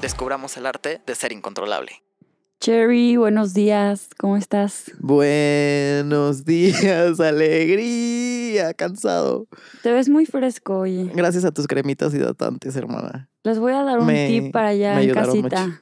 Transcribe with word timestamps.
Descubramos 0.00 0.56
el 0.56 0.66
arte 0.66 1.00
de 1.06 1.14
ser 1.14 1.32
incontrolable. 1.32 1.92
Cherry, 2.60 3.16
buenos 3.16 3.54
días, 3.54 4.10
¿cómo 4.18 4.36
estás? 4.36 4.90
Buenos 4.98 6.44
días, 6.44 7.20
alegría, 7.20 8.74
cansado. 8.74 9.46
Te 9.82 9.92
ves 9.92 10.08
muy 10.08 10.26
fresco, 10.26 10.78
oye. 10.80 11.10
Gracias 11.14 11.44
a 11.44 11.52
tus 11.52 11.66
cremitas 11.68 12.12
hidratantes, 12.14 12.74
hermana. 12.76 13.28
Les 13.44 13.58
voy 13.58 13.72
a 13.72 13.82
dar 13.84 14.00
un 14.00 14.06
Me- 14.06 14.26
tip 14.28 14.52
para 14.52 14.68
allá 14.68 15.00
en 15.00 15.12
casita. 15.12 15.66
mucho. 15.66 15.80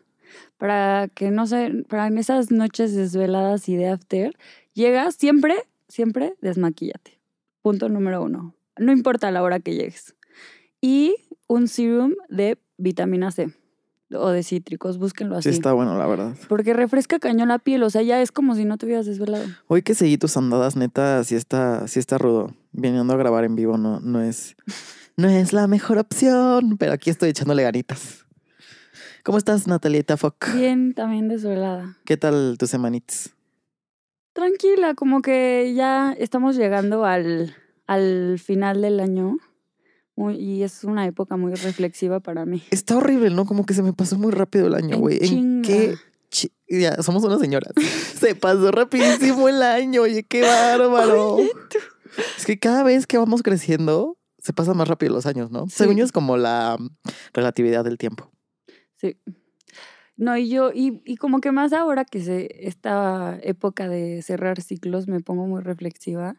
Para 0.59 1.09
que 1.15 1.31
no 1.31 1.47
sé, 1.47 1.85
para 1.89 2.07
en 2.07 2.19
esas 2.19 2.51
noches 2.51 2.95
desveladas 2.95 3.69
y 3.69 3.77
de 3.77 3.89
after, 3.89 4.37
llegas 4.75 5.15
siempre, 5.17 5.57
siempre 5.89 6.35
desmaquíllate. 6.41 7.19
Punto 7.63 7.89
número 7.89 8.23
uno. 8.23 8.55
No 8.79 8.93
importa 8.93 9.31
la 9.31 9.43
hora 9.43 9.61
que 9.61 9.75
llegues. 9.75 10.15
Y 10.81 11.17
un 11.47 11.69
serum 11.69 12.15
de 12.29 12.59
vitamina 12.79 13.31
C 13.31 13.49
o 14.13 14.29
de 14.31 14.43
cítricos, 14.43 14.99
búsquenlo 14.99 15.37
así. 15.37 15.51
Sí, 15.51 15.57
está 15.57 15.73
bueno, 15.73 15.99
la 15.99 16.07
verdad. 16.07 16.37
Porque 16.49 16.75
refresca 16.75 17.19
cañón 17.19 17.49
la 17.49 17.59
piel, 17.59 17.83
o 17.83 17.91
sea, 17.91 18.03
ya 18.03 18.21
es 18.23 18.33
como 18.33 18.55
si 18.55 18.65
no 18.65 18.79
te 18.79 18.87
hubieras 18.87 19.07
desvelado. 19.07 19.47
Hoy 19.67 19.83
que 19.83 19.95
seguí 19.95 20.19
tus 20.19 20.37
andadas, 20.37 20.77
neta, 20.77 21.23
sí 21.25 21.35
está, 21.35 21.89
sí 21.89 21.99
está 21.99 22.19
rudo. 22.19 22.55
Viniendo 22.73 23.13
a 23.13 23.17
grabar 23.17 23.45
en 23.45 23.57
vivo 23.57 23.79
no, 23.79 24.01
no 24.01 24.21
es, 24.21 24.57
no 25.17 25.29
es 25.29 25.53
la 25.53 25.67
mejor 25.67 25.99
opción, 25.99 26.77
pero 26.79 26.93
aquí 26.93 27.11
estoy 27.11 27.31
echándole 27.31 27.63
ganitas. 27.63 28.27
¿Cómo 29.25 29.39
estás, 29.39 29.67
Natalieta 29.67 30.17
Fock? 30.17 30.55
Bien, 30.55 30.95
también 30.95 31.27
desvelada. 31.27 31.97
¿Qué 32.05 32.17
tal 32.17 32.57
tus 32.59 32.71
semanitas? 32.71 33.31
Tranquila, 34.33 34.95
como 34.95 35.23
que 35.23 35.73
ya 35.75 36.13
estamos 36.13 36.57
llegando 36.57 37.05
al, 37.05 37.57
al 37.87 38.39
final 38.39 38.83
del 38.83 39.01
año 39.01 39.39
muy- 40.17 40.35
y 40.35 40.63
es 40.63 40.83
una 40.85 41.07
época 41.07 41.37
muy 41.37 41.55
reflexiva 41.55 42.21
para 42.21 42.45
mí. 42.47 42.63
Está 42.71 42.97
horrible, 42.97 43.31
¿no? 43.31 43.45
Como 43.47 43.65
que 43.67 43.75
se 43.75 43.83
me 43.83 43.93
pasó 43.93 44.19
muy 44.19 44.33
rápido 44.33 44.67
el 44.67 44.75
año, 44.75 44.99
güey. 44.99 45.19
¿En 45.25 45.63
qué? 45.63 45.95
Ya, 46.69 47.01
somos 47.03 47.23
unas 47.25 47.41
señoras. 47.41 47.73
Se 48.19 48.35
pasó 48.35 48.71
rapidísimo 48.73 49.49
el 49.49 49.63
año, 49.63 50.03
oye, 50.03 50.25
qué 50.25 50.43
bárbaro. 50.43 51.39
Es 52.39 52.47
que 52.47 52.59
cada 52.59 52.83
vez 52.83 53.07
que 53.07 53.19
vamos 53.19 53.43
creciendo, 53.43 54.17
se 54.39 54.55
pasan 54.55 54.79
más 54.79 54.89
rápido 54.89 55.13
los 55.13 55.27
años, 55.27 55.51
¿no? 55.51 55.67
Sí. 55.67 55.75
Según 55.77 55.97
yo 55.97 56.05
es 56.05 56.13
como 56.13 56.39
la 56.39 56.79
mm, 56.79 56.89
relatividad 57.35 57.85
del 57.85 57.99
tiempo. 57.99 58.33
Sí. 58.97 59.19
No, 60.17 60.35
y 60.39 60.49
yo, 60.49 60.71
y, 60.73 61.03
y 61.05 61.17
como 61.17 61.41
que 61.43 61.53
más 61.53 61.75
ahora 61.75 62.07
que 62.07 62.23
se, 62.23 62.67
esta 62.67 63.39
época 63.43 63.87
de 63.91 64.23
cerrar 64.23 64.63
ciclos 64.63 65.09
me 65.09 65.21
pongo 65.21 65.47
muy 65.47 65.61
reflexiva 65.61 66.37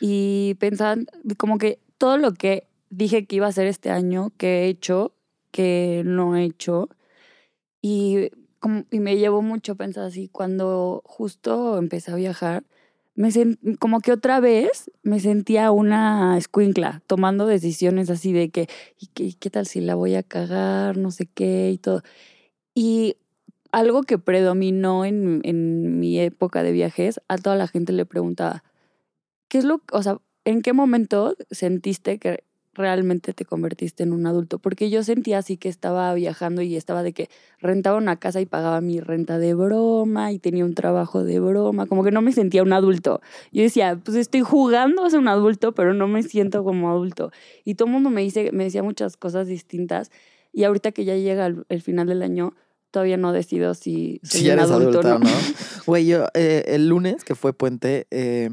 y 0.00 0.54
pensando 0.60 1.12
como 1.36 1.58
que 1.58 1.78
todo 1.98 2.16
lo 2.16 2.32
que 2.32 2.66
dije 2.90 3.26
que 3.26 3.36
iba 3.36 3.46
a 3.46 3.50
hacer 3.50 3.66
este 3.66 3.90
año, 3.90 4.32
que 4.38 4.64
he 4.64 4.68
hecho, 4.68 5.12
que 5.50 6.02
no 6.06 6.36
he 6.36 6.44
hecho, 6.44 6.88
y, 7.82 8.30
como, 8.60 8.84
y 8.90 9.00
me 9.00 9.16
llevó 9.16 9.42
mucho 9.42 9.72
a 9.72 9.76
pensar 9.76 10.04
así, 10.04 10.28
cuando 10.28 11.02
justo 11.04 11.78
empecé 11.78 12.12
a 12.12 12.16
viajar, 12.16 12.64
me 13.14 13.28
sen- 13.30 13.78
como 13.78 14.00
que 14.00 14.12
otra 14.12 14.40
vez 14.40 14.90
me 15.02 15.20
sentía 15.20 15.70
una 15.70 16.36
escuincla, 16.38 17.02
tomando 17.06 17.46
decisiones 17.46 18.10
así 18.10 18.32
de 18.32 18.50
que, 18.50 18.68
¿y 18.98 19.06
qué, 19.08 19.32
qué 19.38 19.50
tal 19.50 19.66
si 19.66 19.80
la 19.80 19.94
voy 19.94 20.14
a 20.14 20.22
cagar? 20.22 20.96
No 20.98 21.10
sé 21.10 21.26
qué 21.26 21.70
y 21.70 21.78
todo. 21.78 22.02
Y 22.74 23.16
algo 23.72 24.02
que 24.04 24.18
predominó 24.18 25.04
en, 25.04 25.40
en 25.44 26.00
mi 26.00 26.18
época 26.20 26.62
de 26.62 26.72
viajes, 26.72 27.20
a 27.28 27.38
toda 27.38 27.56
la 27.56 27.68
gente 27.68 27.92
le 27.92 28.06
preguntaba, 28.06 28.64
¿qué 29.48 29.58
es 29.58 29.64
lo, 29.64 29.82
o 29.92 30.02
sea, 30.02 30.18
en 30.44 30.62
qué 30.62 30.72
momento 30.72 31.36
sentiste 31.50 32.18
que 32.18 32.44
realmente 32.76 33.32
te 33.32 33.44
convertiste 33.44 34.02
en 34.02 34.12
un 34.12 34.26
adulto? 34.26 34.58
Porque 34.58 34.90
yo 34.90 35.02
sentía 35.02 35.38
así 35.38 35.56
que 35.56 35.68
estaba 35.68 36.12
viajando 36.14 36.62
y 36.62 36.76
estaba 36.76 37.02
de 37.02 37.12
que 37.12 37.28
rentaba 37.60 37.98
una 37.98 38.16
casa 38.16 38.40
y 38.40 38.46
pagaba 38.46 38.80
mi 38.80 39.00
renta 39.00 39.38
de 39.38 39.54
broma 39.54 40.32
y 40.32 40.38
tenía 40.38 40.64
un 40.64 40.74
trabajo 40.74 41.24
de 41.24 41.40
broma, 41.40 41.86
como 41.86 42.04
que 42.04 42.10
no 42.10 42.22
me 42.22 42.32
sentía 42.32 42.62
un 42.62 42.72
adulto. 42.72 43.20
Yo 43.52 43.62
decía, 43.62 43.98
pues 44.04 44.16
estoy 44.16 44.42
jugando 44.42 45.04
a 45.04 45.10
ser 45.10 45.18
un 45.18 45.28
adulto, 45.28 45.72
pero 45.72 45.94
no 45.94 46.06
me 46.06 46.22
siento 46.22 46.62
como 46.62 46.90
adulto. 46.90 47.32
Y 47.64 47.74
todo 47.74 47.86
el 47.86 47.92
mundo 47.94 48.10
me, 48.10 48.22
dice, 48.22 48.52
me 48.52 48.64
decía 48.64 48.82
muchas 48.82 49.16
cosas 49.16 49.48
distintas. 49.48 50.10
Y 50.52 50.64
ahorita 50.64 50.92
que 50.92 51.04
ya 51.04 51.16
llega 51.16 51.46
el, 51.46 51.64
el 51.68 51.82
final 51.82 52.06
del 52.06 52.22
año, 52.22 52.54
todavía 52.96 53.18
no 53.18 53.32
decido 53.32 53.74
si 53.74 54.20
soy 54.22 54.40
Si 54.40 54.46
un 54.46 54.52
eres 54.52 54.70
adulto 54.70 55.00
adulta 55.00 55.18
no. 55.18 55.30
Güey, 55.86 56.06
yo 56.06 56.26
eh, 56.32 56.64
el 56.68 56.88
lunes 56.88 57.24
que 57.24 57.34
fue 57.34 57.52
puente, 57.52 58.06
eh, 58.10 58.48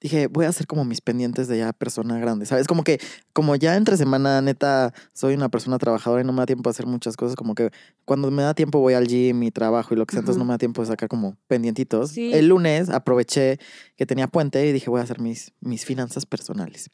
dije, 0.00 0.26
voy 0.26 0.46
a 0.46 0.48
hacer 0.48 0.66
como 0.66 0.84
mis 0.84 1.00
pendientes 1.00 1.48
de 1.48 1.58
ya 1.58 1.72
persona 1.72 2.18
grande, 2.18 2.46
¿sabes? 2.46 2.66
Como 2.66 2.84
que, 2.84 3.00
como 3.32 3.56
ya 3.56 3.76
entre 3.76 3.96
semana, 3.96 4.40
neta, 4.40 4.92
soy 5.12 5.34
una 5.34 5.48
persona 5.48 5.78
trabajadora 5.78 6.22
y 6.22 6.24
no 6.24 6.32
me 6.32 6.38
da 6.40 6.46
tiempo 6.46 6.68
a 6.68 6.72
hacer 6.72 6.86
muchas 6.86 7.16
cosas, 7.16 7.36
como 7.36 7.54
que 7.54 7.70
cuando 8.04 8.30
me 8.30 8.42
da 8.42 8.54
tiempo 8.54 8.80
voy 8.80 8.94
al 8.94 9.06
gym 9.06 9.42
y 9.42 9.50
trabajo 9.50 9.94
y 9.94 9.96
lo 9.96 10.06
que 10.06 10.12
sea, 10.12 10.20
entonces 10.20 10.38
no 10.38 10.44
me 10.44 10.52
da 10.52 10.58
tiempo 10.58 10.82
de 10.82 10.88
sacar 10.88 11.08
como 11.08 11.36
pendientitos. 11.46 12.10
Sí. 12.10 12.32
El 12.32 12.48
lunes 12.48 12.90
aproveché 12.90 13.58
que 13.96 14.06
tenía 14.06 14.28
puente 14.28 14.66
y 14.66 14.72
dije, 14.72 14.90
voy 14.90 15.00
a 15.00 15.04
hacer 15.04 15.20
mis, 15.20 15.52
mis 15.60 15.84
finanzas 15.84 16.26
personales. 16.26 16.90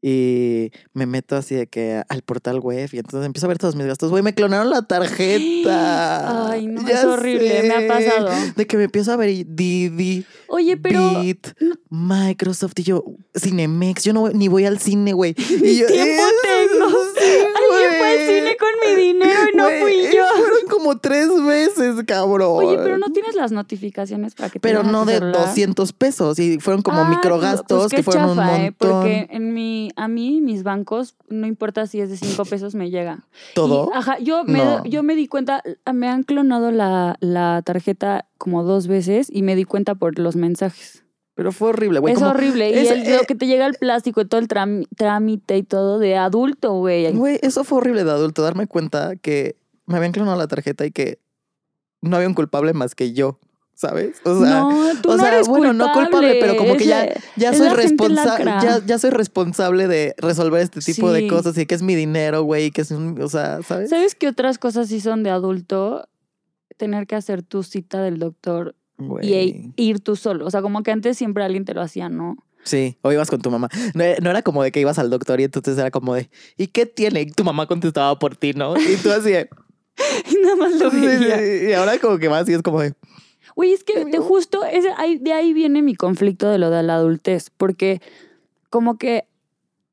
Y 0.00 0.70
me 0.94 1.06
meto 1.06 1.34
así 1.36 1.54
de 1.56 1.66
que 1.66 2.02
al 2.08 2.22
portal 2.22 2.60
web 2.60 2.88
y 2.92 2.98
entonces 2.98 3.26
empiezo 3.26 3.46
a 3.46 3.48
ver 3.48 3.58
todos 3.58 3.74
mis 3.74 3.86
gastos. 3.86 4.10
Güey, 4.10 4.22
me 4.22 4.32
clonaron 4.34 4.70
la 4.70 4.82
tarjeta. 4.82 6.50
Ay, 6.50 6.66
no, 6.66 6.86
Ya 6.88 6.98
es 7.00 7.04
horrible, 7.04 7.62
me 7.64 7.74
ha 7.84 7.88
pasado. 7.88 8.28
De 8.56 8.66
que 8.66 8.76
me 8.76 8.84
empiezo 8.84 9.12
a 9.12 9.16
ver 9.16 9.30
y 9.30 9.44
Didi, 9.44 10.24
Oye, 10.48 10.76
pero 10.76 11.20
Bit, 11.20 11.48
Microsoft 11.90 12.72
y 12.78 12.82
yo, 12.84 13.04
Cinemex, 13.38 14.04
yo 14.04 14.12
no 14.12 14.20
voy- 14.22 14.34
ni 14.34 14.48
voy 14.48 14.64
al 14.66 14.78
cine, 14.78 15.12
güey. 15.12 15.34
Y 15.38 15.78
yo, 15.78 15.86
tiempo 15.86 16.22
"Es- 16.22 16.42
tengo? 16.42 16.88
sí, 16.88 17.24
alguien 17.56 17.90
fue 17.98 18.08
al 18.08 18.16
güey". 18.16 18.26
cine 18.40 18.56
con 18.56 18.68
mi 18.96 19.02
dinero 19.02 19.40
y 19.52 19.56
no 19.56 19.64
fui 19.80 20.02
yo. 20.14 20.24
Fueron 20.36 20.68
como 20.70 20.98
tres 20.98 21.28
veces, 21.44 21.96
cabrón. 22.06 22.50
Oye, 22.64 22.78
pero 22.78 22.98
no 22.98 23.10
tienes 23.12 23.34
las 23.34 23.52
notificaciones 23.52 24.34
para 24.34 24.48
que 24.50 24.58
te 24.58 24.68
Pero 24.68 24.82
no 24.82 25.04
de 25.04 25.14
celular? 25.14 25.46
200 25.46 25.92
pesos 25.92 26.38
y 26.38 26.58
fueron 26.60 26.82
como 26.82 27.00
Ah, 27.02 27.08
microgastos 27.10 27.78
pues 27.84 27.90
que 27.90 27.96
qué 27.96 28.02
fueron 28.02 28.30
un 28.30 28.38
¿eh? 28.38 28.42
montón. 28.44 28.74
Porque 28.78 29.26
en 29.30 29.52
mi, 29.54 29.87
a 29.96 30.08
mí, 30.08 30.40
mis 30.40 30.62
bancos, 30.62 31.16
no 31.28 31.46
importa 31.46 31.86
si 31.86 32.00
es 32.00 32.10
de 32.10 32.16
5 32.16 32.44
pesos, 32.44 32.74
me 32.74 32.90
llega. 32.90 33.26
¿Todo? 33.54 33.90
Y, 33.94 33.96
ajá, 33.98 34.18
yo 34.18 34.44
me, 34.44 34.58
No. 34.58 34.84
yo 34.84 35.02
me 35.02 35.14
di 35.14 35.26
cuenta, 35.28 35.62
me 35.92 36.08
han 36.08 36.22
clonado 36.22 36.70
la, 36.70 37.16
la 37.20 37.62
tarjeta 37.64 38.26
como 38.38 38.62
dos 38.64 38.86
veces 38.86 39.28
y 39.32 39.42
me 39.42 39.56
di 39.56 39.64
cuenta 39.64 39.94
por 39.94 40.18
los 40.18 40.36
mensajes. 40.36 41.04
Pero 41.34 41.52
fue 41.52 41.68
horrible, 41.68 42.00
güey. 42.00 42.14
es 42.14 42.18
como- 42.18 42.30
horrible. 42.32 42.80
es- 42.80 42.88
y 42.88 42.92
el- 42.92 43.06
eh, 43.06 43.16
lo 43.16 43.22
que 43.24 43.34
te 43.36 43.46
llega 43.46 43.66
el 43.66 43.74
plástico 43.74 44.20
y 44.20 44.24
todo 44.26 44.40
el 44.40 44.48
trámite 44.48 45.56
y 45.56 45.62
todo 45.62 45.98
de 46.00 46.16
adulto, 46.16 46.72
güey. 46.74 47.12
Güey, 47.12 47.38
eso 47.42 47.62
fue 47.64 47.78
horrible 47.78 48.02
de 48.04 48.10
adulto, 48.10 48.42
darme 48.42 48.66
cuenta 48.66 49.14
que 49.16 49.56
me 49.86 49.96
habían 49.96 50.12
clonado 50.12 50.36
la 50.36 50.48
tarjeta 50.48 50.84
y 50.84 50.90
que 50.90 51.20
no 52.02 52.16
había 52.16 52.28
un 52.28 52.34
culpable 52.34 52.72
más 52.72 52.94
que 52.94 53.12
yo, 53.12 53.38
¿sabes? 53.78 54.20
O 54.24 54.42
sea, 54.42 54.60
no, 54.62 54.90
tú 55.00 55.10
o 55.10 55.16
no 55.16 55.22
sea, 55.22 55.34
eres 55.34 55.46
bueno, 55.46 55.72
no 55.72 55.92
culpable, 55.92 56.38
pero 56.40 56.56
como 56.56 56.76
que 56.76 56.84
ya, 56.84 57.08
ya 57.36 57.54
soy 57.54 57.68
responsable, 57.68 58.44
ya, 58.60 58.82
ya 58.84 58.98
soy 58.98 59.10
responsable 59.10 59.86
de 59.86 60.16
resolver 60.18 60.60
este 60.62 60.80
tipo 60.80 61.12
de 61.12 61.28
cosas 61.28 61.56
y 61.56 61.64
que 61.64 61.76
es 61.76 61.82
mi 61.82 61.94
dinero, 61.94 62.42
güey, 62.42 62.66
y 62.66 62.70
que 62.72 62.80
es 62.80 62.90
un, 62.90 63.20
o 63.22 63.28
sea, 63.28 63.62
¿sabes? 63.62 63.90
¿Sabes 63.90 64.16
qué 64.16 64.26
otras 64.26 64.58
cosas 64.58 64.88
sí 64.88 65.00
son 65.00 65.22
de 65.22 65.30
adulto? 65.30 66.08
Tener 66.76 67.06
que 67.06 67.14
hacer 67.14 67.44
tu 67.44 67.62
cita 67.62 68.02
del 68.02 68.18
doctor 68.18 68.74
y 68.98 69.04
Güey. 69.04 69.32
e- 69.32 69.72
ir 69.76 70.00
tú 70.00 70.16
solo. 70.16 70.44
O 70.44 70.50
sea, 70.50 70.60
como 70.60 70.82
que 70.82 70.90
antes 70.90 71.16
siempre 71.16 71.44
alguien 71.44 71.64
te 71.64 71.72
lo 71.72 71.80
hacía, 71.80 72.08
¿no? 72.08 72.36
Sí, 72.64 72.98
o 73.02 73.12
ibas 73.12 73.30
con 73.30 73.40
tu 73.40 73.50
mamá. 73.50 73.68
No, 73.94 74.04
no 74.20 74.30
era 74.30 74.42
como 74.42 74.64
de 74.64 74.72
que 74.72 74.80
ibas 74.80 74.98
al 74.98 75.08
doctor 75.08 75.40
y 75.40 75.44
entonces 75.44 75.78
era 75.78 75.92
como 75.92 76.16
de, 76.16 76.30
¿y 76.56 76.66
qué 76.66 76.84
tiene? 76.84 77.20
Y 77.22 77.26
tu 77.30 77.44
mamá 77.44 77.66
contestaba 77.68 78.18
por 78.18 78.34
ti, 78.36 78.54
¿no? 78.54 78.76
Y 78.76 78.96
tú 78.96 79.12
así 79.12 79.30
de, 79.30 79.48
Y 80.30 80.34
nada 80.42 80.56
más 80.56 80.72
lo 80.74 80.90
veía. 80.90 81.70
y 81.70 81.72
ahora 81.74 81.96
como 81.98 82.18
que 82.18 82.26
vas 82.26 82.48
y 82.48 82.54
es 82.54 82.62
como 82.62 82.80
de, 82.80 82.94
Güey, 83.58 83.72
es 83.72 83.82
que 83.82 84.04
de 84.04 84.18
justo 84.18 84.64
ese, 84.64 84.90
de 85.18 85.32
ahí 85.32 85.52
viene 85.52 85.82
mi 85.82 85.96
conflicto 85.96 86.48
de 86.48 86.58
lo 86.58 86.70
de 86.70 86.84
la 86.84 86.94
adultez, 86.94 87.50
porque 87.50 88.00
como 88.70 88.98
que 88.98 89.26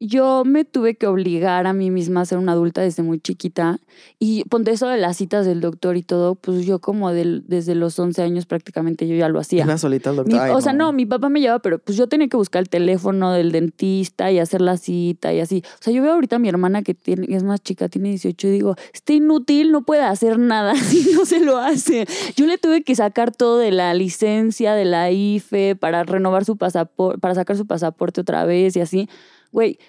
yo 0.07 0.43
me 0.45 0.65
tuve 0.65 0.95
que 0.95 1.07
obligar 1.07 1.67
a 1.67 1.73
mí 1.73 1.91
misma 1.91 2.21
a 2.21 2.25
ser 2.25 2.37
una 2.37 2.51
adulta 2.53 2.81
desde 2.81 3.03
muy 3.03 3.19
chiquita. 3.19 3.79
Y 4.19 4.43
ponte 4.45 4.71
eso 4.71 4.87
de 4.87 4.97
las 4.97 5.17
citas 5.17 5.45
del 5.45 5.61
doctor 5.61 5.95
y 5.97 6.03
todo, 6.03 6.35
pues 6.35 6.65
yo 6.65 6.79
como 6.79 7.11
del- 7.11 7.43
desde 7.47 7.75
los 7.75 7.97
11 7.97 8.21
años 8.21 8.45
prácticamente 8.45 9.07
yo 9.07 9.15
ya 9.15 9.29
lo 9.29 9.39
hacía. 9.39 9.63
Iba 9.63 9.77
solita 9.77 10.11
Mi- 10.11 10.17
doctor. 10.17 10.39
Ay, 10.39 10.51
o 10.53 10.61
sea, 10.61 10.73
no, 10.73 10.91
mi 10.91 11.05
papá 11.05 11.29
me 11.29 11.39
llevaba, 11.39 11.59
pero 11.59 11.79
pues 11.79 11.97
yo 11.97 12.07
tenía 12.07 12.27
que 12.27 12.37
buscar 12.37 12.61
el 12.61 12.69
teléfono 12.69 13.31
del 13.31 13.51
dentista 13.51 14.31
y 14.31 14.39
hacer 14.39 14.61
la 14.61 14.77
cita 14.77 15.33
y 15.33 15.39
así. 15.39 15.63
O 15.65 15.83
sea, 15.83 15.93
yo 15.93 16.01
veo 16.01 16.13
ahorita 16.13 16.35
a 16.35 16.39
mi 16.39 16.49
hermana 16.49 16.83
que 16.83 16.93
tiene, 16.93 17.27
es 17.35 17.43
más 17.43 17.61
chica, 17.61 17.87
tiene 17.89 18.09
18 18.09 18.47
y 18.47 18.51
digo, 18.51 18.75
está 18.93 19.13
inútil, 19.13 19.71
no 19.71 19.83
puede 19.83 20.01
hacer 20.01 20.39
nada 20.39 20.73
si 20.75 21.13
no 21.13 21.25
se 21.25 21.39
lo 21.39 21.57
hace. 21.57 22.05
Yo 22.35 22.45
le 22.47 22.57
tuve 22.57 22.83
que 22.83 22.95
sacar 22.95 23.31
todo 23.35 23.57
de 23.59 23.71
la 23.71 23.93
licencia, 23.93 24.73
de 24.73 24.85
la 24.85 25.11
IFE, 25.11 25.75
para 25.75 26.03
renovar 26.03 26.45
su 26.45 26.57
pasaporte, 26.57 27.19
para 27.19 27.35
sacar 27.35 27.55
su 27.57 27.65
pasaporte 27.65 28.21
otra 28.21 28.45
vez 28.45 28.75
y 28.75 28.81
así. 28.81 29.09
Güey, 29.51 29.79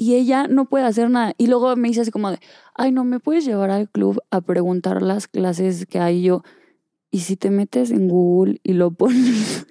y 0.00 0.14
ella 0.14 0.46
no 0.48 0.64
puede 0.64 0.86
hacer 0.86 1.10
nada. 1.10 1.34
Y 1.36 1.46
luego 1.46 1.76
me 1.76 1.88
dice 1.88 2.00
así 2.00 2.10
como 2.10 2.30
de, 2.30 2.40
ay, 2.74 2.90
no, 2.90 3.04
¿me 3.04 3.20
puedes 3.20 3.44
llevar 3.44 3.70
al 3.70 3.86
club 3.86 4.18
a 4.30 4.40
preguntar 4.40 5.02
las 5.02 5.28
clases 5.28 5.84
que 5.84 5.98
hay 5.98 6.22
yo? 6.22 6.42
Y 7.10 7.20
si 7.20 7.36
te 7.36 7.50
metes 7.50 7.90
en 7.90 8.08
Google 8.08 8.60
y 8.62 8.72
lo 8.72 8.90
pones. 8.92 9.66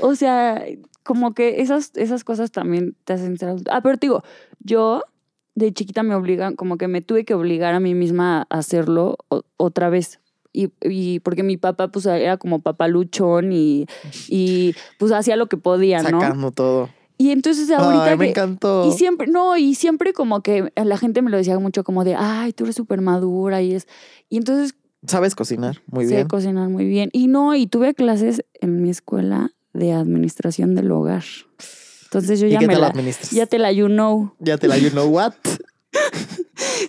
o 0.00 0.14
sea, 0.14 0.64
como 1.02 1.34
que 1.34 1.60
esas, 1.60 1.92
esas 1.96 2.24
cosas 2.24 2.52
también 2.52 2.96
te 3.04 3.12
hacen 3.12 3.36
ser. 3.36 3.56
Ah, 3.70 3.82
pero 3.82 3.98
digo, 3.98 4.22
yo 4.60 5.02
de 5.54 5.74
chiquita 5.74 6.02
me 6.02 6.14
obligan, 6.14 6.56
como 6.56 6.78
que 6.78 6.88
me 6.88 7.02
tuve 7.02 7.26
que 7.26 7.34
obligar 7.34 7.74
a 7.74 7.80
mí 7.80 7.94
misma 7.94 8.46
a 8.48 8.58
hacerlo 8.58 9.18
otra 9.58 9.90
vez. 9.90 10.20
Y, 10.54 10.70
y 10.80 11.20
porque 11.20 11.42
mi 11.42 11.58
papá, 11.58 11.88
pues, 11.88 12.06
era 12.06 12.38
como 12.38 12.60
papaluchón 12.60 13.52
y, 13.52 13.84
y 14.26 14.74
pues 14.98 15.12
hacía 15.12 15.36
lo 15.36 15.48
que 15.48 15.58
podía, 15.58 16.02
¿no? 16.02 16.18
Sacando 16.18 16.50
todo. 16.50 16.88
Y 17.18 17.30
entonces 17.32 17.68
ahorita 17.70 18.04
Ay, 18.12 18.16
me 18.16 18.24
que- 18.26 18.30
encantó. 18.30 18.86
y 18.88 18.92
siempre, 18.96 19.26
no, 19.26 19.56
y 19.56 19.74
siempre 19.74 20.12
como 20.12 20.40
que 20.40 20.72
la 20.76 20.96
gente 20.96 21.20
me 21.20 21.30
lo 21.30 21.36
decía 21.36 21.58
mucho 21.58 21.82
como 21.84 22.04
de, 22.04 22.14
ay, 22.14 22.52
tú 22.52 22.64
eres 22.64 22.76
súper 22.76 23.00
madura 23.00 23.60
y 23.60 23.74
es. 23.74 23.86
Y 24.28 24.36
entonces 24.38 24.74
Sabes 25.06 25.34
cocinar 25.34 25.82
muy 25.86 26.06
sé 26.06 26.14
bien. 26.16 26.28
cocinar 26.28 26.68
muy 26.68 26.84
bien. 26.84 27.10
Y 27.12 27.26
no, 27.28 27.54
y 27.54 27.66
tuve 27.66 27.94
clases 27.94 28.44
en 28.60 28.82
mi 28.82 28.90
escuela 28.90 29.50
de 29.72 29.92
administración 29.92 30.74
del 30.74 30.90
hogar. 30.92 31.24
Entonces 32.04 32.40
yo 32.40 32.46
¿Y 32.46 32.50
ya 32.52 32.58
qué 32.60 32.66
me 32.68 32.72
tal 32.74 32.82
la, 32.82 32.88
administras? 32.88 33.30
ya 33.30 33.46
te 33.46 33.58
la 33.58 33.70
you 33.72 33.86
know. 33.86 34.32
Ya 34.38 34.56
te 34.58 34.66
la 34.68 34.78
you 34.78 34.90
know 34.90 35.06
what. 35.08 35.34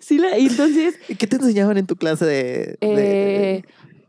Sí, 0.02 0.18
la, 0.18 0.38
y 0.38 0.48
entonces, 0.48 0.96
¿Y 1.08 1.16
¿Qué 1.16 1.28
te 1.28 1.36
enseñaban 1.38 1.78
en 1.78 1.86
tu 1.86 1.96
clase 1.96 2.26
de...? 2.26 2.78
de- 2.82 3.56
eh, 3.58 3.64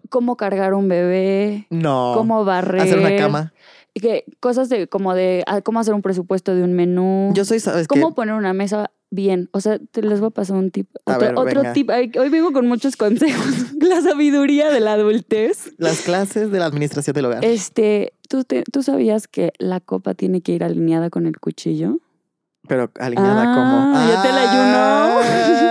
cómo 0.08 0.36
cargar 0.36 0.74
un 0.74 0.88
bebé, 0.88 1.66
no. 1.70 2.12
cómo 2.16 2.44
barrer. 2.44 2.80
Hacer 2.82 2.98
una 2.98 3.14
cama. 3.16 3.52
Que 3.94 4.24
cosas 4.40 4.68
de 4.68 4.86
como 4.88 5.14
de 5.14 5.42
ah, 5.46 5.60
cómo 5.62 5.80
hacer 5.80 5.94
un 5.94 6.02
presupuesto 6.02 6.54
de 6.54 6.62
un 6.62 6.72
menú. 6.74 7.32
Yo 7.34 7.44
soy, 7.44 7.60
¿sabes 7.60 7.88
qué? 7.88 8.00
cómo 8.00 8.14
poner 8.14 8.34
una 8.34 8.52
mesa 8.52 8.90
bien. 9.10 9.48
O 9.52 9.60
sea, 9.60 9.78
te 9.90 10.02
les 10.02 10.20
voy 10.20 10.28
a 10.28 10.30
pasar 10.30 10.56
un 10.56 10.70
tip. 10.70 10.88
A 11.06 11.16
Otro, 11.16 11.26
ver, 11.26 11.34
otro 11.36 11.60
venga. 11.62 11.72
tip. 11.72 11.90
Ay, 11.90 12.12
Hoy 12.18 12.28
vengo 12.28 12.52
con 12.52 12.66
muchos 12.68 12.96
consejos. 12.96 13.44
La 13.80 14.00
sabiduría 14.02 14.70
de 14.70 14.80
la 14.80 14.92
adultez. 14.92 15.72
Las 15.78 16.02
clases 16.02 16.50
de 16.52 16.58
la 16.58 16.66
administración 16.66 17.14
del 17.14 17.24
hogar. 17.26 17.44
Este, 17.44 18.12
¿tú, 18.28 18.44
te- 18.44 18.62
¿tú 18.70 18.82
sabías 18.82 19.26
que 19.26 19.52
la 19.58 19.80
copa 19.80 20.14
tiene 20.14 20.40
que 20.42 20.52
ir 20.52 20.62
alineada 20.62 21.10
con 21.10 21.26
el 21.26 21.38
cuchillo? 21.40 21.98
Pero 22.68 22.90
alineada 23.00 23.42
Ah, 23.42 23.54
como. 23.54 24.12
ya 24.12 24.22
te 24.22 24.28
la 24.28 24.44
you 24.44 24.60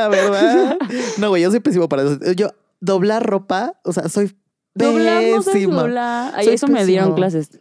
Ah, 0.02 0.08
¿verdad? 0.10 0.78
No, 1.20 1.30
güey, 1.30 1.42
yo 1.44 1.52
soy 1.52 1.60
pésimo 1.60 1.88
para 1.88 2.04
eso. 2.04 2.20
Yo, 2.36 2.50
doblar 2.82 3.26
ropa, 3.26 3.80
o 3.84 3.94
sea, 3.94 4.10
soy 4.10 4.36
pésima. 4.74 5.84
doblar. 5.84 6.44
Soy 6.44 6.54
eso 6.56 6.68
me 6.68 6.86
dieron 6.86 7.10
pésimo. 7.10 7.16
clases. 7.16 7.60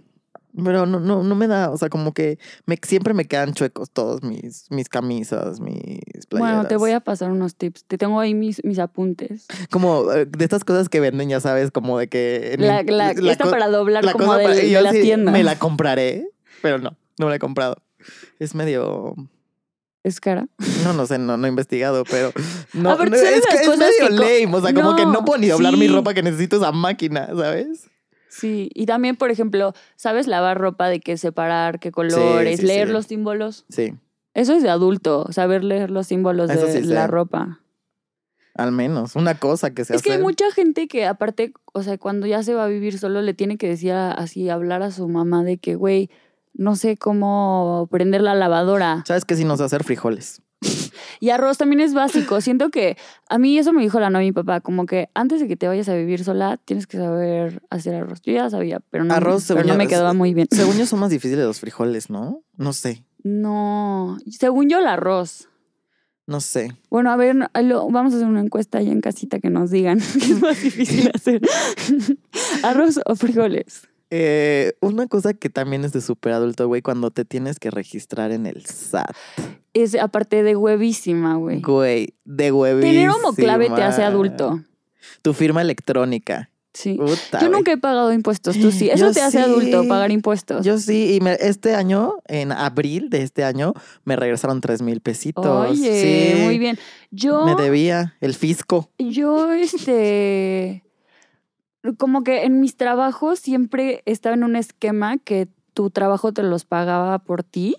Pero 0.65 0.87
no, 0.87 0.99
no, 0.99 1.23
no 1.23 1.35
me 1.37 1.47
da, 1.47 1.71
o 1.71 1.79
sea, 1.79 1.89
como 1.89 2.13
que 2.13 2.39
me, 2.67 2.79
siempre 2.83 3.15
me 3.15 3.27
quedan 3.27 3.55
chuecos 3.55 3.91
todos 3.91 4.23
mis, 4.23 4.71
mis 4.71 4.89
camisas, 4.89 5.61
mis 5.61 5.77
playeras. 6.29 6.55
Bueno, 6.57 6.67
te 6.67 6.77
voy 6.77 6.91
a 6.91 7.01
pasar 7.01 7.31
unos 7.31 7.55
tips. 7.55 7.85
Te 7.85 7.97
tengo 7.97 8.19
ahí 8.19 8.35
mis, 8.35 8.65
mis 8.65 8.79
apuntes. 8.79 9.47
Como 9.71 10.11
eh, 10.13 10.27
de 10.27 10.45
estas 10.45 10.65
cosas 10.65 10.89
que 10.89 10.99
venden, 11.01 11.29
ya 11.29 11.41
sabes, 11.41 11.71
como 11.71 11.99
de 11.99 12.09
que... 12.09 12.57
La, 12.59 12.83
la- 12.83 13.13
la 13.13 13.31
esta 13.33 13.49
para 13.51 13.69
doblar 13.69 14.05
la 14.05 14.13
como 14.13 14.35
de, 14.35 14.43
para- 14.45 14.55
de 14.57 14.69
yo 14.71 14.81
las 14.81 14.93
tiendas. 14.95 15.33
Me 15.33 15.45
la 15.45 15.59
compraré, 15.59 16.29
pero 16.61 16.79
no, 16.79 16.97
no 17.19 17.27
me 17.27 17.31
la 17.31 17.37
he 17.37 17.41
comprado. 17.41 17.77
Es 18.39 18.55
medio... 18.55 19.15
Es 20.05 20.21
cara. 20.21 20.47
No, 20.85 20.93
no 20.93 21.07
sé, 21.07 21.19
no, 21.19 21.37
no 21.37 21.47
he 21.47 21.51
investigado, 21.51 22.05
pero 22.11 22.33
no, 22.73 22.91
A 22.91 22.97
ver, 22.97 23.11
no, 23.11 23.17
¿sabes 23.17 23.45
es, 23.45 23.47
que 23.47 23.69
medio 23.69 23.93
que 24.01 24.11
lame, 24.11 24.57
o 24.57 24.61
sea, 24.63 24.73
como 24.73 24.97
que 24.97 25.05
No, 25.05 25.25
puedo 25.25 25.39
ni 25.39 25.49
doblar 25.49 25.77
mi 25.77 25.87
ropa 25.89 26.15
que 26.15 26.23
necesito 26.23 26.57
esa 26.57 26.73
máquina, 26.73 27.27
¿sabes? 27.27 27.89
Sí, 28.39 28.71
y 28.75 28.87
también, 28.87 29.17
por 29.17 29.31
ejemplo, 29.31 29.73
¿sabes 29.97 30.27
lavar 30.27 30.59
ropa 30.59 30.89
de 30.89 31.01
qué 31.01 31.17
separar, 31.17 31.81
qué 31.81 31.91
colores, 31.91 32.61
sí, 32.61 32.67
leer 32.67 32.87
sí. 32.89 32.93
los 32.93 33.07
símbolos? 33.07 33.65
Sí, 33.69 33.95
Eso 34.35 34.55
es 34.55 34.63
de 34.63 34.71
adulto, 34.71 35.27
saber 35.33 35.65
leer 35.65 35.91
los 35.91 36.07
símbolos 36.07 36.49
Eso 36.51 36.67
de 36.67 36.73
sé. 36.73 36.83
la 36.85 37.07
ropa. 37.09 37.61
al 38.55 38.73
menos, 38.73 39.15
una 39.17 39.35
cosa 39.35 39.73
que 39.73 39.85
se 39.85 39.95
Es 39.95 40.03
que 40.03 40.13
hay 40.13 40.19
mucha 40.23 40.51
gente 40.53 40.89
que 40.89 41.07
aparte, 41.07 41.53
o 41.73 41.83
sea, 41.83 41.97
cuando 41.99 42.27
ya 42.27 42.43
se 42.43 42.55
va 42.55 42.65
a 42.65 42.69
vivir 42.69 42.99
solo, 42.99 43.23
le 43.23 43.33
tiene 43.35 43.57
que 43.57 43.69
decir 43.69 43.93
a- 43.93 44.11
así, 44.13 44.49
hablar 44.49 44.83
a 44.83 44.91
su 44.91 45.09
mamá 45.09 45.45
de 45.45 45.59
que, 45.59 45.75
güey, 45.77 46.11
no 46.59 46.77
sé 46.77 46.99
cómo 46.99 47.89
prender 47.91 48.21
la 48.21 48.35
lavadora. 48.35 49.03
¿Sabes 49.07 49.25
qué? 49.25 49.35
Si 49.37 49.45
no 49.45 49.57
sé 49.57 49.65
hacer 49.65 49.85
frijoles. 49.85 50.43
Y 51.21 51.31
arroz 51.31 51.59
también 51.59 51.81
es 51.81 51.95
básico. 51.95 52.41
Siento 52.41 52.71
que 52.71 52.97
a 53.29 53.39
mí 53.39 53.59
eso 53.59 53.73
me 53.73 53.83
dijo 53.83 53.99
la 53.99 54.09
novia 54.11 54.27
mi 54.27 54.33
papá, 54.33 54.61
como 54.61 54.87
que 54.87 55.09
antes 55.15 55.41
de 55.41 55.49
que 55.49 55.57
te 55.57 55.67
vayas 55.67 55.89
a 55.89 55.95
vivir 55.95 56.23
sola, 56.23 56.59
tienes 56.65 56.87
que 56.87 56.97
saber 56.97 57.63
hacer 57.71 57.95
arroz. 57.97 58.21
Yo 58.23 58.33
ya 58.33 58.49
sabía, 58.51 58.81
pero 58.91 59.03
no, 59.05 59.15
Arroz, 59.15 59.45
pero 59.49 59.63
no 59.63 59.69
yo, 59.69 59.75
me 59.77 59.89
quedaba 59.89 60.13
muy 60.13 60.33
bien. 60.35 60.47
Según 60.51 60.77
yo 60.77 60.87
son 60.87 61.01
más 61.01 61.11
difíciles 61.19 61.45
los 61.45 61.59
frijoles, 61.61 62.09
¿no? 62.11 62.43
No 62.57 62.73
sé, 62.73 63.05
No, 63.25 64.17
según 64.31 64.69
yo 64.69 64.79
el 64.79 64.87
arroz. 64.87 65.49
no 66.27 66.41
sé. 66.41 66.77
Bueno, 66.91 67.11
a 67.11 67.17
ver, 67.17 67.37
vamos 67.55 68.13
a 68.13 68.17
hacer 68.17 68.29
una 68.29 68.41
encuesta 68.41 68.79
allá 68.79 68.93
en 68.93 69.01
casita 69.01 69.41
que 69.41 69.51
nos 69.51 69.71
digan 69.71 69.99
qué 70.21 70.33
es 70.33 70.41
más 70.41 70.63
difícil 70.63 71.11
hacer. 71.15 71.41
¿Arroz 72.63 73.01
o 73.07 73.17
frijoles? 73.17 73.89
Eh, 74.11 74.73
una 74.81 75.07
cosa 75.07 75.35
que 75.35 75.51
también 75.51 75.85
es 75.85 75.93
de 75.93 76.01
súper 76.01 76.33
adulto, 76.33 76.67
güey, 76.67 76.81
cuando 76.83 77.11
te 77.11 77.25
tienes 77.25 77.59
que 77.59 77.71
registrar 77.71 78.33
en 78.33 78.47
el 78.47 78.65
SAT. 78.65 79.11
Es 79.75 79.95
aparte 79.95 80.43
de 80.43 80.57
huevísima, 80.57 81.37
güey. 81.37 81.61
Güey, 81.61 82.15
de 82.25 82.51
huevísima. 82.53 82.91
Tener 82.93 83.11
homoclave 83.11 83.71
te 83.71 83.83
hace 83.83 84.03
adulto. 84.03 84.63
Tu 85.23 85.33
firma 85.35 85.61
electrónica. 85.63 86.51
Sí. 86.75 86.95
Puta, 86.95 87.41
Yo 87.41 87.49
nunca 87.49 87.73
he 87.73 87.77
pagado 87.77 88.13
impuestos, 88.13 88.57
tú 88.59 88.71
sí. 88.71 88.89
Eso 88.89 89.07
Yo 89.07 89.13
te 89.13 89.21
hace 89.21 89.39
sí. 89.39 89.45
adulto, 89.45 89.89
pagar 89.89 90.13
impuestos. 90.13 90.65
Yo 90.65 90.79
sí, 90.79 91.15
y 91.17 91.21
me- 91.21 91.37
este 91.41 91.75
año, 91.75 92.15
en 92.29 92.53
abril 92.53 93.11
de 93.11 93.23
este 93.23 93.43
año, 93.43 93.73
me 94.05 94.15
regresaron 94.17 94.61
tres 94.61 94.81
mil 94.81 95.01
pesitos. 95.01 95.45
Oye, 95.71 96.35
Sí, 96.37 96.43
muy 96.45 96.59
bien. 96.59 96.79
Yo, 97.11 97.45
Me 97.47 97.57
debía 97.57 98.15
el 98.21 98.35
fisco. 98.35 98.91
yo, 98.99 99.51
este, 99.53 100.85
como 101.97 102.23
que 102.25 102.45
en 102.45 102.61
mis 102.61 102.77
trabajos 102.77 103.39
siempre 103.39 104.03
estaba 104.05 104.35
en 104.35 104.45
un 104.45 104.57
esquema 104.57 105.19
que 105.19 105.49
tu 105.75 105.91
trabajo 105.91 106.33
te 106.33 106.43
los 106.43 106.65
pagaba 106.65 107.19
por 107.21 107.43
ti 107.45 107.77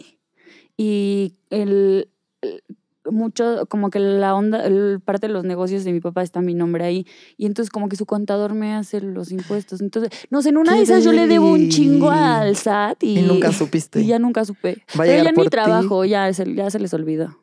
y 0.77 1.35
el, 1.50 2.09
el- 2.41 2.63
mucho, 3.09 3.65
como 3.69 3.89
que 3.89 3.97
la 4.00 4.35
onda, 4.35 4.65
el- 4.65 5.00
parte 5.03 5.27
de 5.27 5.33
los 5.33 5.44
negocios 5.44 5.83
de 5.83 5.91
mi 5.94 6.00
papá 6.00 6.21
está 6.21 6.41
mi 6.41 6.53
nombre 6.53 6.83
ahí 6.85 7.07
y 7.38 7.45
entonces 7.47 7.71
como 7.71 7.89
que 7.89 7.95
su 7.95 8.06
contador 8.06 8.53
me 8.53 8.73
hace 8.75 9.01
los 9.01 9.31
impuestos. 9.31 9.81
Entonces, 9.81 10.12
no 10.29 10.41
sé, 10.41 10.50
en 10.50 10.57
una 10.57 10.74
¡Qué 10.74 10.77
de 10.79 10.84
esas 10.84 11.03
yo 11.03 11.12
le 11.12 11.25
debo 11.27 11.51
un 11.51 11.69
chingo 11.69 12.12
al 12.12 12.55
SAT 12.55 13.03
y, 13.03 13.19
Y, 13.19 13.22
nunca 13.24 13.51
supiste. 13.51 14.01
y 14.01 14.07
ya 14.07 14.19
nunca 14.19 14.45
supe. 14.45 14.84
Va 14.98 15.03
a 15.03 15.07
Pero 15.07 15.24
ya 15.24 15.29
en 15.29 15.36
por 15.36 15.45
mi 15.45 15.50
ti. 15.50 15.50
trabajo 15.50 16.05
ya 16.05 16.31
se, 16.34 16.53
ya 16.53 16.69
se 16.69 16.79
les 16.79 16.93
olvidó. 16.93 17.38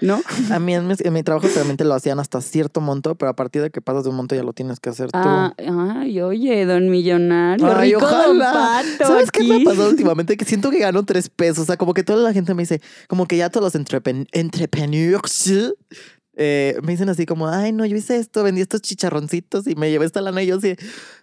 ¿No? 0.00 0.20
A 0.50 0.58
mí 0.58 0.74
en 0.74 0.86
mi, 0.88 0.94
en 0.98 1.12
mi 1.12 1.22
trabajo 1.22 1.46
realmente 1.54 1.84
lo 1.84 1.94
hacían 1.94 2.18
hasta 2.18 2.40
cierto 2.40 2.80
monto, 2.80 3.14
pero 3.14 3.30
a 3.30 3.36
partir 3.36 3.60
de 3.62 3.70
que 3.70 3.80
pasas 3.80 4.04
de 4.04 4.10
un 4.10 4.16
monto 4.16 4.34
ya 4.34 4.42
lo 4.42 4.52
tienes 4.52 4.80
que 4.80 4.90
hacer 4.90 5.12
tú. 5.12 5.18
Ah, 5.18 5.54
ay, 5.58 6.20
oye, 6.22 6.64
don 6.64 6.88
millonario, 6.90 7.66
Ay, 7.76 7.92
rico 7.94 8.00
don 8.08 8.40
ojalá. 8.40 8.52
pato. 8.52 9.12
¿Sabes 9.12 9.30
qué 9.30 9.44
me 9.44 9.56
ha 9.60 9.64
pasado 9.64 9.88
últimamente? 9.90 10.36
Que 10.36 10.44
siento 10.44 10.70
que 10.70 10.78
gano 10.78 11.04
tres 11.04 11.28
pesos. 11.28 11.58
O 11.60 11.64
sea, 11.66 11.76
como 11.76 11.94
que 11.94 12.02
toda 12.02 12.22
la 12.22 12.32
gente 12.32 12.54
me 12.54 12.62
dice, 12.62 12.80
como 13.08 13.26
que 13.26 13.36
ya 13.36 13.50
todos 13.50 13.72
los 13.72 13.80
entrepen- 13.80 14.26
entrepreneurs 14.32 15.74
eh, 16.34 16.76
me 16.82 16.92
dicen 16.92 17.08
así 17.08 17.26
como, 17.26 17.48
ay, 17.48 17.72
no, 17.72 17.84
yo 17.84 17.96
hice 17.96 18.16
esto, 18.16 18.42
vendí 18.42 18.60
estos 18.62 18.80
chicharroncitos 18.80 19.66
y 19.66 19.74
me 19.74 19.90
llevé 19.90 20.06
esta 20.06 20.20
lana. 20.20 20.42
Y 20.42 20.46
yo 20.46 20.56
así, 20.56 20.76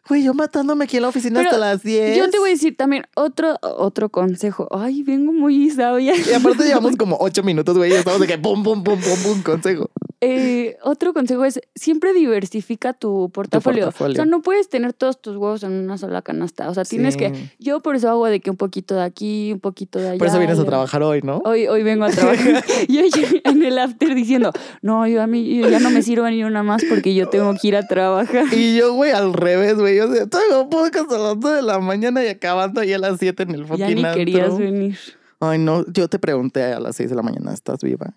güey, 0.07 0.23
yo 0.23 0.33
matándome 0.33 0.85
aquí 0.85 0.97
en 0.97 1.03
la 1.03 1.09
oficina 1.09 1.39
Pero 1.39 1.49
hasta 1.49 1.59
las 1.59 1.83
10. 1.83 2.17
Yo 2.17 2.29
te 2.29 2.37
voy 2.37 2.49
a 2.49 2.53
decir 2.53 2.77
también 2.77 3.03
otro, 3.15 3.57
otro 3.61 4.09
consejo. 4.09 4.67
Ay, 4.71 5.03
vengo 5.03 5.31
muy 5.33 5.69
sabia. 5.71 6.13
Y 6.15 6.33
aparte 6.33 6.63
llevamos 6.65 6.95
como 6.95 7.17
ocho 7.19 7.43
minutos, 7.43 7.75
güey, 7.77 7.91
y 7.91 7.95
estamos 7.95 8.19
de 8.19 8.27
que 8.27 8.37
pum, 8.37 8.63
pum, 8.63 8.83
pum, 8.83 8.99
pum, 8.99 9.23
pum, 9.23 9.41
consejo. 9.41 9.89
Eh, 10.21 10.75
otro 10.83 11.13
consejo 11.13 11.45
es 11.45 11.61
siempre 11.75 12.13
diversifica 12.13 12.93
tu 12.93 13.29
portafolio. 13.31 13.85
portafolio. 13.85 14.13
O 14.13 14.15
sea, 14.15 14.25
no 14.25 14.41
puedes 14.41 14.67
tener 14.67 14.91
todos 14.91 15.21
tus 15.21 15.37
huevos 15.37 15.63
en 15.63 15.71
una 15.71 15.97
sola 15.97 16.21
canasta. 16.21 16.69
O 16.69 16.73
sea, 16.73 16.83
tienes 16.83 17.13
Sí. 17.13 17.19
que. 17.19 17.49
Yo 17.57 17.79
por 17.79 17.95
eso 17.95 18.09
hago 18.09 18.27
de 18.27 18.41
que 18.41 18.49
un 18.49 18.57
poquito 18.57 18.95
de 18.95 19.03
aquí, 19.03 19.53
un 19.53 19.59
poquito 19.59 19.97
de 19.97 20.09
allá. 20.09 20.17
Por 20.17 20.27
eso 20.27 20.37
vienes 20.37 20.59
a 20.59 20.65
trabajar 20.65 21.01
hoy, 21.03 21.21
¿no? 21.23 21.41
Hoy, 21.45 21.67
hoy 21.67 21.83
vengo 21.83 22.03
a 22.05 22.09
trabajar. 22.09 22.63
y 22.87 22.97
hoy 22.99 23.11
en 23.45 23.63
el 23.63 23.77
after 23.79 24.13
diciendo, 24.13 24.51
no, 24.81 24.98
yo 25.07 25.21
a 25.21 25.27
mí 25.27 25.57
yo 25.57 25.69
ya 25.69 25.79
no 25.79 25.89
me 25.89 26.01
sirve 26.01 26.29
ni 26.31 26.43
una 26.43 26.63
más 26.63 26.83
porque 26.89 27.13
yo 27.13 27.29
tengo 27.29 27.53
que 27.59 27.67
ir 27.69 27.75
a 27.75 27.87
trabajar. 27.87 28.45
Y 28.53 28.77
yo, 28.77 28.93
güey, 28.93 29.11
al 29.11 29.33
revés, 29.33 29.75
güey. 29.75 29.97
Yo 29.97 30.07
traigo 30.29 30.69
podcast 30.69 31.11
a 31.11 31.17
las 31.17 31.39
2 31.39 31.55
de 31.55 31.61
la 31.61 31.79
mañana 31.79 32.23
y 32.23 32.27
acabando 32.27 32.81
ahí 32.81 32.93
a 32.93 32.97
las 32.99 33.19
7 33.19 33.43
en 33.43 33.51
el 33.51 33.65
fucking 33.65 33.77
Ya 33.79 33.87
ni 33.89 34.03
antro". 34.03 34.13
querías 34.13 34.57
venir. 34.57 34.97
Ay, 35.39 35.57
no, 35.59 35.85
yo 35.91 36.07
te 36.07 36.19
pregunté 36.19 36.63
a 36.63 36.79
las 36.79 36.95
6 36.97 37.09
de 37.11 37.15
la 37.15 37.21
mañana, 37.21 37.53
¿estás 37.53 37.81
viva? 37.81 38.13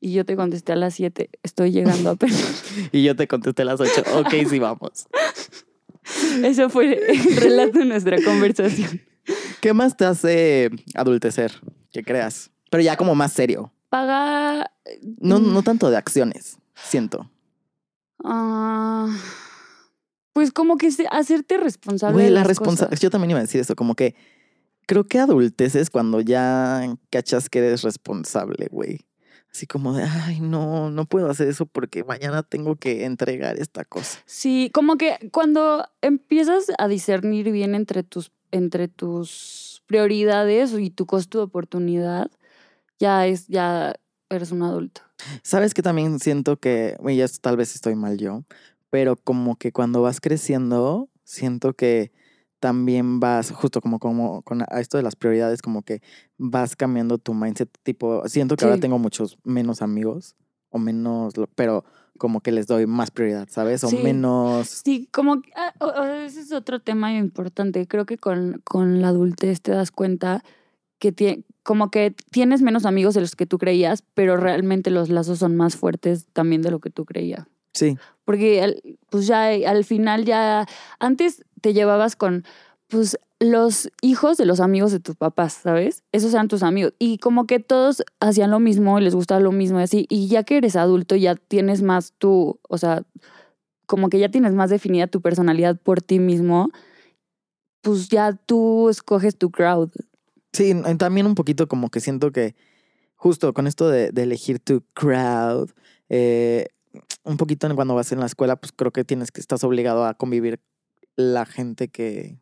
Y 0.00 0.12
yo 0.12 0.24
te 0.26 0.36
contesté 0.36 0.72
a 0.72 0.76
las 0.76 0.94
7, 0.94 1.30
estoy 1.42 1.72
llegando 1.72 2.10
apenas. 2.10 2.64
Y 2.92 3.02
yo 3.02 3.16
te 3.16 3.26
contesté 3.26 3.62
a 3.62 3.64
las 3.64 3.80
8, 3.80 4.02
ok, 4.18 4.34
sí, 4.48 4.58
vamos. 4.58 5.06
Eso 6.44 6.68
fue 6.70 7.00
el 7.10 7.36
relato 7.36 7.78
de 7.78 7.84
nuestra 7.86 8.16
conversación. 8.22 9.00
¿Qué 9.60 9.72
más 9.72 9.96
te 9.96 10.04
hace 10.04 10.70
adultecer? 10.94 11.52
Que 11.92 12.02
creas. 12.04 12.50
Pero 12.70 12.82
ya 12.82 12.96
como 12.96 13.14
más 13.14 13.32
serio. 13.32 13.72
Paga. 13.96 14.70
No, 15.20 15.38
no 15.38 15.62
tanto 15.62 15.88
de 15.88 15.96
acciones, 15.96 16.58
siento. 16.74 17.30
ah, 18.22 19.08
pues 20.34 20.52
como 20.52 20.76
que 20.76 20.90
hacerte 21.10 21.56
responsable. 21.56 22.12
Güey, 22.12 22.26
de 22.26 22.30
la 22.32 22.44
responsabilidad. 22.44 23.00
Yo 23.00 23.08
también 23.08 23.30
iba 23.30 23.38
a 23.38 23.42
decir 23.42 23.58
eso, 23.58 23.74
como 23.74 23.94
que 23.94 24.14
creo 24.86 25.04
que 25.06 25.18
adulteces 25.18 25.88
cuando 25.88 26.20
ya 26.20 26.94
cachas 27.08 27.48
que 27.48 27.60
eres 27.60 27.82
responsable, 27.84 28.68
güey. 28.70 29.06
Así 29.50 29.66
como 29.66 29.94
de, 29.94 30.02
ay, 30.02 30.40
no, 30.40 30.90
no 30.90 31.06
puedo 31.06 31.30
hacer 31.30 31.48
eso 31.48 31.64
porque 31.64 32.04
mañana 32.04 32.42
tengo 32.42 32.76
que 32.76 33.06
entregar 33.06 33.56
esta 33.58 33.86
cosa. 33.86 34.18
Sí, 34.26 34.70
como 34.74 34.98
que 34.98 35.30
cuando 35.32 35.88
empiezas 36.02 36.66
a 36.76 36.86
discernir 36.86 37.50
bien 37.50 37.74
entre 37.74 38.02
tus, 38.02 38.30
entre 38.50 38.88
tus 38.88 39.82
prioridades 39.86 40.74
y 40.78 40.90
tu 40.90 41.06
costo 41.06 41.38
de 41.38 41.44
oportunidad, 41.44 42.30
ya 42.98 43.26
es, 43.26 43.46
ya 43.48 43.94
eres 44.28 44.52
un 44.52 44.62
adulto. 44.62 45.02
Sabes 45.42 45.74
que 45.74 45.82
también 45.82 46.18
siento 46.20 46.58
que, 46.58 46.96
güey, 47.00 47.20
esto 47.20 47.38
tal 47.40 47.56
vez 47.56 47.74
estoy 47.74 47.94
mal 47.94 48.18
yo, 48.18 48.44
pero 48.90 49.16
como 49.16 49.56
que 49.56 49.72
cuando 49.72 50.02
vas 50.02 50.20
creciendo, 50.20 51.08
siento 51.24 51.74
que 51.74 52.12
también 52.60 53.20
vas, 53.20 53.50
justo 53.50 53.80
como, 53.80 53.98
como 53.98 54.42
con 54.42 54.62
a 54.62 54.80
esto 54.80 54.96
de 54.96 55.02
las 55.02 55.16
prioridades, 55.16 55.62
como 55.62 55.82
que 55.82 56.00
vas 56.38 56.76
cambiando 56.76 57.18
tu 57.18 57.34
mindset, 57.34 57.70
tipo, 57.82 58.26
siento 58.28 58.56
que 58.56 58.64
ahora 58.64 58.78
tengo 58.78 58.98
muchos 58.98 59.38
menos 59.44 59.82
amigos, 59.82 60.34
o 60.70 60.78
menos, 60.78 61.34
pero 61.54 61.84
como 62.18 62.40
que 62.40 62.52
les 62.52 62.66
doy 62.66 62.86
más 62.86 63.10
prioridad, 63.10 63.48
¿sabes? 63.50 63.84
O 63.84 63.88
Sí. 63.88 64.02
menos... 64.02 64.82
Sí, 64.84 65.08
como 65.12 65.42
que, 65.42 65.50
ah, 65.54 65.72
ese 66.24 66.40
es 66.40 66.52
otro 66.52 66.80
tema 66.80 67.12
importante. 67.14 67.86
Creo 67.86 68.06
que 68.06 68.16
con, 68.18 68.60
con 68.64 69.00
la 69.02 69.08
adultez 69.08 69.60
te 69.60 69.72
das 69.72 69.90
cuenta 69.90 70.42
que 70.98 71.12
tie- 71.14 71.44
como 71.62 71.90
que 71.90 72.14
tienes 72.30 72.62
menos 72.62 72.86
amigos 72.86 73.14
de 73.14 73.20
los 73.20 73.36
que 73.36 73.46
tú 73.46 73.58
creías, 73.58 74.02
pero 74.14 74.36
realmente 74.36 74.90
los 74.90 75.08
lazos 75.08 75.38
son 75.40 75.56
más 75.56 75.76
fuertes 75.76 76.26
también 76.32 76.62
de 76.62 76.70
lo 76.70 76.80
que 76.80 76.90
tú 76.90 77.04
creías. 77.04 77.46
Sí, 77.74 77.98
Porque 78.24 78.62
al- 78.62 78.82
pues 79.10 79.26
ya 79.26 79.48
al 79.48 79.84
final 79.84 80.24
ya 80.24 80.66
antes 80.98 81.44
te 81.60 81.72
llevabas 81.74 82.16
con 82.16 82.44
pues 82.88 83.18
los 83.40 83.90
hijos 84.00 84.36
de 84.38 84.46
los 84.46 84.60
amigos 84.60 84.92
de 84.92 85.00
tus 85.00 85.14
papás, 85.16 85.52
¿sabes? 85.54 86.02
Esos 86.12 86.32
eran 86.32 86.48
tus 86.48 86.62
amigos 86.62 86.94
y 86.98 87.18
como 87.18 87.46
que 87.46 87.58
todos 87.60 88.02
hacían 88.20 88.50
lo 88.50 88.60
mismo 88.60 88.98
y 88.98 89.02
les 89.02 89.14
gustaba 89.14 89.40
lo 89.40 89.52
mismo 89.52 89.78
y 89.80 89.82
así 89.82 90.06
y 90.08 90.28
ya 90.28 90.42
que 90.44 90.56
eres 90.56 90.74
adulto 90.76 91.16
ya 91.16 91.34
tienes 91.34 91.82
más 91.82 92.14
tu, 92.18 92.58
o 92.68 92.78
sea, 92.78 93.02
como 93.86 94.08
que 94.08 94.18
ya 94.18 94.30
tienes 94.30 94.52
más 94.54 94.70
definida 94.70 95.06
tu 95.06 95.20
personalidad 95.20 95.76
por 95.80 96.00
ti 96.00 96.18
mismo, 96.18 96.70
pues 97.82 98.08
ya 98.08 98.32
tú 98.32 98.88
escoges 98.88 99.36
tu 99.36 99.50
crowd. 99.50 99.90
Sí, 100.56 100.74
también 100.96 101.26
un 101.26 101.34
poquito 101.34 101.68
como 101.68 101.90
que 101.90 102.00
siento 102.00 102.32
que 102.32 102.54
justo 103.14 103.52
con 103.52 103.66
esto 103.66 103.90
de, 103.90 104.10
de 104.10 104.22
elegir 104.22 104.58
tu 104.58 104.82
crowd, 104.94 105.70
eh, 106.08 106.68
un 107.24 107.36
poquito 107.36 107.68
cuando 107.74 107.94
vas 107.94 108.10
en 108.12 108.20
la 108.20 108.26
escuela, 108.26 108.56
pues 108.56 108.72
creo 108.72 108.90
que 108.90 109.04
tienes 109.04 109.30
que 109.30 109.42
estás 109.42 109.64
obligado 109.64 110.06
a 110.06 110.14
convivir 110.14 110.60
la 111.14 111.44
gente 111.44 111.88
que, 111.88 112.38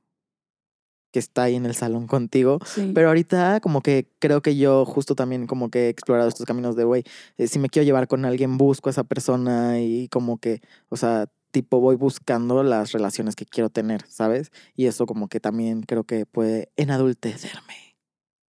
que 1.10 1.18
está 1.18 1.42
ahí 1.42 1.56
en 1.56 1.66
el 1.66 1.74
salón 1.74 2.06
contigo. 2.06 2.60
Sí. 2.64 2.92
Pero 2.94 3.08
ahorita 3.08 3.58
como 3.60 3.80
que 3.80 4.08
creo 4.20 4.42
que 4.42 4.56
yo 4.56 4.84
justo 4.84 5.16
también 5.16 5.48
como 5.48 5.68
que 5.68 5.86
he 5.86 5.88
explorado 5.88 6.28
estos 6.28 6.46
caminos 6.46 6.76
de, 6.76 6.84
güey, 6.84 7.02
eh, 7.36 7.48
si 7.48 7.58
me 7.58 7.68
quiero 7.68 7.84
llevar 7.84 8.06
con 8.06 8.24
alguien, 8.24 8.58
busco 8.58 8.88
a 8.88 8.92
esa 8.92 9.02
persona 9.02 9.80
y 9.80 10.06
como 10.06 10.38
que, 10.38 10.60
o 10.88 10.96
sea, 10.96 11.26
tipo 11.50 11.80
voy 11.80 11.96
buscando 11.96 12.62
las 12.62 12.92
relaciones 12.92 13.34
que 13.34 13.44
quiero 13.44 13.70
tener, 13.70 14.04
¿sabes? 14.06 14.52
Y 14.76 14.86
eso 14.86 15.04
como 15.04 15.26
que 15.26 15.40
también 15.40 15.82
creo 15.82 16.04
que 16.04 16.26
puede 16.26 16.70
enadultecerme. 16.76 17.93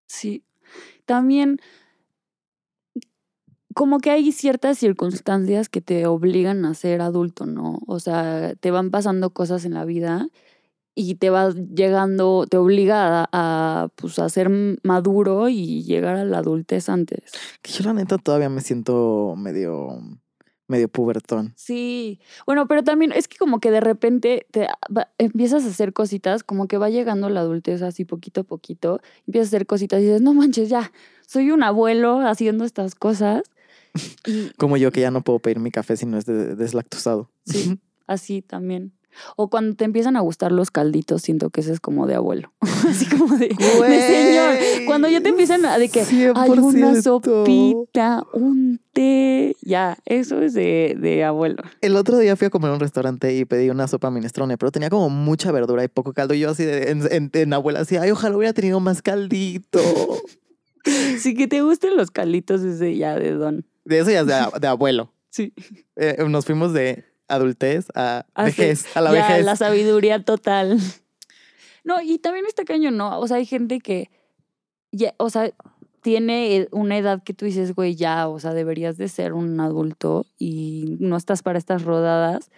Sí. 0.08 0.44
También, 1.06 1.58
como 3.74 4.00
que 4.00 4.12
hay 4.12 4.32
ciertas 4.32 4.78
circunstancias 4.78 5.70
que 5.70 5.82
te 5.82 6.06
obligan 6.06 6.66
a 6.66 6.74
ser 6.74 7.02
adulto, 7.02 7.46
¿no? 7.46 7.80
O 7.88 8.00
sea, 8.00 8.54
te 8.60 8.72
van 8.72 8.92
pasando 8.92 9.32
cosas 9.32 9.66
en 9.66 9.74
la 9.74 9.86
vida 9.86 10.28
y 10.96 11.16
te 11.16 11.30
vas 11.30 11.56
llegando, 11.56 12.46
te 12.48 12.58
obliga 12.58 13.28
a, 13.32 13.90
pues, 13.96 14.20
a 14.20 14.30
ser 14.30 14.50
maduro 14.84 15.50
y 15.50 15.84
llegar 15.84 16.16
a 16.18 16.26
la 16.26 16.40
adultez 16.40 16.88
antes. 16.90 17.32
Yo 17.64 17.84
la 17.84 17.94
neta 17.94 18.18
todavía 18.18 18.50
me 18.50 18.62
siento 18.62 19.34
medio, 19.36 20.00
medio 20.68 20.88
pubertón. 20.88 21.54
Sí, 21.56 22.20
bueno, 22.46 22.68
pero 22.68 22.84
también 22.84 23.12
es 23.12 23.28
que 23.28 23.38
como 23.38 23.60
que 23.60 23.70
de 23.72 23.80
repente 23.82 24.46
te 24.52 24.68
va- 24.96 25.10
empiezas 25.18 25.66
a 25.66 25.68
hacer 25.70 25.94
cositas, 25.94 26.44
como 26.44 26.68
que 26.68 26.78
va 26.78 26.90
llegando 26.90 27.30
la 27.30 27.42
adultez 27.42 27.82
así 27.82 28.06
poquito 28.06 28.42
a 28.42 28.44
poquito, 28.44 29.00
empiezas 29.28 29.48
a 29.48 29.58
hacer 29.58 29.66
cositas 29.68 30.00
y 30.02 30.06
dices, 30.06 30.22
no 30.22 30.34
manches, 30.34 30.70
ya, 30.70 30.92
soy 31.28 31.52
un 31.52 31.64
abuelo 31.64 32.20
haciendo 32.22 32.64
estas 32.66 32.96
cosas. 32.96 33.44
Y 34.26 34.50
Como 34.58 34.78
yo 34.78 34.92
que 34.92 35.02
ya 35.02 35.12
no 35.12 35.22
puedo 35.22 35.40
pedir 35.40 35.60
mi 35.60 35.70
café 35.72 35.98
si 35.98 36.06
no 36.06 36.18
es 36.18 36.26
de- 36.26 36.56
deslactosado. 36.56 37.30
sí, 37.46 37.80
así 38.08 38.42
también. 38.42 38.94
O 39.36 39.50
cuando 39.50 39.76
te 39.76 39.86
empiezan 39.86 40.16
a 40.18 40.22
gustar 40.22 40.52
los 40.52 40.72
calditos, 40.72 41.22
siento 41.22 41.50
que 41.50 41.62
ese 41.62 41.72
es 41.74 41.80
como 41.80 42.08
de 42.08 42.16
abuelo. 42.16 42.52
Así 42.90 43.06
como 43.08 43.36
de, 43.38 43.48
de 43.50 44.02
señor. 44.02 44.86
Cuando 44.88 45.08
ya 45.10 45.22
te 45.22 45.30
empiezan 45.30 45.66
a 45.66 45.78
de 45.78 45.90
que 45.90 46.02
hay 46.02 46.26
una 46.30 46.94
100%. 46.94 47.02
sopita, 47.02 48.24
un 48.34 48.80
té, 48.94 49.56
ya, 49.62 49.98
eso 50.06 50.42
es 50.42 50.54
de, 50.54 50.96
de 51.00 51.24
abuelo. 51.24 51.64
El 51.82 51.96
otro 51.96 52.18
día 52.18 52.36
fui 52.36 52.48
a 52.48 52.50
comer 52.50 52.72
a 52.72 52.74
un 52.74 52.80
restaurante 52.80 53.34
y 53.36 53.46
pedí 53.46 53.70
una 53.70 53.88
sopa 53.88 54.12
minestrone, 54.12 54.58
pero 54.58 54.72
tenía 54.72 54.90
como 54.90 55.10
mucha 55.10 55.52
verdura 55.52 55.84
y 55.84 55.88
poco 55.88 56.14
caldo. 56.14 56.34
Y 56.34 56.40
yo 56.40 56.50
así 56.52 56.64
de, 56.66 56.92
en, 56.92 57.02
en- 57.12 57.30
en 57.34 57.54
abuela 57.54 57.80
así, 57.82 57.98
ay, 57.98 58.12
ojalá 58.12 58.38
hubiera 58.38 58.54
tenido 58.54 58.80
más 58.80 59.02
caldito. 59.02 59.80
Sí, 61.18 61.34
que 61.34 61.48
te 61.48 61.62
gusten 61.62 61.96
los 61.96 62.12
calditos 62.12 62.62
es 62.62 62.78
de 62.78 62.98
ya 62.98 63.16
de 63.16 63.32
don. 63.32 63.66
De 63.86 64.00
eso 64.00 64.12
ya 64.12 64.20
es 64.20 64.28
de, 64.28 64.36
de 64.60 64.68
abuelo. 64.68 65.14
Sí. 65.30 65.54
Eh, 65.96 66.18
nos 66.28 66.44
fuimos 66.46 66.74
de 66.74 67.06
adultez 67.28 67.88
a 67.96 68.26
Ah, 68.36 68.50
sí. 68.50 68.62
vejez, 68.62 68.86
a 68.96 69.02
la 69.02 69.14
ya, 69.14 69.28
vejez. 69.28 69.46
la 69.46 69.56
sabiduría 69.56 70.24
total. 70.24 70.80
No, 71.84 72.02
y 72.02 72.18
también 72.20 72.46
está 72.46 72.64
caño, 72.64 72.92
¿no? 72.92 73.20
O 73.20 73.28
sea, 73.28 73.38
hay 73.38 73.46
gente 73.46 73.80
que, 73.80 74.10
ya, 74.92 75.14
o 75.18 75.30
sea, 75.30 75.52
tiene 76.02 76.56
eh, 76.56 76.68
una 76.72 76.98
edad 76.98 77.24
que 77.24 77.34
tú 77.34 77.46
dices, 77.46 77.74
güey, 77.76 77.96
ya, 77.96 78.28
o 78.30 78.40
sea, 78.40 78.54
deberías 78.54 78.98
de 78.98 79.08
ser 79.08 79.34
un 79.34 79.60
adulto 79.60 80.26
y 80.38 80.98
no 81.00 81.18
estás 81.18 81.42
para 81.44 81.60
estas 81.60 81.84
rodadas. 81.84 82.52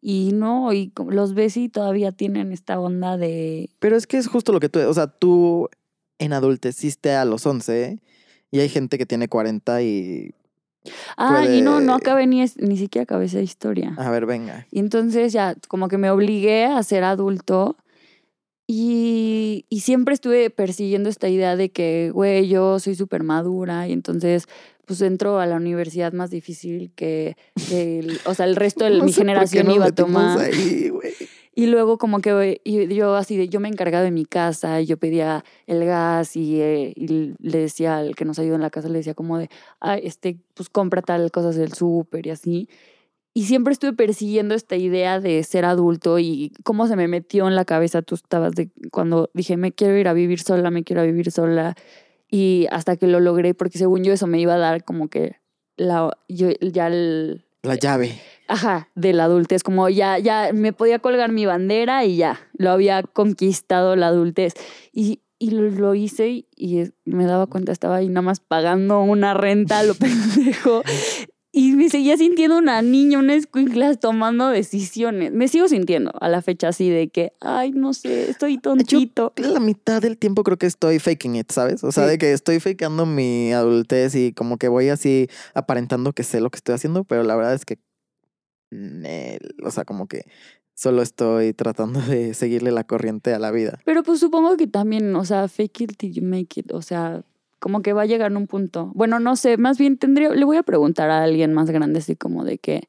Y 0.00 0.30
no, 0.32 0.72
y 0.72 0.92
los 1.08 1.34
ves 1.34 1.56
y 1.56 1.68
todavía 1.68 2.12
tienen 2.12 2.52
esta 2.52 2.78
onda 2.78 3.16
de... 3.16 3.68
Pero 3.80 3.96
es 3.96 4.06
que 4.06 4.16
es 4.16 4.28
justo 4.28 4.52
lo 4.52 4.60
que 4.60 4.68
tú, 4.68 4.78
o 4.80 4.94
sea, 4.94 5.08
tú 5.08 5.68
en 6.20 6.32
adulteciste 6.32 7.12
a 7.14 7.24
los 7.24 7.44
11 7.46 7.98
y 8.52 8.60
hay 8.60 8.68
gente 8.68 8.96
que 8.96 9.06
tiene 9.06 9.26
40 9.28 9.82
y, 9.82 10.34
Ah, 11.16 11.44
y 11.46 11.60
no, 11.62 11.80
no 11.80 11.94
acabé 11.94 12.26
ni, 12.26 12.44
ni 12.56 12.76
siquiera 12.76 13.02
acabé 13.04 13.26
esa 13.26 13.40
historia. 13.40 13.94
a 13.98 14.10
ver, 14.10 14.26
venga. 14.26 14.66
Y 14.70 14.78
entonces 14.78 15.32
ya 15.32 15.54
como 15.68 15.88
que 15.88 15.98
me 15.98 16.10
obligué 16.10 16.64
a 16.66 16.82
ser 16.82 17.04
adulto 17.04 17.76
y, 18.66 19.64
y 19.70 19.80
siempre 19.80 20.14
estuve 20.14 20.50
persiguiendo 20.50 21.08
esta 21.08 21.28
idea 21.28 21.56
de 21.56 21.70
que, 21.70 22.10
güey, 22.12 22.48
yo 22.48 22.78
soy 22.80 22.94
súper 22.94 23.22
madura 23.22 23.88
y 23.88 23.92
entonces 23.92 24.44
pues 24.84 25.00
entro 25.02 25.38
a 25.38 25.46
la 25.46 25.56
universidad 25.56 26.12
más 26.14 26.30
difícil 26.30 26.90
que, 26.94 27.36
que 27.68 27.98
el- 28.00 28.20
o 28.24 28.34
sea, 28.34 28.46
el 28.46 28.56
resto 28.56 28.84
de 28.84 28.90
No 28.98 29.04
mi 29.04 29.12
generación 29.12 29.70
iba 29.70 29.86
a 29.86 29.92
tomar. 29.92 30.38
ahí, 30.40 30.88
güey. 30.90 31.12
Y 31.58 31.66
luego 31.66 31.98
como 31.98 32.20
que 32.20 32.60
yo 32.64 33.16
así 33.16 33.36
de, 33.36 33.48
yo 33.48 33.58
me 33.58 33.66
encargaba 33.66 34.04
de 34.04 34.12
mi 34.12 34.24
casa 34.24 34.80
y 34.80 34.86
yo 34.86 34.96
pedía 34.96 35.44
el 35.66 35.84
gas 35.84 36.36
y, 36.36 36.60
eh, 36.60 36.92
y 36.94 37.34
le 37.40 37.58
decía 37.58 37.98
al 37.98 38.14
que 38.14 38.24
nos 38.24 38.38
ayudó 38.38 38.54
en 38.54 38.60
la 38.60 38.70
casa, 38.70 38.88
le 38.88 38.98
decía 38.98 39.14
como 39.14 39.38
de, 39.38 39.50
ah, 39.80 39.98
este, 39.98 40.38
pues 40.54 40.68
compra 40.68 41.02
tal 41.02 41.32
cosas 41.32 41.56
del 41.56 41.72
súper 41.72 42.28
y 42.28 42.30
así. 42.30 42.68
Y 43.34 43.46
siempre 43.46 43.72
estuve 43.72 43.92
persiguiendo 43.92 44.54
esta 44.54 44.76
idea 44.76 45.18
de 45.18 45.42
ser 45.42 45.64
adulto 45.64 46.20
y 46.20 46.52
cómo 46.62 46.86
se 46.86 46.94
me 46.94 47.08
metió 47.08 47.48
en 47.48 47.56
la 47.56 47.64
cabeza, 47.64 48.02
tú 48.02 48.14
estabas 48.14 48.52
de 48.52 48.70
cuando 48.92 49.28
dije, 49.34 49.56
me 49.56 49.72
quiero 49.72 49.96
ir 49.96 50.06
a 50.06 50.12
vivir 50.12 50.38
sola, 50.38 50.70
me 50.70 50.84
quiero 50.84 51.02
a 51.02 51.06
vivir 51.06 51.32
sola. 51.32 51.74
Y 52.30 52.68
hasta 52.70 52.96
que 52.96 53.08
lo 53.08 53.18
logré, 53.18 53.54
porque 53.54 53.78
según 53.78 54.04
yo 54.04 54.12
eso 54.12 54.28
me 54.28 54.38
iba 54.38 54.54
a 54.54 54.58
dar 54.58 54.84
como 54.84 55.08
que 55.08 55.34
la, 55.76 56.16
yo, 56.28 56.50
ya 56.60 56.86
el, 56.86 57.46
La 57.64 57.74
llave. 57.74 58.20
Ajá, 58.48 58.88
de 58.94 59.12
la 59.12 59.24
adultez, 59.24 59.62
como 59.62 59.88
ya, 59.90 60.18
ya 60.18 60.50
me 60.54 60.72
podía 60.72 60.98
colgar 60.98 61.30
mi 61.30 61.44
bandera 61.46 62.04
y 62.04 62.16
ya, 62.16 62.40
lo 62.54 62.70
había 62.70 63.02
conquistado 63.02 63.94
la 63.94 64.06
adultez. 64.08 64.54
Y, 64.92 65.20
y 65.38 65.50
lo, 65.50 65.62
lo 65.70 65.94
hice 65.94 66.28
y, 66.30 66.46
y 66.56 66.84
me 67.04 67.26
daba 67.26 67.46
cuenta, 67.46 67.72
estaba 67.72 67.96
ahí 67.96 68.08
nada 68.08 68.22
más 68.22 68.40
pagando 68.40 69.00
una 69.02 69.34
renta 69.34 69.82
lo 69.82 69.94
pendejo. 69.94 70.82
y 71.52 71.72
me 71.72 71.88
seguía 71.90 72.16
sintiendo 72.16 72.56
una 72.58 72.80
niña, 72.82 73.18
una 73.18 73.34
escuincla 73.34 73.94
tomando 73.96 74.48
decisiones. 74.48 75.32
Me 75.32 75.48
sigo 75.48 75.68
sintiendo 75.68 76.12
a 76.20 76.28
la 76.28 76.40
fecha 76.40 76.68
así 76.68 76.88
de 76.88 77.08
que, 77.08 77.32
ay, 77.40 77.72
no 77.72 77.92
sé, 77.92 78.30
estoy 78.30 78.58
tontito. 78.58 79.32
Yo 79.36 79.50
la 79.52 79.60
mitad 79.60 80.00
del 80.00 80.16
tiempo 80.18 80.42
creo 80.42 80.56
que 80.56 80.66
estoy 80.66 80.98
faking 81.00 81.36
it, 81.36 81.50
¿sabes? 81.52 81.84
O 81.84 81.92
sea, 81.92 82.04
Sí. 82.04 82.10
de 82.12 82.18
que 82.18 82.32
estoy 82.32 82.60
fakeando 82.60 83.04
mi 83.06 83.52
adultez 83.52 84.14
y 84.14 84.32
como 84.32 84.56
que 84.56 84.68
voy 84.68 84.88
así 84.88 85.28
aparentando 85.54 86.12
que 86.12 86.22
sé 86.22 86.40
lo 86.40 86.48
que 86.50 86.56
estoy 86.56 86.74
haciendo, 86.74 87.04
pero 87.04 87.24
la 87.24 87.34
verdad 87.36 87.54
es 87.54 87.64
que, 87.64 87.78
nel, 88.70 89.54
o 89.62 89.70
sea, 89.70 89.84
como 89.84 90.06
que 90.06 90.24
solo 90.74 91.02
estoy 91.02 91.54
tratando 91.54 92.00
de 92.00 92.34
seguirle 92.34 92.70
la 92.70 92.84
corriente 92.84 93.34
a 93.34 93.38
la 93.38 93.50
vida. 93.50 93.80
Pero 93.84 94.02
pues 94.02 94.20
supongo 94.20 94.56
que 94.56 94.66
también, 94.66 95.14
o 95.16 95.24
sea, 95.24 95.48
fake 95.48 95.80
it 95.80 95.96
till 95.96 96.12
you 96.12 96.22
make 96.22 96.60
it, 96.60 96.72
o 96.72 96.82
sea, 96.82 97.24
como 97.58 97.82
que 97.82 97.92
va 97.92 98.02
a 98.02 98.06
llegar 98.06 98.34
un 98.36 98.46
punto. 98.46 98.92
Bueno, 98.94 99.18
no 99.18 99.36
sé, 99.36 99.56
más 99.56 99.78
bien 99.78 99.98
tendría, 99.98 100.30
le 100.30 100.44
voy 100.44 100.56
a 100.56 100.62
preguntar 100.62 101.10
a 101.10 101.24
alguien 101.24 101.52
más 101.52 101.70
grande 101.70 101.98
así 101.98 102.14
como 102.14 102.44
de 102.44 102.58
que, 102.58 102.88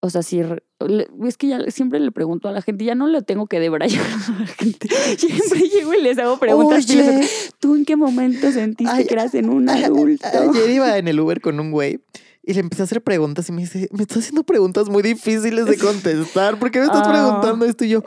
o 0.00 0.10
sea, 0.10 0.22
si, 0.22 0.40
es 0.40 1.36
que 1.38 1.46
ya 1.48 1.70
siempre 1.70 1.98
le 2.00 2.12
pregunto 2.12 2.48
a 2.48 2.52
la 2.52 2.60
gente, 2.60 2.84
ya 2.84 2.94
no 2.94 3.06
le 3.06 3.22
tengo 3.22 3.46
que 3.46 3.60
debrayar 3.60 4.04
a 4.28 4.40
la 4.40 4.46
gente. 4.46 4.88
Siempre 5.16 5.60
llego 5.60 5.94
y 5.94 6.02
les 6.02 6.18
hago 6.18 6.38
preguntas. 6.38 6.84
Oye, 6.84 7.02
filosóficas. 7.02 7.54
¿Tú 7.58 7.76
en 7.76 7.84
qué 7.86 7.96
momento 7.96 8.52
sentiste 8.52 8.92
Ay, 8.94 9.06
que 9.06 9.14
eras 9.14 9.34
en 9.34 9.48
un 9.48 9.70
adulto? 9.70 10.26
Ayer 10.26 10.70
iba 10.70 10.98
en 10.98 11.08
el 11.08 11.18
Uber 11.18 11.40
con 11.40 11.58
un 11.58 11.70
güey 11.70 12.00
y 12.46 12.54
le 12.54 12.60
empecé 12.60 12.82
a 12.82 12.84
hacer 12.84 13.02
preguntas 13.02 13.48
y 13.48 13.52
me 13.52 13.62
dice, 13.62 13.88
me 13.92 14.02
estás 14.02 14.18
haciendo 14.18 14.44
preguntas 14.44 14.88
muy 14.88 15.02
difíciles 15.02 15.66
de 15.66 15.76
contestar. 15.76 16.58
¿Por 16.58 16.70
qué 16.70 16.78
me 16.78 16.84
estás 16.86 17.02
Ah. 17.06 17.10
preguntando 17.12 17.66
esto? 17.66 17.84
Y 17.84 17.88
yo, 17.90 18.02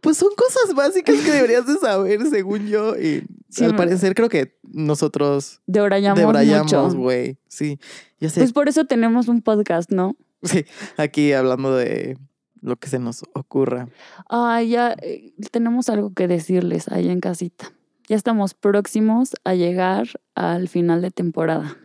pues 0.00 0.16
son 0.16 0.30
cosas 0.36 0.74
básicas 0.74 1.16
que 1.16 1.30
deberías 1.30 1.66
de 1.66 1.74
saber, 1.76 2.26
según 2.28 2.66
yo. 2.66 2.96
Y 2.96 3.24
Sí, 3.48 3.64
al 3.64 3.76
parecer 3.76 4.14
creo 4.14 4.28
que 4.28 4.58
nosotros 4.64 5.60
Debrayamos, 5.66 6.18
debrayamos, 6.18 6.72
mucho. 6.72 6.98
güey. 6.98 7.38
Sí, 7.48 7.78
ya 8.18 8.28
sé. 8.30 8.40
Pues 8.40 8.52
por 8.52 8.68
eso 8.68 8.84
tenemos 8.86 9.28
un 9.28 9.40
podcast, 9.42 9.90
¿no? 9.92 10.16
Sí, 10.42 10.64
aquí 10.96 11.32
hablando 11.32 11.74
de 11.76 12.18
lo 12.60 12.76
que 12.76 12.88
se 12.88 12.98
nos 12.98 13.22
ocurra. 13.34 13.88
Ah, 14.28 14.62
ya 14.62 14.96
eh, 15.02 15.32
tenemos 15.52 15.88
algo 15.88 16.12
que 16.14 16.26
decirles 16.28 16.88
ahí 16.88 17.08
en 17.08 17.20
casita. 17.20 17.72
Ya 18.08 18.16
estamos 18.16 18.54
próximos 18.54 19.34
a 19.44 19.54
llegar 19.54 20.08
al 20.34 20.68
final 20.68 21.02
de 21.02 21.10
temporada. 21.10 21.76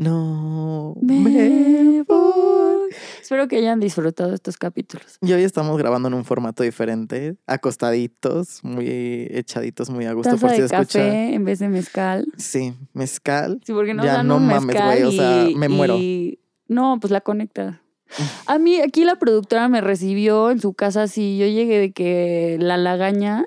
No, 0.00 0.94
Me 1.02 2.02
voy. 2.08 2.88
Espero 3.20 3.46
que 3.48 3.58
hayan 3.58 3.80
disfrutado 3.80 4.32
estos 4.32 4.56
capítulos. 4.56 5.18
Y 5.20 5.30
hoy 5.34 5.42
estamos 5.42 5.76
grabando 5.76 6.08
en 6.08 6.14
un 6.14 6.24
formato 6.24 6.62
diferente, 6.62 7.36
acostaditos, 7.46 8.64
muy 8.64 8.86
echaditos, 9.30 9.90
muy 9.90 10.06
a 10.06 10.14
gusto 10.14 10.30
Taza 10.30 10.40
por 10.46 10.56
si 10.56 10.62
de 10.62 10.68
café 10.70 11.34
en 11.34 11.44
vez 11.44 11.58
de 11.58 11.68
mezcal. 11.68 12.24
Sí, 12.38 12.72
mezcal. 12.94 13.60
Sí, 13.62 13.74
porque 13.74 13.92
nos 13.92 14.06
Ya 14.06 14.14
dan 14.14 14.28
no 14.28 14.38
un 14.38 14.46
mames, 14.46 14.74
güey, 14.74 15.02
o 15.02 15.10
sea, 15.12 15.46
me 15.54 15.68
muero. 15.68 15.98
y- 15.98 16.38
No, 16.66 16.96
pues 16.98 17.10
la 17.10 17.20
conecta. 17.20 17.82
A 18.46 18.58
mí 18.58 18.80
aquí 18.80 19.04
la 19.04 19.16
productora 19.16 19.68
me 19.68 19.82
recibió 19.82 20.50
en 20.50 20.62
su 20.62 20.72
casa 20.72 21.02
así. 21.02 21.36
Yo 21.36 21.44
llegué 21.46 21.78
de 21.78 21.92
que 21.92 22.56
la 22.58 22.78
lagaña 22.78 23.44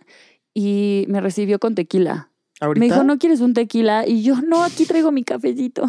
y 0.53 1.05
me 1.10 1.19
recibió 1.19 1.57
con 1.57 1.74
tequila. 1.74 2.29
¿Ahorita? 2.60 2.79
Me 2.86 2.91
dijo, 2.93 3.03
¿no 3.03 3.17
quieres 3.17 3.39
un 3.41 3.55
tequila? 3.55 4.07
Y 4.07 4.22
yo, 4.22 4.36
no, 4.41 4.63
aquí 4.63 4.86
traigo 4.86 5.12
mi 5.12 5.24
cafecito. 5.24 5.86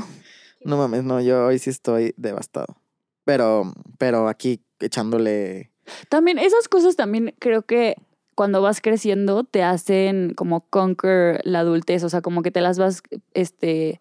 No 0.64 0.76
mames, 0.78 1.04
no, 1.04 1.21
yo 1.21 1.47
hoy 1.47 1.59
sí 1.59 1.71
estoy 1.71 2.14
devastado. 2.16 2.76
Pero, 3.25 3.73
pero 3.99 4.28
aquí 4.28 4.61
echándole. 4.80 5.71
También, 6.09 6.38
esas 6.38 6.68
cosas 6.68 6.97
también 6.97 7.35
creo 7.38 7.62
que 7.62 7.97
cuando 8.35 8.62
vas 8.62 8.80
creciendo 8.80 9.44
te 9.44 9.62
hacen 9.62 10.35
como 10.35 10.68
conquer 10.68 11.40
la 11.44 11.61
adultez, 11.61 12.02
o 12.04 12.09
sea, 12.09 12.21
como 12.21 12.42
que 12.42 12.50
te 12.50 12.61
las 12.61 12.78
vas 12.78 13.02
este, 13.33 14.00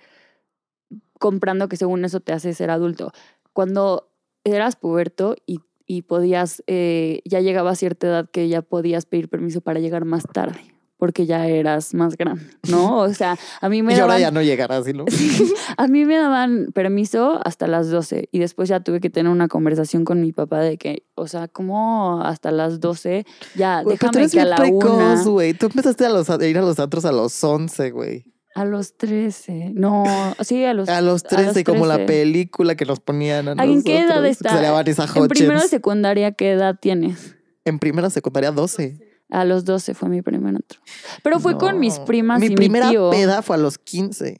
comprando 1.19 1.69
que 1.69 1.77
según 1.77 2.03
eso 2.05 2.19
te 2.19 2.33
hace 2.33 2.53
ser 2.53 2.69
adulto. 2.69 3.11
Cuando 3.53 4.09
eras 4.43 4.75
puberto 4.75 5.35
y, 5.45 5.59
y 5.85 6.01
podías, 6.03 6.63
eh, 6.67 7.21
ya 7.25 7.39
llegaba 7.41 7.71
a 7.71 7.75
cierta 7.75 8.07
edad 8.07 8.29
que 8.29 8.47
ya 8.47 8.61
podías 8.61 9.05
pedir 9.05 9.29
permiso 9.29 9.61
para 9.61 9.79
llegar 9.79 10.05
más 10.05 10.23
tarde, 10.23 10.59
porque 11.03 11.25
ya 11.25 11.47
eras 11.47 11.93
más 11.93 12.15
grande, 12.15 12.45
¿no? 12.69 12.99
O 13.01 13.13
sea, 13.13 13.37
a 13.59 13.67
mí 13.67 13.83
me 13.83 13.91
y 13.91 13.95
ahora 13.95 14.13
daban... 14.13 14.21
ya 14.21 14.31
no 14.31 14.41
llegará 14.41 14.77
así, 14.77 14.93
¿no? 14.93 15.03
A 15.77 15.87
mí 15.87 16.05
me 16.05 16.15
daban 16.15 16.69
permiso 16.73 17.41
hasta 17.43 17.67
las 17.67 17.89
12 17.89 18.29
y 18.31 18.39
después 18.39 18.69
ya 18.69 18.79
tuve 18.79 19.01
que 19.01 19.09
tener 19.09 19.29
una 19.29 19.49
conversación 19.49 20.05
con 20.05 20.21
mi 20.21 20.31
papá 20.31 20.61
de 20.61 20.77
que, 20.77 21.03
o 21.15 21.27
sea, 21.27 21.49
¿cómo 21.49 22.21
hasta 22.23 22.51
las 22.51 22.79
12? 22.79 23.25
Ya, 23.55 23.81
pero 23.83 23.97
tú 23.97 24.05
déjame 24.05 24.19
eres 24.19 24.31
que 24.31 24.39
a 24.39 24.45
la 24.45 24.55
precoz, 24.55 24.93
una, 24.95 25.23
güey. 25.25 25.53
Tú 25.53 25.65
empezaste 25.65 26.05
a, 26.05 26.09
los, 26.09 26.29
a 26.29 26.47
ir 26.47 26.57
a 26.57 26.61
los 26.61 26.79
antros 26.79 27.03
a 27.03 27.11
los 27.11 27.43
11, 27.43 27.91
güey. 27.91 28.23
a 28.55 28.63
los 28.63 28.95
13. 28.95 29.71
No, 29.73 30.05
sí, 30.39 30.63
a 30.63 30.73
los 30.73 30.87
A 30.87 31.01
los 31.01 31.25
a 31.25 31.27
13, 31.27 31.65
como 31.65 31.85
la 31.85 31.95
13. 31.95 32.13
película 32.13 32.75
que 32.75 32.85
nos 32.85 33.01
ponían 33.01 33.49
a 33.49 33.61
¿A 33.61 33.65
¿En 33.65 33.83
qué 33.83 33.97
edad 33.97 34.21
nosotros, 34.21 34.23
que 34.23 34.29
está? 34.29 34.49
salía 34.51 34.71
Vanessa 34.71 35.03
En 35.03 35.21
Hudgens. 35.23 35.69
secundaria, 35.69 36.31
¿qué 36.31 36.53
edad 36.53 36.77
tienes? 36.79 37.35
En 37.65 37.79
primera 37.79 38.09
secundaria 38.09 38.51
12. 38.53 39.02
A 39.33 39.45
los 39.45 39.65
12 39.65 39.93
fue 39.95 40.09
mi 40.09 40.21
primer 40.21 40.55
antro. 40.55 40.79
Pero 41.23 41.39
fue 41.39 41.57
con 41.57 41.79
mis 41.79 41.99
primas 41.99 42.39
Mi 42.39 42.47
y 42.47 42.55
primera 42.55 42.85
mi 42.85 42.91
tío. 42.91 43.09
peda 43.09 43.41
fue 43.41 43.55
a 43.55 43.59
los 43.59 43.77
15. 43.77 44.39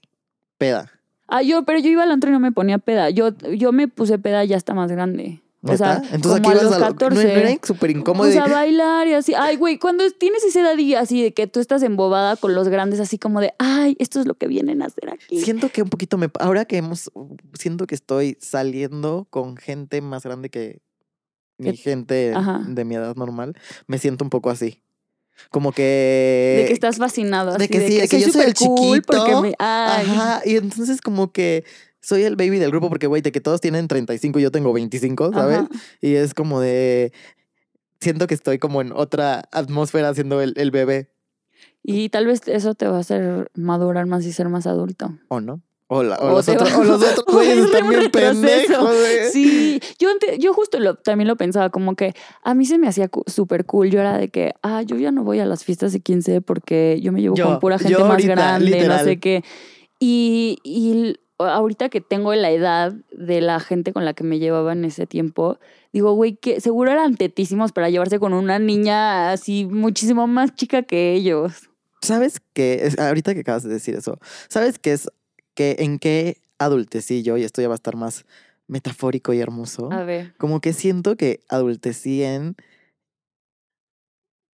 Peda. 0.57 0.91
Ah, 1.27 1.41
yo, 1.41 1.63
pero 1.63 1.79
yo 1.79 1.89
iba 1.89 2.03
al 2.03 2.11
antro 2.11 2.29
y 2.29 2.33
no 2.33 2.39
me 2.39 2.51
ponía 2.51 2.77
peda. 2.77 3.09
Yo, 3.09 3.29
yo 3.55 3.71
me 3.71 3.87
puse 3.87 4.19
peda 4.19 4.43
ya 4.45 4.55
está 4.55 4.73
más 4.73 4.91
grande. 4.91 5.41
O 5.65 5.75
sea. 5.77 6.01
Entonces 6.11 6.41
como 6.41 6.49
aquí 6.51 6.59
a 6.59 6.63
los 6.63 6.73
a 6.73 6.79
lo- 6.79 6.85
14. 6.87 7.15
No, 7.15 7.33
no 7.33 7.39
era 7.39 7.57
súper 7.63 7.89
incómodo. 7.91 8.23
Pues 8.25 8.33
de- 8.35 8.39
a 8.41 8.47
bailar 8.47 9.07
y 9.07 9.13
así. 9.13 9.33
Ay, 9.33 9.55
güey, 9.55 9.79
cuando 9.79 10.03
tienes 10.11 10.43
esa 10.43 10.59
edad 10.59 10.77
y 10.77 10.93
así 10.93 11.23
de 11.23 11.33
que 11.33 11.47
tú 11.47 11.59
estás 11.61 11.81
embobada 11.83 12.35
con 12.35 12.53
los 12.53 12.67
grandes, 12.67 12.99
así 12.99 13.17
como 13.17 13.39
de, 13.41 13.53
ay, 13.59 13.95
esto 13.97 14.19
es 14.19 14.27
lo 14.27 14.35
que 14.35 14.47
vienen 14.47 14.81
a 14.81 14.87
hacer 14.87 15.09
aquí. 15.09 15.39
Siento 15.41 15.69
que 15.69 15.81
un 15.81 15.89
poquito 15.89 16.17
me. 16.17 16.29
Ahora 16.39 16.65
que 16.65 16.77
hemos. 16.77 17.09
Siento 17.57 17.87
que 17.87 17.95
estoy 17.95 18.37
saliendo 18.41 19.25
con 19.29 19.55
gente 19.57 20.01
más 20.01 20.23
grande 20.23 20.49
que 20.49 20.81
mi 21.63 21.77
gente 21.77 22.33
Ajá. 22.33 22.61
de 22.67 22.85
mi 22.85 22.95
edad 22.95 23.15
normal. 23.15 23.55
Me 23.87 23.97
siento 23.97 24.23
un 24.23 24.29
poco 24.29 24.49
así. 24.49 24.81
Como 25.49 25.71
que. 25.71 26.57
de 26.61 26.67
que 26.67 26.73
estás 26.73 26.97
fascinado. 26.97 27.57
de 27.57 27.67
que 27.67 27.87
sí, 27.87 27.99
de 27.99 28.07
que 28.07 28.19
yo 28.21 28.29
soy 28.29 28.43
el 28.45 28.53
chiquito. 28.53 29.41
me-. 29.41 29.55
Ajá. 29.59 30.41
Y 30.45 30.57
entonces, 30.57 31.01
como 31.01 31.31
que. 31.31 31.65
Soy 32.01 32.23
el 32.23 32.35
baby 32.35 32.59
del 32.59 32.69
grupo 32.69 32.89
porque, 32.89 33.07
güey, 33.07 33.21
de 33.21 33.31
que 33.31 33.39
todos 33.39 33.61
tienen 33.61 33.87
35 33.87 34.37
y 34.37 34.41
yo 34.41 34.51
tengo 34.51 34.73
25, 34.73 35.31
¿sabes? 35.31 35.59
Ajá. 35.59 35.69
Y 36.01 36.15
es 36.15 36.33
como 36.33 36.59
de. 36.59 37.13
Siento 38.01 38.27
que 38.27 38.33
estoy 38.33 38.59
como 38.59 38.81
en 38.81 38.91
otra 38.91 39.43
atmósfera 39.51 40.13
siendo 40.13 40.41
el, 40.41 40.53
el 40.57 40.71
bebé, 40.71 41.09
Y 41.81 42.09
tal 42.09 42.27
vez 42.27 42.41
eso 42.47 42.75
te 42.75 42.85
va 42.87 42.97
a 42.97 42.99
hacer 42.99 43.49
madurar 43.53 44.05
más 44.05 44.25
y 44.25 44.33
ser 44.33 44.49
más 44.49 44.67
adulto. 44.67 45.17
¿o 45.29 45.39
no? 45.39 45.61
O, 45.95 46.03
la- 46.03 46.15
o 46.17 46.27
O 46.27 46.29
los, 46.37 46.47
otros, 46.49 46.71
va- 46.73 46.77
o 46.79 46.83
los 46.83 47.01
otros 47.03 47.23
o 47.27 47.31
güeyes 47.33 47.57
es 47.57 47.65
están 47.65 47.89
bien 47.89 48.09
pendejos. 48.11 48.89
Sí, 49.31 49.79
yo, 49.99 50.09
ante- 50.09 50.37
yo 50.39 50.53
justo 50.53 50.79
lo, 50.79 50.95
también 50.95 51.27
lo 51.27 51.35
pensaba, 51.35 51.69
como 51.69 51.95
que 51.95 52.13
a 52.43 52.53
mí 52.53 52.65
se 52.65 52.77
me 52.77 52.87
hacía 52.87 53.09
súper 53.27 53.65
cool. 53.65 53.89
Yo 53.89 53.99
era 53.99 54.17
de 54.17 54.29
que, 54.29 54.53
ah, 54.63 54.81
yo 54.81 54.95
ya 54.97 55.11
no 55.11 55.23
voy 55.23 55.39
a 55.39 55.45
las 55.45 55.63
fiestas 55.63 55.93
de 55.93 55.99
15 55.99 56.41
porque 56.41 56.99
yo 57.01 57.11
me 57.11 57.21
llevo 57.21 57.35
Yo- 57.35 57.45
con 57.45 57.59
pura 57.59 57.77
gente 57.79 57.99
más 57.99 58.09
ahorita, 58.11 58.33
grande, 58.35 58.87
no 58.87 58.99
sé 58.99 59.19
qué. 59.19 59.43
Y, 59.99 60.57
y 60.63 61.17
ahorita 61.39 61.89
que 61.89 62.01
tengo 62.01 62.33
la 62.35 62.51
edad 62.51 62.93
de 63.11 63.41
la 63.41 63.59
gente 63.59 63.93
con 63.93 64.05
la 64.05 64.13
que 64.13 64.23
me 64.23 64.39
llevaba 64.39 64.73
en 64.73 64.85
ese 64.85 65.05
tiempo, 65.07 65.59
digo, 65.91 66.13
güey, 66.13 66.35
que 66.35 66.59
seguro 66.61 66.91
eran 66.91 67.15
tetísimos 67.15 67.71
para 67.71 67.89
llevarse 67.89 68.19
con 68.19 68.33
una 68.33 68.59
niña 68.59 69.31
así 69.31 69.65
muchísimo 69.65 70.27
más 70.27 70.55
chica 70.55 70.83
que 70.83 71.13
ellos. 71.13 71.69
¿Sabes 72.01 72.41
qué? 72.53 72.89
Ahorita 72.97 73.33
que 73.33 73.41
acabas 73.41 73.63
de 73.63 73.69
decir 73.69 73.95
eso, 73.95 74.19
¿sabes 74.49 74.77
qué 74.77 74.93
es? 74.93 75.09
Que 75.53 75.77
en 75.79 75.99
qué 75.99 76.37
adultecí 76.57 77.23
yo, 77.23 77.37
y 77.37 77.43
esto 77.43 77.61
ya 77.61 77.67
va 77.67 77.75
a 77.75 77.75
estar 77.75 77.95
más 77.95 78.25
metafórico 78.67 79.33
y 79.33 79.39
hermoso. 79.39 79.91
A 79.91 80.03
ver. 80.03 80.35
Como 80.37 80.61
que 80.61 80.73
siento 80.73 81.15
que 81.15 81.41
adultecí 81.49 82.23
en 82.23 82.55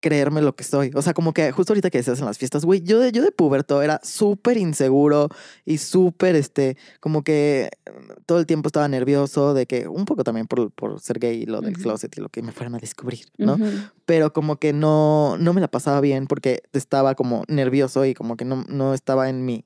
creerme 0.02 0.42
lo 0.42 0.56
que 0.56 0.64
soy. 0.64 0.92
O 0.96 1.02
sea, 1.02 1.14
como 1.14 1.34
que 1.34 1.52
justo 1.52 1.74
ahorita 1.74 1.90
que 1.90 2.00
decías 2.00 2.20
en 2.20 2.26
las 2.26 2.38
fiestas, 2.38 2.66
güey, 2.66 2.82
yo 2.82 3.00
de, 3.00 3.12
yo 3.12 3.22
de 3.22 3.32
puberto 3.32 3.82
era 3.82 4.00
súper 4.04 4.58
inseguro 4.58 5.30
y 5.66 5.78
súper, 5.78 6.36
este, 6.36 6.78
como 7.00 7.24
que 7.24 7.70
mm, 7.86 8.24
todo 8.26 8.40
el 8.40 8.46
tiempo 8.46 8.68
estaba 8.68 8.88
nervioso 8.88 9.54
de 9.54 9.66
que, 9.66 9.88
un 9.88 10.06
poco 10.06 10.24
también 10.24 10.48
por, 10.48 10.72
por 10.72 11.00
ser 11.00 11.20
gay 11.20 11.44
y 11.44 11.46
lo 11.46 11.62
del 11.62 11.78
closet 11.78 12.16
y 12.18 12.22
lo 12.22 12.30
que 12.30 12.42
me 12.42 12.52
fueran 12.52 12.76
a 12.76 12.80
descubrir, 12.80 13.26
¿no? 13.38 13.58
Pero 14.06 14.34
como 14.34 14.58
que 14.58 14.74
no, 14.74 15.38
no 15.38 15.54
me 15.54 15.62
la 15.62 15.68
pasaba 15.68 16.02
bien 16.02 16.28
porque 16.28 16.64
estaba 16.74 17.16
como 17.16 17.44
nervioso 17.48 18.06
y 18.06 18.14
como 18.14 18.38
que 18.38 18.46
no, 18.46 18.64
no 18.68 18.94
estaba 18.94 19.30
en 19.30 19.46
mi, 19.46 19.66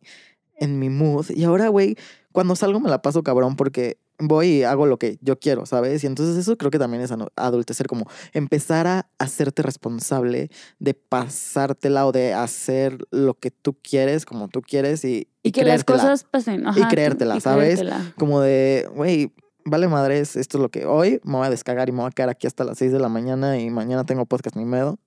en 0.63 0.80
mi 0.80 0.89
mood. 0.89 1.30
Y 1.30 1.43
ahora, 1.43 1.67
güey, 1.69 1.95
cuando 2.32 2.56
salgo 2.56 2.80
me 2.80 2.89
la 2.89 3.02
paso 3.02 3.21
cabrón 3.23 3.56
porque 3.56 3.97
voy 4.19 4.47
y 4.47 4.63
hago 4.63 4.86
lo 4.86 4.97
que 4.97 5.17
yo 5.21 5.38
quiero, 5.39 5.65
¿sabes? 5.65 6.04
Y 6.04 6.08
entonces 6.08 6.38
eso 6.38 6.56
creo 6.58 6.71
que 6.71 6.80
también 6.80 7.02
es 7.04 7.12
adultecer, 7.36 7.88
como 7.88 8.06
empezar 8.32 8.88
a 8.88 9.08
hacerte 9.17 9.63
responsable 9.63 10.49
de 10.80 10.93
pasártela 10.93 12.06
o 12.06 12.12
de 12.12 12.34
hacer 12.34 12.97
lo 13.12 13.34
que 13.34 13.52
tú 13.52 13.76
quieres, 13.82 14.26
como 14.26 14.47
tú 14.47 14.62
quieres 14.62 15.04
y, 15.04 15.28
Y, 15.41 15.52
que 15.52 15.65
las 15.65 15.84
cosas 15.84 16.23
pasen. 16.23 16.65
ajá, 16.67 16.80
tú- 16.80 16.88
creértela, 16.89 17.36
y 17.38 17.41
¿sabes? 17.41 17.80
creértela. 17.80 18.13
Como 18.17 18.39
de, 18.39 18.88
güey, 18.95 19.32
vale 19.65 19.88
madres, 19.88 20.36
esto 20.36 20.58
es 20.58 20.62
lo 20.62 20.69
que 20.69 20.86
hoy 20.86 21.19
me 21.23 21.38
voy 21.38 21.47
a 21.47 21.49
descargar 21.49 21.89
y 21.89 21.91
me 21.91 21.99
voy 21.99 22.08
a 22.08 22.12
quedar 22.12 22.30
aquí 22.30 22.47
hasta 22.47 22.63
las 22.63 22.78
6 22.78 22.91
de 22.91 22.99
la 22.99 23.10
mañana 23.10 23.60
y 23.60 23.69
mañana 23.71 24.06
tengo 24.06 24.26
podcast 24.26 24.56
ni 24.56 24.65
medo. 24.65 24.99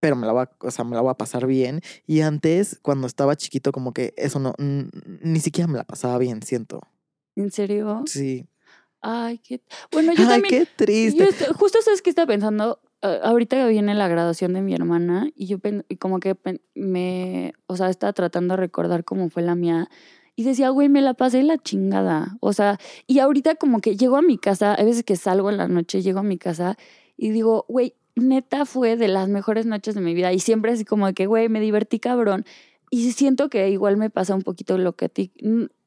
Pero 0.00 0.14
me 0.16 0.26
la 0.26 0.32
voy 0.32 0.42
a, 0.42 0.50
o 0.60 0.70
sea, 0.70 0.84
me 0.84 0.94
la 0.94 1.00
voy 1.00 1.10
a 1.10 1.14
pasar 1.14 1.46
bien. 1.46 1.80
Y 2.06 2.20
antes, 2.20 2.78
cuando 2.82 3.06
estaba 3.06 3.34
chiquito, 3.36 3.72
como 3.72 3.92
que 3.92 4.14
eso 4.16 4.38
no, 4.38 4.54
ni 4.58 5.40
siquiera 5.40 5.66
me 5.68 5.76
la 5.78 5.84
pasaba 5.84 6.18
bien, 6.18 6.42
siento. 6.42 6.80
¿En 7.36 7.50
serio? 7.50 8.02
Sí. 8.06 8.48
Ay, 9.00 9.38
qué... 9.38 9.60
Bueno, 9.92 10.12
yo 10.14 10.22
Ay, 10.22 10.28
también... 10.40 10.50
qué 10.50 10.60
yo 10.64 10.76
triste. 10.76 11.24
estoy- 11.24 11.54
justo 11.54 11.78
sabes 11.82 12.02
que 12.02 12.10
estaba 12.10 12.26
pensando, 12.26 12.80
eh, 13.02 13.20
ahorita 13.22 13.66
viene 13.68 13.94
la 13.94 14.08
graduación 14.08 14.52
de 14.54 14.60
mi 14.62 14.74
hermana 14.74 15.28
y 15.36 15.46
yo 15.46 15.58
pen- 15.60 15.84
y 15.88 15.96
como 15.96 16.18
que 16.20 16.34
pen- 16.34 16.60
me, 16.74 17.52
o 17.66 17.76
sea, 17.76 17.90
estaba 17.90 18.12
tratando 18.12 18.54
de 18.54 18.58
recordar 18.60 19.04
cómo 19.04 19.30
fue 19.30 19.42
la 19.42 19.54
mía 19.54 19.88
y 20.34 20.42
decía, 20.44 20.70
güey, 20.70 20.88
me 20.88 21.00
la 21.02 21.14
pasé 21.14 21.42
la 21.44 21.58
chingada. 21.58 22.36
O 22.40 22.52
sea, 22.52 22.78
y 23.06 23.18
ahorita 23.20 23.54
como 23.56 23.80
que 23.80 23.96
llego 23.96 24.16
a 24.16 24.22
mi 24.22 24.36
casa, 24.38 24.74
a 24.74 24.84
veces 24.84 25.04
que 25.04 25.16
salgo 25.16 25.50
en 25.50 25.56
la 25.58 25.68
noche, 25.68 26.02
llego 26.02 26.20
a 26.20 26.24
mi 26.24 26.38
casa 26.38 26.76
y 27.16 27.30
digo, 27.30 27.66
güey, 27.68 27.94
neta 28.20 28.64
fue 28.64 28.96
de 28.96 29.08
las 29.08 29.28
mejores 29.28 29.66
noches 29.66 29.94
de 29.94 30.00
mi 30.00 30.14
vida 30.14 30.32
y 30.32 30.40
siempre 30.40 30.72
así 30.72 30.84
como 30.84 31.06
de 31.06 31.14
que, 31.14 31.26
güey, 31.26 31.48
me 31.48 31.60
divertí 31.60 31.98
cabrón. 31.98 32.44
Y 32.90 33.12
siento 33.12 33.48
que 33.48 33.68
igual 33.70 33.96
me 33.96 34.10
pasa 34.10 34.34
un 34.34 34.42
poquito 34.42 34.78
lo 34.78 34.94
que 34.94 35.06
a 35.06 35.08
ti. 35.08 35.32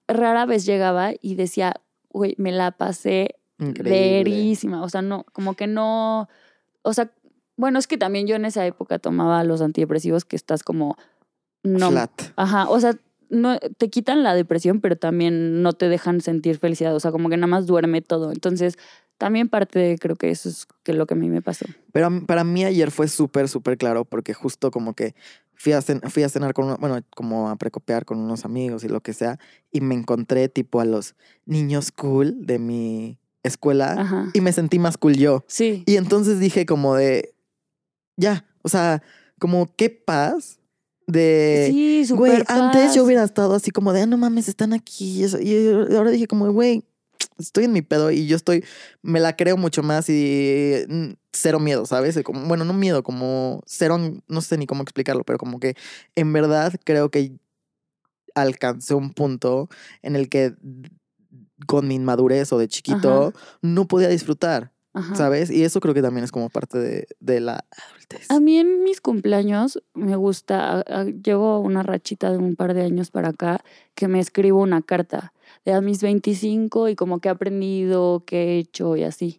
Rara 0.07 0.45
vez 0.45 0.65
llegaba 0.65 1.11
y 1.19 1.35
decía, 1.35 1.73
güey, 2.09 2.35
me 2.37 2.51
la 2.51 2.71
pasé 2.71 3.35
verísima. 3.57 4.83
O 4.83 4.89
sea, 4.89 5.01
no, 5.01 5.25
como 5.33 5.55
que 5.55 5.67
no. 5.67 6.27
O 6.81 6.93
sea, 6.93 7.11
bueno, 7.55 7.79
es 7.79 7.87
que 7.87 7.97
también 7.97 8.27
yo 8.27 8.35
en 8.35 8.45
esa 8.45 8.65
época 8.65 8.99
tomaba 8.99 9.43
los 9.43 9.61
antidepresivos 9.61 10.25
que 10.25 10.35
estás 10.35 10.63
como. 10.63 10.97
No. 11.63 11.91
Flat. 11.91 12.11
Ajá. 12.35 12.69
O 12.69 12.79
sea, 12.79 12.95
no, 13.29 13.57
te 13.59 13.89
quitan 13.89 14.23
la 14.23 14.33
depresión, 14.33 14.81
pero 14.81 14.95
también 14.95 15.61
no 15.61 15.73
te 15.73 15.89
dejan 15.89 16.21
sentir 16.21 16.57
felicidad. 16.57 16.95
O 16.95 16.99
sea, 16.99 17.11
como 17.11 17.29
que 17.29 17.37
nada 17.37 17.47
más 17.47 17.65
duerme 17.65 18.01
todo. 18.01 18.31
Entonces, 18.31 18.77
también 19.21 19.49
parte 19.49 19.77
de, 19.77 19.97
creo 19.99 20.15
que 20.15 20.31
eso 20.31 20.49
es 20.49 20.65
que 20.81 20.93
lo 20.93 21.05
que 21.05 21.13
a 21.13 21.17
mí 21.17 21.29
me 21.29 21.43
pasó. 21.43 21.65
Pero 21.93 22.09
para 22.25 22.43
mí 22.43 22.65
ayer 22.65 22.89
fue 22.89 23.07
súper, 23.07 23.47
súper 23.47 23.77
claro 23.77 24.03
porque 24.03 24.33
justo 24.33 24.71
como 24.71 24.95
que 24.95 25.13
fui 25.53 25.73
a, 25.73 25.79
cen- 25.79 26.01
fui 26.09 26.23
a 26.23 26.29
cenar 26.29 26.55
con, 26.55 26.65
uno- 26.65 26.77
bueno, 26.79 26.99
como 27.15 27.47
a 27.51 27.55
precopear 27.55 28.03
con 28.03 28.17
unos 28.17 28.45
amigos 28.45 28.83
y 28.83 28.87
lo 28.87 29.01
que 29.01 29.13
sea, 29.13 29.37
y 29.71 29.81
me 29.81 29.93
encontré 29.93 30.49
tipo 30.49 30.79
a 30.81 30.85
los 30.85 31.13
niños 31.45 31.91
cool 31.91 32.47
de 32.47 32.57
mi 32.57 33.19
escuela 33.43 33.93
Ajá. 33.93 34.29
y 34.33 34.41
me 34.41 34.53
sentí 34.53 34.79
más 34.79 34.97
cool 34.97 35.15
yo. 35.15 35.43
Sí. 35.47 35.83
Y 35.85 35.97
entonces 35.97 36.39
dije 36.39 36.65
como 36.65 36.95
de, 36.95 37.35
ya, 38.17 38.47
o 38.63 38.69
sea, 38.69 39.03
como 39.37 39.67
qué 39.75 39.91
paz 39.91 40.57
de... 41.05 41.67
sí, 41.69 42.05
Güey, 42.15 42.39
súper 42.39 42.45
antes 42.47 42.95
yo 42.95 43.03
hubiera 43.03 43.23
estado 43.23 43.53
así 43.53 43.69
como 43.69 43.93
de, 43.93 44.01
ah, 44.01 44.05
no 44.07 44.17
mames, 44.17 44.47
están 44.47 44.73
aquí. 44.73 45.19
Y, 45.19 45.23
eso. 45.25 45.39
y 45.39 45.67
ahora 45.95 46.09
dije 46.09 46.25
como, 46.25 46.51
güey, 46.51 46.83
estoy 47.41 47.65
en 47.65 47.73
mi 47.73 47.81
pedo 47.81 48.11
y 48.11 48.27
yo 48.27 48.35
estoy, 48.35 48.63
me 49.01 49.19
la 49.19 49.35
creo 49.35 49.57
mucho 49.57 49.83
más 49.83 50.09
y 50.09 50.73
mm, 50.87 51.05
cero 51.33 51.59
miedo, 51.59 51.85
¿sabes? 51.85 52.19
Como, 52.23 52.47
bueno, 52.47 52.65
no 52.65 52.73
miedo, 52.73 53.03
como 53.03 53.61
cero, 53.65 53.97
no 54.27 54.41
sé 54.41 54.57
ni 54.57 54.65
cómo 54.67 54.83
explicarlo, 54.83 55.23
pero 55.23 55.37
como 55.37 55.59
que 55.59 55.75
en 56.15 56.31
verdad 56.33 56.73
creo 56.83 57.09
que 57.09 57.33
alcancé 58.35 58.93
un 58.93 59.13
punto 59.13 59.69
en 60.01 60.15
el 60.15 60.29
que 60.29 60.53
con 61.67 61.87
mi 61.87 61.95
inmadurez 61.95 62.51
o 62.53 62.57
de 62.57 62.67
chiquito 62.67 63.33
no 63.61 63.87
podía 63.87 64.07
disfrutar, 64.07 64.71
Ajá. 64.93 65.15
¿sabes? 65.15 65.49
Y 65.51 65.63
eso 65.63 65.79
creo 65.79 65.93
que 65.93 66.01
también 66.01 66.23
es 66.23 66.31
como 66.31 66.49
parte 66.49 66.77
de, 66.79 67.07
de 67.19 67.39
la 67.39 67.65
adultez. 67.89 68.29
A 68.31 68.39
mí 68.39 68.57
en 68.57 68.83
mis 68.83 69.01
cumpleaños 69.01 69.81
me 69.93 70.15
gusta, 70.15 70.79
a- 70.79 70.79
a- 71.01 71.05
llevo 71.05 71.59
una 71.59 71.83
rachita 71.83 72.31
de 72.31 72.37
un 72.37 72.55
par 72.55 72.73
de 72.73 72.83
años 72.83 73.11
para 73.11 73.29
acá 73.29 73.63
que 73.95 74.07
me 74.07 74.19
escribo 74.19 74.61
una 74.61 74.81
carta 74.81 75.33
de 75.65 75.73
a 75.73 75.81
mis 75.81 76.01
25 76.01 76.89
y 76.89 76.95
como 76.95 77.19
que 77.19 77.29
he 77.29 77.31
aprendido, 77.31 78.23
qué 78.25 78.43
he 78.43 78.57
hecho 78.59 78.95
y 78.95 79.03
así. 79.03 79.37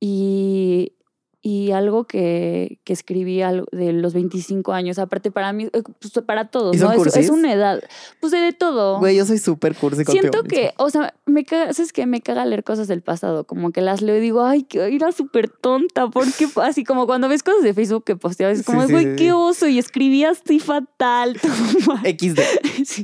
Y, 0.00 0.92
y 1.40 1.70
algo 1.70 2.04
que, 2.04 2.80
que 2.84 2.92
escribí 2.92 3.40
de 3.72 3.92
los 3.92 4.12
25 4.12 4.72
años, 4.72 4.98
aparte 4.98 5.30
para 5.30 5.52
mí, 5.52 5.68
eh, 5.72 5.82
pues 6.00 6.12
para 6.26 6.50
todos, 6.50 6.76
¿Y 6.76 6.80
¿no? 6.80 6.92
Es, 6.92 7.16
es 7.16 7.30
una 7.30 7.52
edad, 7.52 7.80
pues 8.20 8.32
de, 8.32 8.38
de 8.38 8.52
todo. 8.52 8.98
Güey, 8.98 9.16
yo 9.16 9.24
soy 9.24 9.38
súper 9.38 9.74
cursi 9.74 10.04
Siento 10.04 10.42
que, 10.42 10.72
o 10.78 10.90
sea, 10.90 11.14
me 11.26 11.44
caga, 11.44 11.72
¿sabes 11.72 11.92
qué? 11.92 12.06
Me 12.06 12.20
caga 12.20 12.44
leer 12.44 12.64
cosas 12.64 12.86
del 12.88 13.02
pasado, 13.02 13.44
como 13.44 13.70
que 13.70 13.80
las 13.80 14.02
leo 14.02 14.16
y 14.16 14.20
digo, 14.20 14.44
ay, 14.44 14.64
que 14.64 14.94
era 14.94 15.10
súper 15.12 15.48
tonta, 15.48 16.08
¿por 16.08 16.32
qué? 16.32 16.48
Así 16.56 16.84
como 16.84 17.06
cuando 17.06 17.28
ves 17.28 17.42
cosas 17.42 17.62
de 17.62 17.72
Facebook 17.72 18.04
que 18.04 18.16
posteabas, 18.16 18.58
es 18.58 18.66
como, 18.66 18.82
Sí, 18.82 18.88
sí, 18.88 18.92
güey, 18.92 19.04
sí, 19.04 19.16
qué 19.16 19.32
oso, 19.32 19.68
y 19.68 19.78
escribía 19.78 20.30
así 20.30 20.58
fatal. 20.58 21.40
todo 21.40 21.94
mal". 21.94 22.04
XD. 22.04 22.40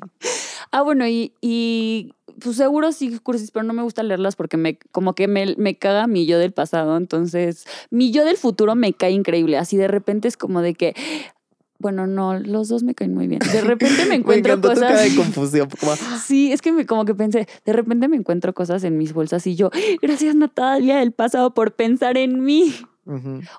Ah, 0.72 0.82
bueno, 0.82 1.06
y, 1.06 1.32
y 1.40 2.14
pues 2.40 2.56
seguro 2.56 2.92
sí 2.92 3.18
cursis, 3.18 3.50
pero 3.50 3.64
no 3.64 3.72
me 3.72 3.82
gusta 3.82 4.02
leerlas 4.02 4.36
porque 4.36 4.56
me, 4.56 4.78
como 4.92 5.14
que 5.14 5.28
me, 5.28 5.54
me 5.56 5.76
caga 5.76 6.06
mi 6.06 6.26
yo 6.26 6.38
del 6.38 6.52
pasado, 6.52 6.96
entonces 6.96 7.66
mi 7.90 8.10
yo 8.10 8.24
del 8.24 8.36
futuro 8.36 8.74
me 8.74 8.92
cae 8.92 9.12
increíble, 9.12 9.56
así 9.58 9.76
de 9.76 9.88
repente 9.88 10.28
es 10.28 10.36
como 10.36 10.62
de 10.62 10.74
que... 10.74 10.94
Bueno, 11.80 12.06
no, 12.06 12.38
los 12.38 12.68
dos 12.68 12.82
me 12.82 12.94
caen 12.94 13.12
muy 13.12 13.26
bien. 13.26 13.40
De 13.52 13.60
repente 13.60 14.04
me 14.04 14.08
Me 14.10 14.14
encuentro 14.14 14.54
encantó 14.54 14.68
tu 14.68 14.74
cosas. 14.74 14.92
cara 14.92 15.02
de 15.02 15.14
confusión. 15.16 15.68
como, 15.78 15.92
Sí, 16.24 16.50
es 16.50 16.62
que 16.62 16.72
me, 16.72 16.86
como 16.86 17.04
que 17.04 17.14
pensé, 17.14 17.46
de 17.66 17.72
repente 17.74 18.08
me 18.08 18.16
encuentro 18.16 18.54
cosas 18.54 18.84
en 18.84 18.96
mis 18.96 19.12
bolsas 19.12 19.46
y 19.46 19.54
yo, 19.54 19.70
gracias 20.00 20.34
Natalia 20.34 20.96
del 20.98 21.12
pasado 21.12 21.52
por 21.52 21.72
pensar 21.74 22.16
en 22.16 22.42
mí. 22.42 22.74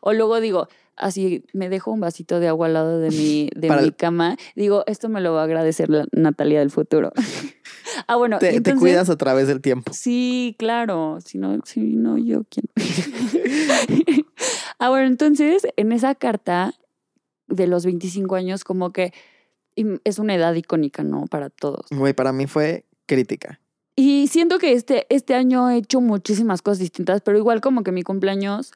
O 0.01 0.13
luego 0.13 0.39
digo, 0.39 0.69
así 0.97 1.43
me 1.53 1.69
dejo 1.69 1.91
un 1.91 1.99
vasito 1.99 2.39
de 2.39 2.47
agua 2.47 2.67
al 2.67 2.73
lado 2.73 2.99
de 2.99 3.09
mi, 3.09 3.49
de 3.55 3.67
Para 3.67 3.81
mi 3.81 3.91
cama, 3.91 4.37
digo, 4.55 4.83
esto 4.87 5.09
me 5.09 5.21
lo 5.21 5.33
va 5.33 5.41
a 5.41 5.43
agradecer 5.45 5.89
la 5.89 6.05
Natalia 6.11 6.59
del 6.59 6.71
futuro. 6.71 7.11
ah, 8.07 8.15
bueno, 8.15 8.39
te, 8.39 8.61
cuidas 8.75 9.09
a 9.09 9.17
través 9.17 9.47
del 9.47 9.61
tiempo. 9.61 9.91
Sí, 9.93 10.55
claro, 10.57 11.19
si 11.23 11.37
no, 11.37 11.59
si 11.65 11.81
no 11.81 12.17
yo, 12.17 12.43
¿quién? 12.49 12.65
ah, 14.79 14.89
bueno, 14.89 15.07
entonces, 15.07 15.67
en 15.75 15.91
esa 15.91 16.15
carta 16.15 16.73
de 17.47 17.67
los 17.67 17.85
25 17.85 18.35
años, 18.35 18.63
como 18.63 18.91
que 18.91 19.13
es 19.75 20.19
una 20.19 20.35
edad 20.35 20.53
icónica, 20.53 21.03
¿no? 21.03 21.25
Para 21.27 21.49
todos. 21.49 21.85
Güey, 21.91 22.13
para 22.13 22.31
mí 22.31 22.47
fue 22.47 22.85
crítica. 23.05 23.59
Y 23.95 24.27
siento 24.27 24.57
que 24.57 24.73
este, 24.73 25.05
este 25.09 25.35
año 25.35 25.69
he 25.69 25.77
hecho 25.77 26.01
muchísimas 26.01 26.61
cosas 26.61 26.79
distintas, 26.79 27.21
pero 27.21 27.37
igual 27.37 27.61
como 27.61 27.83
que 27.83 27.91
mi 27.91 28.03
cumpleaños, 28.03 28.73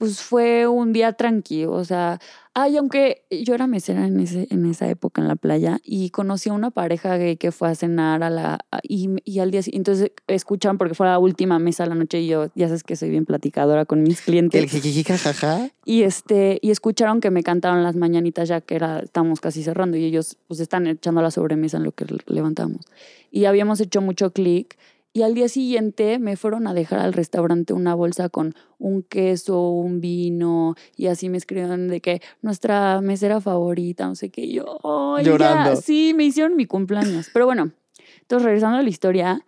pues 0.00 0.22
fue 0.22 0.66
un 0.66 0.94
día 0.94 1.12
tranquilo. 1.12 1.72
O 1.72 1.84
sea, 1.84 2.18
ay, 2.54 2.78
aunque 2.78 3.22
yo 3.30 3.54
era 3.54 3.66
mesera 3.66 4.06
en, 4.06 4.18
ese, 4.18 4.46
en 4.48 4.64
esa 4.64 4.88
época 4.88 5.20
en 5.20 5.28
la 5.28 5.36
playa 5.36 5.78
y 5.84 6.08
conocí 6.08 6.48
a 6.48 6.54
una 6.54 6.70
pareja 6.70 7.18
gay 7.18 7.36
que 7.36 7.52
fue 7.52 7.68
a 7.68 7.74
cenar 7.74 8.22
a 8.22 8.30
la. 8.30 8.60
a- 8.72 8.80
y, 8.82 9.10
y 9.26 9.40
al 9.40 9.50
día 9.50 9.60
siguiente, 9.62 9.90
entonces 9.90 10.12
escuchan 10.26 10.78
porque 10.78 10.94
fue 10.94 11.06
la 11.06 11.18
última 11.18 11.58
mesa 11.58 11.82
de 11.82 11.90
la 11.90 11.96
noche 11.96 12.18
y 12.22 12.28
yo, 12.28 12.46
ya 12.54 12.68
sabes 12.68 12.82
que 12.82 12.96
soy 12.96 13.10
bien 13.10 13.26
platicadora 13.26 13.84
con 13.84 14.02
mis 14.02 14.22
clientes. 14.22 14.58
El 14.62 14.68
jajaja. 15.04 15.68
Y 15.84 16.02
este, 16.04 16.58
y 16.62 16.70
escucharon 16.70 17.20
que 17.20 17.30
me 17.30 17.42
cantaron 17.42 17.82
las 17.82 17.94
mañanitas 17.94 18.48
ya 18.48 18.62
que 18.62 18.76
era, 18.76 19.00
estábamos 19.00 19.40
casi 19.42 19.62
cerrando 19.62 19.98
y 19.98 20.04
ellos 20.06 20.38
pues 20.48 20.60
están 20.60 20.86
echando 20.86 21.20
la 21.20 21.30
sobremesa 21.30 21.76
en 21.76 21.84
lo 21.84 21.92
que 21.92 22.06
levantamos. 22.26 22.86
Y 23.30 23.44
habíamos 23.44 23.80
hecho 23.82 24.00
mucho 24.00 24.32
clic. 24.32 24.78
Y 25.12 25.22
al 25.22 25.34
día 25.34 25.48
siguiente 25.48 26.20
me 26.20 26.36
fueron 26.36 26.68
a 26.68 26.74
dejar 26.74 27.00
al 27.00 27.12
restaurante 27.12 27.72
una 27.72 27.94
bolsa 27.94 28.28
con 28.28 28.54
un 28.78 29.02
queso, 29.02 29.70
un 29.70 30.00
vino, 30.00 30.76
y 30.96 31.08
así 31.08 31.28
me 31.28 31.36
escribieron 31.36 31.88
de 31.88 32.00
que 32.00 32.22
nuestra 32.42 33.00
mesera 33.00 33.40
favorita, 33.40 34.06
no 34.06 34.14
sé 34.14 34.30
qué, 34.30 34.42
y 34.42 34.54
yo. 34.54 34.78
Llorando. 35.22 35.74
Sí, 35.76 36.12
me 36.14 36.24
hicieron 36.24 36.54
mi 36.54 36.66
cumpleaños. 36.66 37.28
Pero 37.32 37.46
bueno, 37.46 37.72
entonces 38.20 38.44
regresando 38.44 38.78
a 38.78 38.82
la 38.82 38.88
historia, 38.88 39.44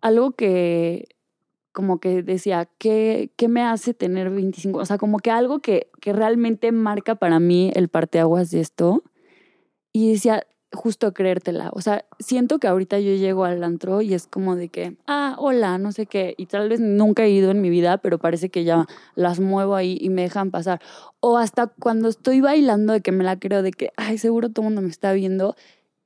algo 0.00 0.32
que 0.32 1.08
como 1.72 2.00
que 2.00 2.22
decía, 2.22 2.68
¿qué, 2.78 3.30
qué 3.36 3.48
me 3.48 3.62
hace 3.62 3.94
tener 3.94 4.30
25? 4.30 4.78
O 4.78 4.84
sea, 4.84 4.98
como 4.98 5.18
que 5.18 5.30
algo 5.30 5.60
que, 5.60 5.88
que 6.00 6.12
realmente 6.12 6.72
marca 6.72 7.14
para 7.14 7.38
mí 7.38 7.70
el 7.74 7.88
parteaguas 7.88 8.50
de 8.50 8.60
esto. 8.60 9.02
Y 9.92 10.12
decía, 10.12 10.46
justo 10.72 11.12
creértela. 11.12 11.70
O 11.72 11.80
sea, 11.80 12.04
siento 12.18 12.58
que 12.58 12.68
ahorita 12.68 12.98
yo 13.00 13.14
llego 13.14 13.44
al 13.44 13.62
antro 13.64 14.02
y 14.02 14.14
es 14.14 14.26
como 14.26 14.54
de 14.56 14.68
que, 14.68 14.96
ah, 15.06 15.34
hola, 15.38 15.78
no 15.78 15.92
sé 15.92 16.06
qué. 16.06 16.34
Y 16.38 16.46
tal 16.46 16.68
vez 16.68 16.80
nunca 16.80 17.24
he 17.24 17.30
ido 17.30 17.50
en 17.50 17.60
mi 17.60 17.70
vida, 17.70 17.98
pero 17.98 18.18
parece 18.18 18.50
que 18.50 18.64
ya 18.64 18.86
las 19.14 19.40
muevo 19.40 19.74
ahí 19.74 19.98
y 20.00 20.10
me 20.10 20.22
dejan 20.22 20.50
pasar. 20.50 20.80
O 21.20 21.38
hasta 21.38 21.66
cuando 21.66 22.08
estoy 22.08 22.40
bailando 22.40 22.92
de 22.92 23.00
que 23.00 23.12
me 23.12 23.24
la 23.24 23.38
creo 23.38 23.62
de 23.62 23.72
que, 23.72 23.90
ay, 23.96 24.18
seguro 24.18 24.48
todo 24.50 24.62
el 24.62 24.66
mundo 24.66 24.82
me 24.82 24.88
está 24.90 25.12
viendo 25.12 25.56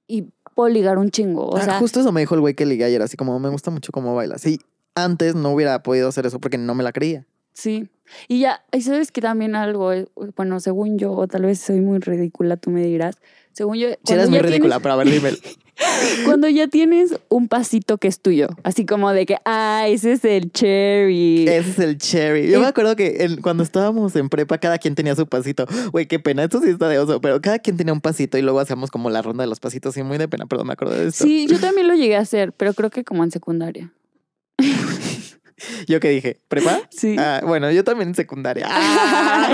y 0.07 0.29
puedo 0.55 0.69
ligar 0.71 0.99
un 0.99 1.11
chingo. 1.11 1.47
O 1.47 1.57
Ah, 1.57 1.63
sea, 1.63 1.79
justo 1.79 2.01
eso 2.01 2.13
me 2.13 2.21
dijo 2.21 2.35
el 2.35 2.41
güey 2.41 2.55
que 2.55 2.65
ligué 2.67 2.85
ayer, 2.85 3.03
así 3.03 3.17
como 3.17 3.39
me 3.39 3.49
gusta 3.51 3.71
mucho 3.71 3.93
cómo 3.93 4.15
bailas. 4.15 4.47
Y 4.47 4.61
antes 4.95 5.35
no 5.35 5.51
hubiera 5.53 5.83
podido 5.83 6.09
hacer 6.09 6.25
eso 6.27 6.39
porque 6.41 6.57
no 6.59 6.75
me 6.75 6.83
la 6.85 6.93
creía. 6.93 7.27
Sí. 7.53 7.89
Y 8.29 8.41
ya, 8.41 8.65
y 8.73 8.81
sabes 8.83 9.13
que 9.13 9.21
también 9.21 9.55
algo, 9.55 9.93
eh, 9.93 10.09
bueno, 10.37 10.59
según 10.61 10.99
yo, 10.99 11.13
o 11.13 11.27
tal 11.29 11.43
vez 11.43 11.59
soy 11.61 11.81
muy 11.81 11.99
ridícula, 11.99 12.57
tú 12.57 12.71
me 12.71 12.83
dirás. 12.85 13.17
Según 13.55 13.77
yo. 13.79 13.89
Si 14.05 14.13
eres 14.13 14.29
muy 14.29 14.39
tienes- 14.41 14.51
ridícula, 14.51 14.81
pero 14.81 14.95
a 14.95 14.97
ver, 14.99 15.11
dime. 15.11 15.31
Cuando 16.25 16.49
ya 16.49 16.69
tienes 16.69 17.17
un 17.29 17.49
pasito 17.49 17.99
que 17.99 18.07
es 18.07 18.21
tuyo, 18.21 18.47
así 18.63 18.87
como 18.87 19.11
de 19.13 19.27
que, 19.27 19.37
ah, 19.45 19.87
ese 19.89 20.13
es 20.13 20.25
el 20.25 20.53
cherry. 20.53 21.49
Ese 21.49 21.71
es 21.71 21.79
el 21.81 21.99
cherry. 21.99 22.49
Yo 22.49 22.61
me 22.61 22.67
Eh. 22.67 22.69
acuerdo 22.69 22.95
que 22.95 23.25
en- 23.25 23.41
cuando 23.41 23.63
estábamos 23.65 24.15
en 24.15 24.29
prepa, 24.29 24.59
cada 24.59 24.79
quien 24.79 24.95
tenía 24.95 25.17
su 25.17 25.27
pasito. 25.27 25.67
Güey, 25.91 26.07
qué 26.07 26.19
pena, 26.21 26.45
esto 26.45 26.61
sí 26.63 26.69
está 26.71 26.89
de 26.89 26.99
oso, 27.01 27.21
pero 27.21 27.41
cada 27.41 27.59
quien 27.59 27.77
tenía 27.77 27.93
un 27.93 28.01
pasito 28.01 28.39
y 28.39 28.43
luego 28.43 28.61
hacíamos 28.61 28.91
como 28.93 29.11
la 29.11 29.23
ronda 29.23 29.43
de 29.43 29.49
los 29.49 29.59
pasitos 29.59 29.97
y 29.97 30.03
muy 30.05 30.19
de 30.19 30.29
pena, 30.29 30.47
pero 30.47 30.65
me 30.65 30.75
acuerdo 30.75 30.95
de 30.95 31.09
esto. 31.09 31.25
Sí, 31.25 31.47
yo 31.49 31.59
también 31.59 31.89
lo 31.89 31.95
llegué 31.95 32.17
a 32.17 32.21
hacer, 32.21 32.53
pero 32.53 32.73
creo 32.75 32.91
que 32.91 33.03
como 33.05 33.25
en 33.25 33.31
secundaria. 33.33 33.93
¿Yo 35.87 36.01
qué 36.01 36.11
dije? 36.11 36.39
¿Prepa? 36.49 36.81
Sí. 36.91 37.17
Ah, 37.19 37.41
bueno, 37.45 37.71
yo 37.71 37.85
también 37.85 38.09
en 38.11 38.15
secundaria. 38.15 38.67
Ah. 38.77 39.49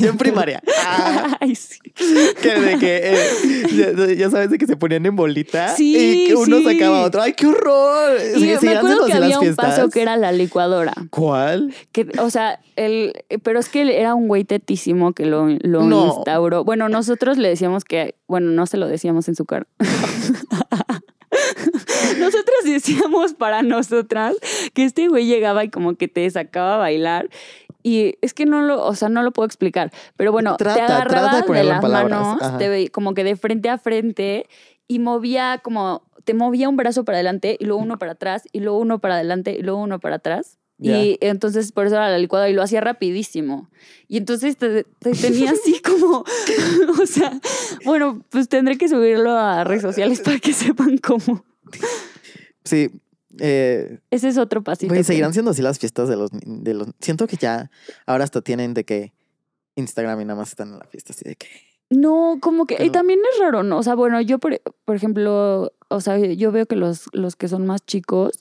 Yo 0.00 0.10
en 0.10 0.16
primaria. 0.16 0.62
Ah, 0.84 1.36
Ay, 1.40 1.54
sí. 1.54 1.78
que 2.42 2.48
de 2.60 2.78
que, 2.78 3.00
eh, 3.14 3.26
ya, 3.96 4.12
ya 4.14 4.30
sabes, 4.30 4.50
de 4.50 4.58
que 4.58 4.66
se 4.66 4.76
ponían 4.76 5.04
en 5.06 5.16
bolita 5.16 5.74
Sí, 5.76 5.96
y 5.96 6.26
que 6.28 6.34
uno 6.34 6.58
sí. 6.58 6.64
sacaba 6.64 7.02
otro. 7.02 7.22
¡Ay, 7.22 7.32
qué 7.34 7.46
horror! 7.46 8.18
Y 8.36 8.40
Sí, 8.40 8.66
me 8.66 8.76
acuerdo 8.76 9.06
que 9.06 9.12
había 9.12 9.40
un 9.40 9.54
paso 9.56 9.88
que 9.90 10.02
era 10.02 10.16
la 10.16 10.32
licuadora. 10.32 10.92
¿Cuál? 11.10 11.74
Que, 11.92 12.06
o 12.18 12.30
sea, 12.30 12.60
el, 12.76 13.12
pero 13.42 13.58
es 13.60 13.68
que 13.68 13.98
era 14.00 14.14
un 14.14 14.28
güey 14.28 14.44
tetísimo 14.44 15.12
que 15.12 15.26
lo, 15.26 15.48
lo 15.60 15.82
No. 15.82 16.06
instauró. 16.16 16.64
Bueno, 16.64 16.88
nosotros 16.88 17.38
le 17.38 17.48
decíamos 17.48 17.84
que, 17.84 18.14
bueno, 18.28 18.50
no 18.50 18.66
se 18.66 18.76
lo 18.76 18.86
decíamos 18.88 19.28
en 19.28 19.34
su 19.36 19.44
cara. 19.44 19.66
Decíamos 22.72 23.34
para 23.34 23.62
nosotras 23.62 24.36
que 24.74 24.84
este 24.84 25.08
güey 25.08 25.26
llegaba 25.26 25.64
y 25.64 25.70
como 25.70 25.94
que 25.94 26.08
te 26.08 26.28
sacaba 26.30 26.76
a 26.76 26.78
bailar. 26.78 27.28
Y 27.82 28.16
es 28.20 28.34
que 28.34 28.46
no 28.46 28.60
lo, 28.62 28.84
o 28.84 28.94
sea, 28.94 29.08
no 29.08 29.22
lo 29.22 29.32
puedo 29.32 29.46
explicar. 29.46 29.90
Pero 30.16 30.32
bueno, 30.32 30.56
Trata, 30.56 30.74
te 30.74 30.80
de 30.80 30.86
agarraba 30.92 31.40
de, 31.40 31.60
en 31.60 31.68
las 31.68 31.80
palabras. 31.80 32.20
manos, 32.20 32.42
Ajá. 32.42 32.58
te 32.58 32.88
como 32.90 33.14
que 33.14 33.24
de 33.24 33.36
frente 33.36 33.70
a 33.70 33.78
frente 33.78 34.46
y 34.86 34.98
movía 34.98 35.60
como, 35.62 36.02
te 36.24 36.34
movía 36.34 36.68
un 36.68 36.76
brazo 36.76 37.04
para 37.04 37.16
adelante 37.16 37.56
y 37.58 37.64
luego 37.64 37.80
uno 37.82 37.98
para 37.98 38.12
atrás 38.12 38.42
y 38.52 38.60
luego 38.60 38.78
uno 38.78 38.98
para 38.98 39.14
adelante 39.14 39.56
y 39.58 39.62
luego 39.62 39.80
uno 39.80 39.98
para 40.00 40.16
atrás. 40.16 40.58
Ya. 40.76 40.98
Y 40.98 41.18
entonces 41.20 41.72
por 41.72 41.86
eso 41.86 41.96
era 41.96 42.08
la 42.08 42.18
licuadora 42.18 42.48
y 42.50 42.54
lo 42.54 42.62
hacía 42.62 42.80
rapidísimo. 42.80 43.70
Y 44.08 44.16
entonces 44.16 44.56
te, 44.56 44.84
te 44.84 45.12
tenía 45.12 45.50
así 45.52 45.80
como, 45.80 46.24
o 47.00 47.06
sea, 47.06 47.38
bueno, 47.84 48.22
pues 48.30 48.48
tendré 48.48 48.78
que 48.78 48.88
subirlo 48.88 49.36
a 49.36 49.64
redes 49.64 49.82
sociales 49.82 50.20
para 50.20 50.38
que 50.38 50.52
sepan 50.52 50.98
cómo. 50.98 51.44
Sí. 52.64 52.90
Eh, 53.38 54.00
Ese 54.10 54.28
es 54.28 54.38
otro 54.38 54.62
pasito. 54.62 54.92
que- 54.92 55.04
seguirán 55.04 55.32
siendo 55.32 55.52
así 55.52 55.62
las 55.62 55.78
fiestas 55.78 56.08
de 56.08 56.16
los, 56.16 56.30
de 56.32 56.74
los... 56.74 56.88
Siento 57.00 57.26
que 57.26 57.36
ya 57.36 57.70
ahora 58.06 58.24
hasta 58.24 58.40
tienen 58.42 58.74
de 58.74 58.84
que 58.84 59.12
Instagram 59.76 60.20
y 60.20 60.24
nada 60.24 60.38
más 60.40 60.48
están 60.50 60.72
en 60.72 60.78
la 60.78 60.84
fiesta 60.86 61.12
así 61.12 61.24
de 61.24 61.36
que... 61.36 61.46
No, 61.90 62.38
como 62.40 62.66
que, 62.66 62.84
y 62.84 62.90
también 62.90 63.18
es 63.32 63.40
raro, 63.40 63.64
¿no? 63.64 63.78
O 63.78 63.82
sea, 63.82 63.96
bueno, 63.96 64.20
yo, 64.20 64.38
por, 64.38 64.60
por 64.84 64.94
ejemplo, 64.94 65.72
o 65.88 66.00
sea, 66.00 66.18
yo 66.18 66.52
veo 66.52 66.66
que 66.66 66.76
los, 66.76 67.08
los 67.12 67.34
que 67.34 67.48
son 67.48 67.66
más 67.66 67.84
chicos 67.84 68.38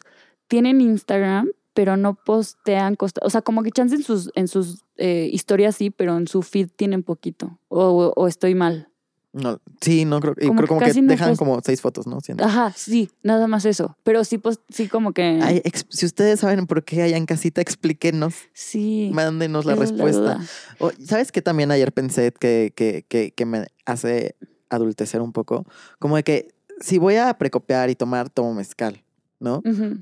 tienen 0.48 0.82
Instagram, 0.82 1.50
pero 1.74 1.98
no 1.98 2.14
postean, 2.14 2.96
costa- 2.96 3.22
o 3.24 3.30
sea, 3.32 3.42
como 3.42 3.64
que 3.64 3.72
chance 3.72 3.96
en 3.96 4.04
sus, 4.04 4.30
en 4.36 4.48
sus 4.48 4.84
eh, 4.98 5.30
historias 5.32 5.76
sí, 5.78 5.90
pero 5.90 6.16
en 6.18 6.28
su 6.28 6.44
feed 6.44 6.70
tienen 6.76 7.02
poquito. 7.02 7.60
O, 7.70 8.14
o 8.16 8.28
estoy 8.28 8.54
mal. 8.54 8.89
No, 9.32 9.60
sí, 9.80 10.06
no 10.06 10.20
creo... 10.20 10.34
y 10.40 10.48
Como 10.48 10.58
creo 10.58 10.66
que 10.66 10.68
como 10.68 10.80
que 10.82 11.02
no 11.02 11.08
dejan 11.08 11.30
post- 11.30 11.40
como 11.40 11.62
seis 11.64 11.82
fotos, 11.82 12.08
¿no? 12.08 12.18
Ajá, 12.44 12.74
sí, 12.76 13.12
nada 13.22 13.46
más 13.48 13.64
eso. 13.66 13.96
Pero 14.04 14.24
sí, 14.24 14.40
pues, 14.40 14.60
sí, 14.70 14.88
como 14.88 15.14
que. 15.14 15.40
Ay, 15.42 15.62
si 15.90 16.06
ustedes 16.08 16.40
saben 16.40 16.66
por 16.66 16.84
qué 16.84 17.04
allá 17.04 17.18
en 17.18 17.26
casita, 17.28 17.62
explíquenos. 17.62 18.34
sí. 18.54 19.12
Mándenos 19.14 19.66
la 19.66 19.76
respuesta. 19.76 20.40
O, 20.80 20.92
¿Sabes 21.06 21.32
qué 21.32 21.42
también 21.44 21.70
ayer 21.72 21.92
pensé 21.94 22.32
que, 22.32 22.74
que, 22.76 23.06
que, 23.08 23.32
que 23.32 23.46
me 23.46 23.68
hace 23.86 24.36
adultecer 24.70 25.22
un 25.22 25.32
poco? 25.32 25.66
Como 26.00 26.16
de 26.16 26.24
que 26.24 26.48
si 26.82 26.98
voy 26.98 27.16
a 27.18 27.34
precopiar 27.38 27.90
y 27.92 27.96
tomar, 27.96 28.30
tomo 28.30 28.54
mezcal, 28.56 29.04
¿no? 29.40 29.62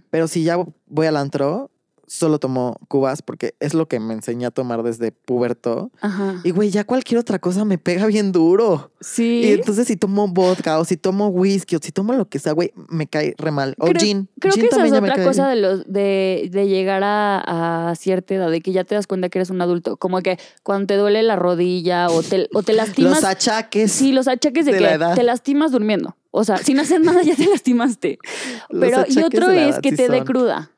Pero 0.09 0.27
si 0.27 0.43
ya 0.43 0.57
voy 0.85 1.07
al 1.07 1.17
antro, 1.17 1.69
solo 2.08 2.39
tomo 2.39 2.78
cubas 2.88 3.22
porque 3.22 3.54
es 3.60 3.74
lo 3.74 3.88
que 3.88 4.00
me 4.00 4.13
enseñé 4.13 4.46
a 4.46 4.52
tomar 4.52 4.82
desde 4.82 5.12
puberto. 5.12 5.91
Ajá. 6.02 6.39
Y 6.43 6.52
güey, 6.52 6.70
ya 6.70 6.86
cualquier 6.86 7.20
otra 7.20 7.38
cosa 7.39 7.65
me 7.65 7.78
pega 7.78 8.06
bien 8.08 8.32
duro. 8.32 8.91
Sí. 9.02 9.41
Y 9.43 9.52
entonces 9.52 9.88
si 9.88 9.98
tomo 9.98 10.28
vodka 10.30 10.80
o 10.80 10.86
si 10.86 10.96
tomo 10.98 11.28
whisky 11.28 11.76
o 11.76 11.80
si 11.82 11.91
tomo 11.91 12.13
lo 12.13 12.30
que 12.30 12.39
sea, 12.39 12.54
güey, 12.54 12.72
me 12.89 13.08
cae 13.08 13.36
re 13.38 13.52
mal. 13.52 13.76
O 13.78 13.88
Creo- 13.88 14.00
gin. 14.00 14.30
Creo 14.39 14.54
Gin 14.54 14.62
que 14.63 14.67
esa 14.70 14.86
es 14.86 14.91
otra 14.93 15.24
cosa 15.24 15.50
de 15.50 15.56
los 15.58 15.86
de, 15.86 16.50
de 16.52 16.67
llegar 16.67 17.04
a, 17.04 17.89
a 17.89 17.96
cierta 17.96 18.34
edad, 18.36 18.50
de 18.50 18.62
que 18.62 18.72
ya 18.72 18.84
te 18.86 18.96
das 18.96 19.06
cuenta 19.06 19.30
que 19.30 19.39
eres 19.39 19.50
un 19.50 19.62
adulto. 19.62 19.98
Como 19.98 20.22
que 20.22 20.39
cuando 20.63 20.88
te 20.88 20.96
duele 20.96 21.22
la 21.24 21.36
rodilla 21.36 22.08
o 22.10 22.24
te, 22.24 22.48
o 22.54 22.63
te 22.63 22.72
lastimas. 22.74 23.15
Los 23.15 23.24
achaques. 23.26 23.91
sí, 23.91 24.13
los 24.13 24.28
achaques 24.30 24.65
de, 24.65 24.72
de 24.72 24.78
que 24.78 24.84
la 24.86 24.93
edad. 24.93 25.15
te 25.15 25.24
lastimas 25.24 25.72
durmiendo. 25.74 26.15
O 26.32 26.43
sea, 26.43 26.58
sin 26.58 26.80
hacer 26.80 27.02
nada 27.02 27.22
ya 27.24 27.36
te 27.36 27.48
lastimaste. 27.48 28.20
Pero, 28.70 29.04
y 29.10 29.20
otro 29.24 29.50
es 29.52 29.80
que 29.80 29.91
te 29.91 30.08
dé 30.08 30.24
cruda. 30.24 30.72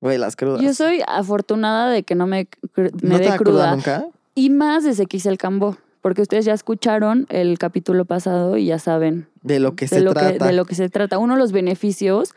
Güey, 0.00 0.18
las 0.18 0.36
crudas. 0.36 0.60
Yo 0.62 0.72
soy 0.74 1.00
afortunada 1.06 1.90
de 1.90 2.02
que 2.04 2.14
no 2.14 2.26
me, 2.26 2.48
me 2.76 2.90
¿No 3.02 3.18
dé 3.18 3.26
da 3.26 3.36
cruda. 3.36 3.36
cruda 3.36 3.74
nunca? 3.74 4.06
Y 4.34 4.50
más 4.50 4.84
desde 4.84 5.06
que 5.06 5.16
hice 5.16 5.28
el 5.28 5.38
cambo. 5.38 5.76
Porque 6.00 6.22
ustedes 6.22 6.44
ya 6.44 6.54
escucharon 6.54 7.26
el 7.28 7.58
capítulo 7.58 8.04
pasado 8.04 8.56
y 8.56 8.66
ya 8.66 8.78
saben 8.78 9.26
De 9.42 9.58
lo 9.58 9.74
que 9.74 9.86
de 9.86 9.88
se 9.88 10.00
lo 10.00 10.12
trata. 10.14 10.38
Que, 10.38 10.44
de 10.44 10.52
lo 10.52 10.64
que 10.64 10.76
se 10.76 10.88
trata. 10.88 11.18
Uno 11.18 11.34
de 11.34 11.40
los 11.40 11.50
beneficios 11.50 12.34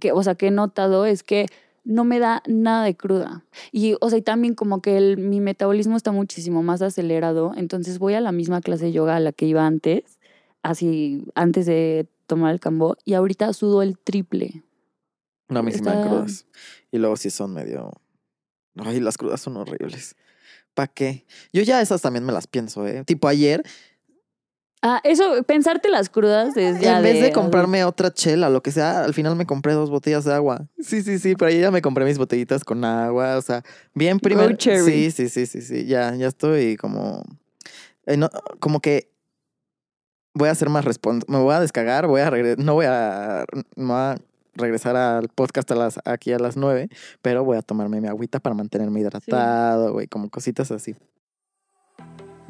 que, 0.00 0.10
o 0.10 0.22
sea, 0.24 0.34
que 0.34 0.48
he 0.48 0.50
notado 0.50 1.06
es 1.06 1.22
que 1.22 1.46
no 1.84 2.02
me 2.04 2.18
da 2.18 2.42
nada 2.48 2.82
de 2.84 2.96
cruda. 2.96 3.44
Y, 3.70 3.94
o 4.00 4.10
sea, 4.10 4.18
y 4.18 4.22
también 4.22 4.54
como 4.56 4.82
que 4.82 4.96
el- 4.98 5.18
mi 5.18 5.38
metabolismo 5.40 5.96
está 5.96 6.10
muchísimo 6.10 6.64
más 6.64 6.82
acelerado. 6.82 7.52
Entonces 7.56 8.00
voy 8.00 8.14
a 8.14 8.20
la 8.20 8.32
misma 8.32 8.60
clase 8.60 8.86
de 8.86 8.92
yoga 8.92 9.14
a 9.14 9.20
la 9.20 9.30
que 9.30 9.46
iba 9.46 9.64
antes, 9.64 10.18
así, 10.64 11.24
antes 11.36 11.64
de 11.66 12.08
tomar 12.26 12.52
el 12.52 12.58
cambo, 12.58 12.96
y 13.04 13.14
ahorita 13.14 13.52
sudo 13.52 13.82
el 13.82 13.96
triple. 13.96 14.64
No, 15.48 15.60
a 15.60 15.62
mí 15.62 15.70
sí 15.70 15.80
me 15.80 15.92
dan 15.92 16.08
crudas. 16.08 16.44
Y 16.96 16.98
luego 16.98 17.16
sí 17.16 17.28
son 17.28 17.52
medio. 17.52 17.90
Ay, 18.76 19.00
las 19.00 19.18
crudas 19.18 19.40
son 19.42 19.58
horribles. 19.58 20.16
¿Para 20.72 20.88
qué? 20.88 21.26
Yo 21.52 21.60
ya 21.62 21.82
esas 21.82 22.00
también 22.00 22.24
me 22.24 22.32
las 22.32 22.46
pienso, 22.46 22.86
¿eh? 22.86 23.04
Tipo 23.04 23.28
ayer, 23.28 23.62
Ah, 24.80 25.00
eso, 25.04 25.42
pensarte 25.42 25.88
las 25.90 26.08
crudas 26.08 26.56
es 26.56 26.80
ya 26.80 26.98
en 26.98 27.02
vez 27.02 27.20
de 27.20 27.32
comprarme 27.32 27.84
otra 27.84 28.12
chela, 28.12 28.48
lo 28.48 28.62
que 28.62 28.70
sea, 28.70 29.04
al 29.04 29.14
final 29.14 29.34
me 29.36 29.44
compré 29.44 29.72
dos 29.72 29.90
botellas 29.90 30.24
de 30.24 30.32
agua. 30.32 30.68
Sí, 30.78 31.02
sí, 31.02 31.18
sí, 31.18 31.34
pero 31.34 31.48
ayer 31.48 31.62
ya 31.62 31.70
me 31.70 31.82
compré 31.82 32.04
mis 32.04 32.18
botellitas 32.18 32.62
con 32.64 32.84
agua, 32.84 33.36
o 33.36 33.42
sea, 33.42 33.62
bien 33.94 34.20
primero. 34.20 34.54
Sí, 34.58 35.10
sí, 35.10 35.28
sí, 35.28 35.46
sí, 35.46 35.60
sí, 35.60 35.86
ya, 35.86 36.14
ya 36.14 36.28
estoy 36.28 36.76
como. 36.76 37.22
eh, 38.06 38.16
no, 38.16 38.30
como 38.60 38.80
que 38.80 39.10
voy 40.34 40.48
a 40.48 40.54
ser 40.54 40.68
más 40.70 40.84
responsable. 40.84 41.36
Me 41.36 41.42
voy 41.42 41.54
a 41.54 41.60
descagar, 41.60 42.06
voy 42.06 42.20
a 42.20 42.30
regresar. 42.30 42.64
No 42.64 42.74
voy 42.74 42.86
a. 42.86 43.44
No 43.76 43.86
voy 43.88 43.96
a 43.96 44.16
regresar 44.56 44.96
al 44.96 45.28
podcast 45.28 45.70
a 45.70 45.74
las, 45.74 46.00
aquí 46.04 46.32
a 46.32 46.38
las 46.38 46.56
nueve, 46.56 46.88
pero 47.22 47.44
voy 47.44 47.56
a 47.56 47.62
tomarme 47.62 48.00
mi 48.00 48.08
agüita 48.08 48.40
para 48.40 48.54
mantenerme 48.54 49.00
hidratado, 49.00 49.92
güey, 49.92 50.06
como 50.08 50.30
cositas 50.30 50.70
así. 50.70 50.94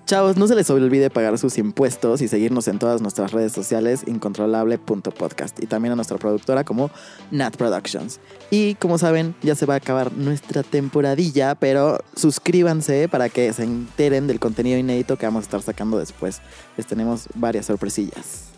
Chavos, 0.07 0.37
no 0.37 0.47
se 0.47 0.55
les 0.55 0.71
olvide 0.71 1.11
pagar 1.11 1.37
sus 1.37 1.59
impuestos 1.59 2.23
y 2.23 2.29
seguirnos 2.29 2.69
en 2.69 2.79
todas 2.79 3.03
nuestras 3.03 3.33
redes 3.33 3.51
sociales 3.51 4.05
incontrolable.podcast 4.07 5.61
y 5.61 5.67
también 5.67 5.95
a 5.95 5.97
nuestra 5.97 6.17
productora 6.17 6.63
como 6.63 6.93
Nat 7.33 7.57
Productions. 7.57 8.21
Y 8.53 8.77
como 8.77 8.99
saben, 8.99 9.35
ya 9.43 9.57
se 9.57 9.67
va 9.67 9.75
a 9.75 9.79
acabar 9.79 10.13
nuestra 10.13 10.63
temporadilla, 10.63 11.57
pero 11.57 11.99
suscríbanse 12.15 13.09
para 13.09 13.29
que 13.31 13.53
se 13.53 13.65
enteren 13.65 14.29
del 14.29 14.39
contenido 14.39 14.79
inédito 14.79 15.19
que 15.19 15.27
vamos 15.27 15.41
a 15.41 15.47
estar 15.47 15.63
sacando 15.63 15.99
después. 15.99 16.41
Les 16.77 16.87
tenemos 16.87 17.27
varias 17.35 17.67
sorpresillas. 17.67 18.56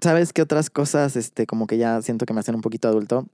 ¿Sabes 0.00 0.32
qué 0.32 0.42
otras 0.42 0.70
cosas, 0.70 1.16
este, 1.16 1.46
como 1.46 1.66
que 1.66 1.78
ya 1.78 2.00
siento 2.02 2.24
que 2.26 2.32
me 2.34 2.40
hacen 2.40 2.54
un 2.54 2.60
poquito 2.60 2.88
adulto? 2.88 3.26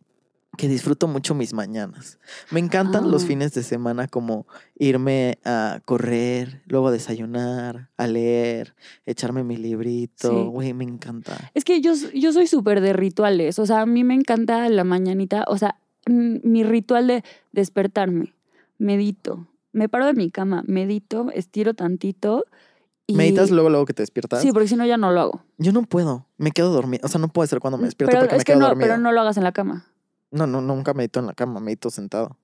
Que 0.56 0.68
disfruto 0.68 1.08
mucho 1.08 1.34
mis 1.34 1.52
mañanas. 1.52 2.18
Me 2.52 2.60
encantan 2.60 3.10
los 3.10 3.24
Ah. 3.24 3.26
fines 3.26 3.52
de 3.54 3.64
semana 3.64 4.06
como 4.06 4.46
irme 4.78 5.38
a 5.44 5.80
correr, 5.84 6.62
luego 6.66 6.92
desayunar, 6.92 7.90
a 7.96 8.06
leer, 8.06 8.74
echarme 9.04 9.42
mi 9.42 9.56
librito. 9.56 10.30
Sí. 10.30 10.48
Güey, 10.50 10.72
me 10.72 10.84
encanta. 10.84 11.50
Es 11.54 11.64
que 11.64 11.80
yo, 11.80 11.92
yo 12.14 12.32
soy 12.32 12.46
súper 12.46 12.80
de 12.80 12.92
rituales. 12.92 13.58
O 13.58 13.66
sea, 13.66 13.80
a 13.80 13.86
mí 13.86 14.04
me 14.04 14.14
encanta 14.14 14.68
la 14.68 14.84
mañanita. 14.84 15.44
O 15.48 15.58
sea, 15.58 15.76
mi 16.06 16.62
ritual 16.62 17.08
de 17.08 17.24
despertarme. 17.50 18.32
Medito. 18.78 19.48
Me 19.72 19.88
paro 19.88 20.06
de 20.06 20.14
mi 20.14 20.30
cama, 20.30 20.62
medito, 20.68 21.30
estiro 21.32 21.74
tantito. 21.74 22.44
Y... 23.06 23.14
¿Meditas 23.14 23.50
luego, 23.50 23.68
luego 23.70 23.84
que 23.86 23.92
te 23.92 24.02
despiertas? 24.02 24.40
Sí, 24.40 24.50
porque 24.52 24.68
si 24.68 24.76
no 24.76 24.86
ya 24.86 24.96
no 24.96 25.10
lo 25.12 25.20
hago. 25.20 25.42
Yo 25.58 25.72
no 25.72 25.82
puedo. 25.82 26.26
Me 26.38 26.52
quedo 26.52 26.72
dormido. 26.72 27.02
O 27.04 27.08
sea, 27.08 27.20
no 27.20 27.28
puede 27.28 27.48
ser 27.48 27.60
cuando 27.60 27.76
me 27.78 27.84
despierto 27.84 28.10
pero 28.12 28.22
porque 28.22 28.36
es 28.36 28.40
me 28.40 28.44
que 28.44 28.52
quedo 28.52 28.60
no, 28.60 28.68
dormido. 28.68 28.88
pero 28.88 28.98
no 28.98 29.12
lo 29.12 29.20
hagas 29.20 29.36
en 29.36 29.44
la 29.44 29.52
cama. 29.52 29.84
No, 30.30 30.46
no, 30.46 30.60
nunca 30.60 30.94
medito 30.94 31.20
en 31.20 31.26
la 31.26 31.34
cama, 31.34 31.60
medito 31.60 31.90
sentado. 31.90 32.36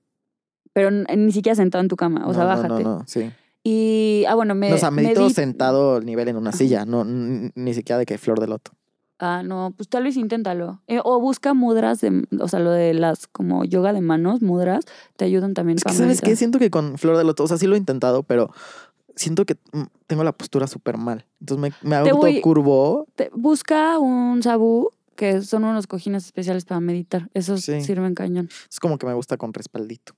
Pero 0.73 0.89
ni 0.91 1.31
siquiera 1.31 1.55
sentado 1.55 1.81
en 1.81 1.87
tu 1.89 1.95
cama. 1.95 2.27
O 2.27 2.33
sea, 2.33 2.43
No, 2.43 2.49
no, 2.49 2.55
bájate. 2.61 2.83
No, 2.83 2.97
no, 2.99 3.03
sí. 3.07 3.31
Y, 3.63 4.23
ah, 4.27 4.35
bueno, 4.35 4.55
me. 4.55 4.69
No, 4.69 4.75
o 4.75 4.79
sea, 4.79 4.91
medito 4.91 5.27
medit- 5.27 5.33
sentado 5.33 5.95
al 5.97 6.05
nivel 6.05 6.27
en 6.29 6.37
una 6.37 6.49
Ajá. 6.49 6.57
silla, 6.57 6.85
no, 6.85 7.03
ni 7.05 7.73
siquiera 7.73 7.97
de 7.99 8.05
que 8.05 8.17
flor 8.17 8.39
de 8.39 8.47
loto. 8.47 8.71
Ah, 9.19 9.43
no, 9.45 9.71
pues 9.77 9.87
tal 9.87 10.03
vez 10.03 10.17
inténtalo. 10.17 10.81
Eh, 10.87 10.99
o 11.03 11.19
busca 11.19 11.53
mudras, 11.53 12.01
de, 12.01 12.25
o 12.39 12.47
sea, 12.47 12.59
lo 12.59 12.71
de 12.71 12.95
las 12.95 13.27
como 13.27 13.63
yoga 13.65 13.93
de 13.93 14.01
manos, 14.01 14.41
mudras, 14.41 14.85
te 15.15 15.25
ayudan 15.25 15.53
también 15.53 15.77
Es 15.77 15.83
que, 15.83 15.93
¿sabes 15.93 16.21
qué? 16.21 16.35
Siento 16.35 16.57
que 16.57 16.71
con 16.71 16.97
flor 16.97 17.17
de 17.17 17.23
loto, 17.23 17.43
o 17.43 17.47
sea, 17.47 17.57
sí 17.57 17.67
lo 17.67 17.75
he 17.75 17.77
intentado, 17.77 18.23
pero 18.23 18.49
siento 19.15 19.45
que 19.45 19.55
mm, 19.73 19.83
tengo 20.07 20.23
la 20.23 20.31
postura 20.31 20.67
súper 20.67 20.97
mal. 20.97 21.25
Entonces 21.39 21.73
me, 21.81 21.89
me 21.89 21.95
autocurvo. 21.97 23.07
Busca 23.33 23.99
un 23.99 24.41
sabú, 24.43 24.89
que 25.15 25.41
son 25.41 25.63
unos 25.63 25.87
cojines 25.87 26.25
especiales 26.25 26.65
para 26.65 26.79
meditar. 26.79 27.29
Esos 27.33 27.61
Sí. 27.61 27.81
sirven 27.81 28.15
cañón. 28.15 28.49
Es 28.69 28.79
como 28.79 28.97
que 28.97 29.05
me 29.05 29.13
gusta 29.13 29.37
con 29.37 29.53
respaldito. 29.53 30.13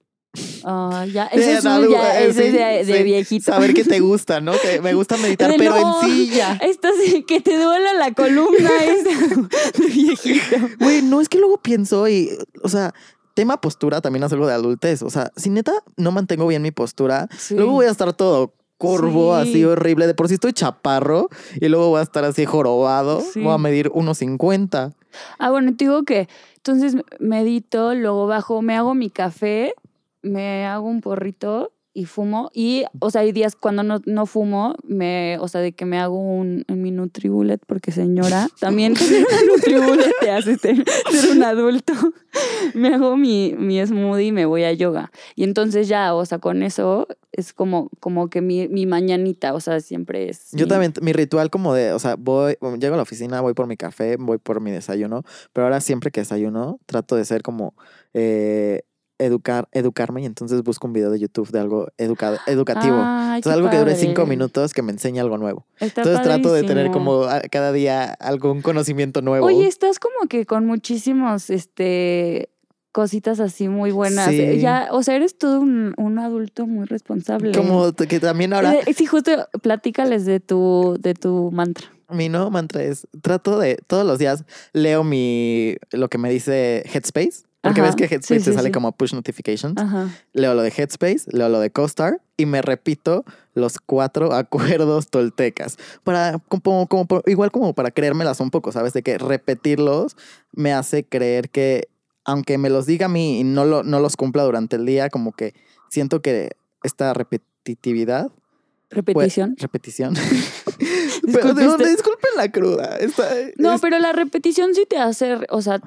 Ah, 0.63 1.05
ya, 1.11 1.25
eso 1.31 1.49
es, 1.59 1.65
un- 1.65 1.89
ya, 1.91 2.21
eh, 2.21 2.27
eso 2.29 2.39
es 2.41 2.45
sí, 2.47 2.51
de, 2.53 2.85
de 2.93 2.97
sí. 2.97 3.03
viejito. 3.03 3.51
Saber 3.51 3.73
que 3.73 3.83
te 3.83 3.99
gusta, 3.99 4.41
¿no? 4.41 4.53
Que 4.59 4.81
me 4.81 4.93
gusta 4.95 5.15
meditar, 5.17 5.51
De 5.51 5.57
pero 5.57 5.75
no, 5.79 6.01
en 6.03 6.09
silla. 6.09 6.53
Esto 6.61 6.87
sí, 7.05 7.23
que 7.23 7.39
te 7.41 7.57
duela 7.57 7.93
la 7.93 8.13
columna 8.13 8.69
es 8.83 9.03
de 9.03 9.85
viejito. 9.87 10.55
Güey, 10.79 11.01
no 11.03 11.21
es 11.21 11.29
que 11.29 11.37
luego 11.37 11.57
pienso 11.61 12.07
y, 12.07 12.29
o 12.63 12.69
sea, 12.69 12.93
tema 13.35 13.61
postura 13.61 14.01
también 14.01 14.23
es 14.23 14.31
algo 14.33 14.47
de 14.47 14.53
adultez. 14.53 15.03
O 15.03 15.09
sea, 15.11 15.31
si 15.35 15.49
neta 15.51 15.73
no 15.97 16.11
mantengo 16.11 16.47
bien 16.47 16.61
mi 16.63 16.71
postura, 16.71 17.27
Sí. 17.37 17.55
luego 17.55 17.73
voy 17.73 17.85
a 17.85 17.91
estar 17.91 18.13
todo 18.13 18.53
curvo, 18.77 19.35
Sí. 19.43 19.49
así 19.49 19.65
horrible. 19.65 20.07
De 20.07 20.13
por 20.13 20.27
sí 20.27 20.35
estoy 20.35 20.53
chaparro 20.53 21.29
y 21.59 21.67
luego 21.69 21.89
voy 21.89 21.99
a 21.99 22.03
estar 22.03 22.23
así 22.25 22.45
jorobado. 22.45 23.21
Sí. 23.21 23.41
Voy 23.41 23.53
a 23.53 23.57
medir 23.57 23.89
1.50. 23.91 24.93
Ah, 25.39 25.49
bueno, 25.51 25.75
te 25.75 25.85
digo 25.85 26.03
que 26.03 26.27
entonces 26.57 26.95
medito, 27.19 27.93
luego 27.93 28.27
bajo, 28.27 28.61
me 28.61 28.75
hago 28.75 28.95
mi 28.95 29.09
café, 29.09 29.73
me 30.21 30.65
hago 30.65 30.87
un 30.87 31.01
porrito 31.01 31.71
y 31.95 32.05
fumo. 32.05 32.49
Y, 32.53 32.85
o 32.99 33.11
sea, 33.11 33.21
hay 33.21 33.31
días 33.31 33.55
cuando 33.55 33.83
no, 33.83 34.01
no 34.05 34.25
fumo, 34.25 34.75
me, 34.83 35.37
o 35.39 35.47
sea, 35.47 35.61
de 35.61 35.73
que 35.73 35.85
me 35.85 35.99
hago 35.99 36.17
un, 36.17 36.65
un 36.67 36.81
mi 36.81 36.91
Nutribullet, 36.91 37.59
porque 37.67 37.91
señora, 37.91 38.47
también 38.59 38.93
tener 38.95 39.25
una 39.27 39.53
Nutribullet 39.53 40.11
te 40.19 40.31
hace 40.31 40.57
ser, 40.57 40.83
ser 41.11 41.31
un 41.31 41.43
adulto. 41.43 41.93
Me 42.73 42.87
hago 42.95 43.15
mi, 43.17 43.53
mi 43.59 43.85
smoothie 43.85 44.27
y 44.27 44.31
me 44.31 44.45
voy 44.45 44.63
a 44.63 44.73
yoga. 44.73 45.11
Y 45.35 45.43
entonces 45.43 45.87
ya, 45.87 46.15
o 46.15 46.25
sea, 46.25 46.39
con 46.39 46.63
eso 46.63 47.07
es 47.31 47.53
como, 47.53 47.89
como 47.99 48.29
que 48.29 48.41
mi, 48.41 48.67
mi 48.69 48.85
mañanita, 48.87 49.53
o 49.53 49.59
sea, 49.59 49.79
siempre 49.81 50.29
es. 50.29 50.49
Yo 50.53 50.65
mi- 50.65 50.69
también, 50.69 50.93
mi 51.01 51.13
ritual 51.13 51.51
como 51.51 51.75
de, 51.75 51.93
o 51.93 51.99
sea, 51.99 52.15
voy, 52.15 52.57
llego 52.79 52.93
a 52.95 52.97
la 52.97 53.03
oficina, 53.03 53.41
voy 53.41 53.53
por 53.53 53.67
mi 53.67 53.77
café, 53.77 54.15
voy 54.17 54.39
por 54.39 54.61
mi 54.61 54.71
desayuno, 54.71 55.23
pero 55.51 55.65
ahora 55.65 55.81
siempre 55.81 56.09
que 56.09 56.21
desayuno 56.21 56.79
trato 56.87 57.15
de 57.15 57.25
ser 57.25 57.43
como 57.43 57.75
eh, 58.15 58.81
educar, 59.25 59.67
educarme 59.71 60.21
y 60.21 60.25
entonces 60.25 60.61
busco 60.63 60.87
un 60.87 60.93
video 60.93 61.09
de 61.11 61.19
YouTube 61.19 61.49
de 61.51 61.59
algo 61.59 61.87
educa- 61.97 62.39
educativo. 62.47 62.95
Ay, 62.99 63.37
Entonces 63.37 63.53
algo 63.57 63.69
que 63.69 63.77
dure 63.77 63.95
cinco 63.95 64.25
minutos 64.25 64.73
que 64.73 64.81
me 64.81 64.91
enseñe 64.91 65.19
algo 65.19 65.37
nuevo. 65.37 65.65
Está 65.79 66.01
Entonces 66.01 66.21
trato 66.23 66.53
de 66.53 66.63
tener 66.63 66.91
como 66.91 67.23
a- 67.23 67.41
cada 67.41 67.71
día 67.71 68.05
algún 68.19 68.61
conocimiento 68.61 69.21
nuevo. 69.21 69.45
Oye, 69.45 69.67
estás 69.67 69.99
como 69.99 70.27
que 70.29 70.45
con 70.45 70.65
muchísimos, 70.65 71.49
este, 71.49 72.49
cositas 72.91 73.39
así 73.39 73.67
muy 73.67 73.91
buenas. 73.91 74.29
Sí. 74.29 74.59
Ya, 74.59 74.87
o 74.91 75.01
sea, 75.01 75.15
eres 75.15 75.37
todo 75.37 75.59
un, 75.61 75.93
un 75.97 76.19
adulto 76.19 76.67
muy 76.67 76.85
responsable. 76.85 77.51
como 77.53 77.91
que 77.93 78.19
también 78.19 78.53
ahora 78.53 78.75
Eh, 78.75 78.93
sí, 78.93 79.05
justo 79.07 79.31
platícales 79.63 80.25
de 80.25 80.39
tu, 80.39 80.95
de 80.99 81.15
tu 81.15 81.49
mantra. 81.51 81.87
mi 82.09 82.29
nuevo 82.29 82.51
mantra 82.51 82.83
es 82.83 83.07
trato 83.23 83.57
de 83.57 83.77
todos 83.87 84.05
los 84.05 84.19
días 84.19 84.43
leo 84.73 85.03
mi 85.03 85.75
lo 85.91 86.07
que 86.09 86.19
me 86.19 86.29
dice 86.29 86.83
Headspace. 86.93 87.45
Porque 87.63 87.79
Ajá, 87.79 87.91
ves 87.91 87.95
que 87.95 88.13
Headspace 88.13 88.39
sí, 88.41 88.45
te 88.45 88.51
sí, 88.51 88.55
sale 88.57 88.67
sí. 88.67 88.71
como 88.73 88.91
push 88.91 89.13
notifications. 89.13 89.77
Ajá. 89.81 90.09
Leo 90.33 90.53
lo 90.53 90.61
de 90.63 90.69
Headspace, 90.75 91.21
leo 91.31 91.47
lo 91.47 91.61
de 91.61 91.71
CoStar 91.71 92.21
y 92.35 92.45
me 92.45 92.61
repito 92.61 93.23
los 93.55 93.79
cuatro 93.79 94.33
acuerdos 94.35 95.07
toltecas. 95.09 95.77
Para, 96.03 96.39
como, 96.49 96.87
igual 97.25 97.51
como 97.51 97.73
para 97.73 97.91
creérmelas 97.91 98.41
un 98.41 98.51
poco, 98.51 98.71
¿sabes? 98.73 98.91
De 98.91 99.01
que 99.01 99.17
repetirlos 99.17 100.17
me 100.51 100.73
hace 100.73 101.05
creer 101.05 101.49
que, 101.49 101.87
aunque 102.25 102.57
me 102.57 102.69
los 102.69 102.85
diga 102.85 103.05
a 103.05 103.09
mí 103.09 103.39
y 103.39 103.43
no, 103.45 103.63
lo, 103.63 103.83
no 103.83 104.01
los 104.01 104.17
cumpla 104.17 104.43
durante 104.43 104.75
el 104.75 104.85
día, 104.85 105.09
como 105.09 105.31
que 105.31 105.53
siento 105.89 106.21
que 106.21 106.57
esta 106.83 107.13
repetitividad. 107.13 108.27
pues, 108.27 109.05
Repetición. 109.05 109.55
repetición. 109.57 110.13
pero, 111.33 111.53
disculpen 111.77 112.29
la 112.35 112.51
cruda. 112.51 112.97
Esta- 112.97 113.29
No, 113.57 113.73
es- 113.75 113.81
pero 113.81 113.99
la 113.99 114.11
repetición 114.11 114.75
sí 114.75 114.85
te 114.89 114.97
hace, 114.97 115.37
o 115.49 115.61
sea, 115.61 115.79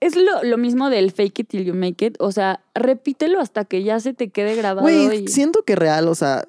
es 0.00 0.16
lo, 0.16 0.42
lo 0.42 0.56
mismo 0.56 0.90
del 0.90 1.10
fake 1.10 1.40
it 1.40 1.48
till 1.48 1.64
you 1.64 1.74
make 1.74 2.04
it. 2.04 2.16
O 2.20 2.32
sea, 2.32 2.60
repítelo 2.74 3.40
hasta 3.40 3.64
que 3.64 3.82
ya 3.82 4.00
se 4.00 4.14
te 4.14 4.28
quede 4.28 4.54
grabado. 4.54 4.82
Güey, 4.82 5.24
y... 5.24 5.28
siento 5.28 5.62
que 5.62 5.76
real, 5.76 6.08
o 6.08 6.14
sea, 6.14 6.46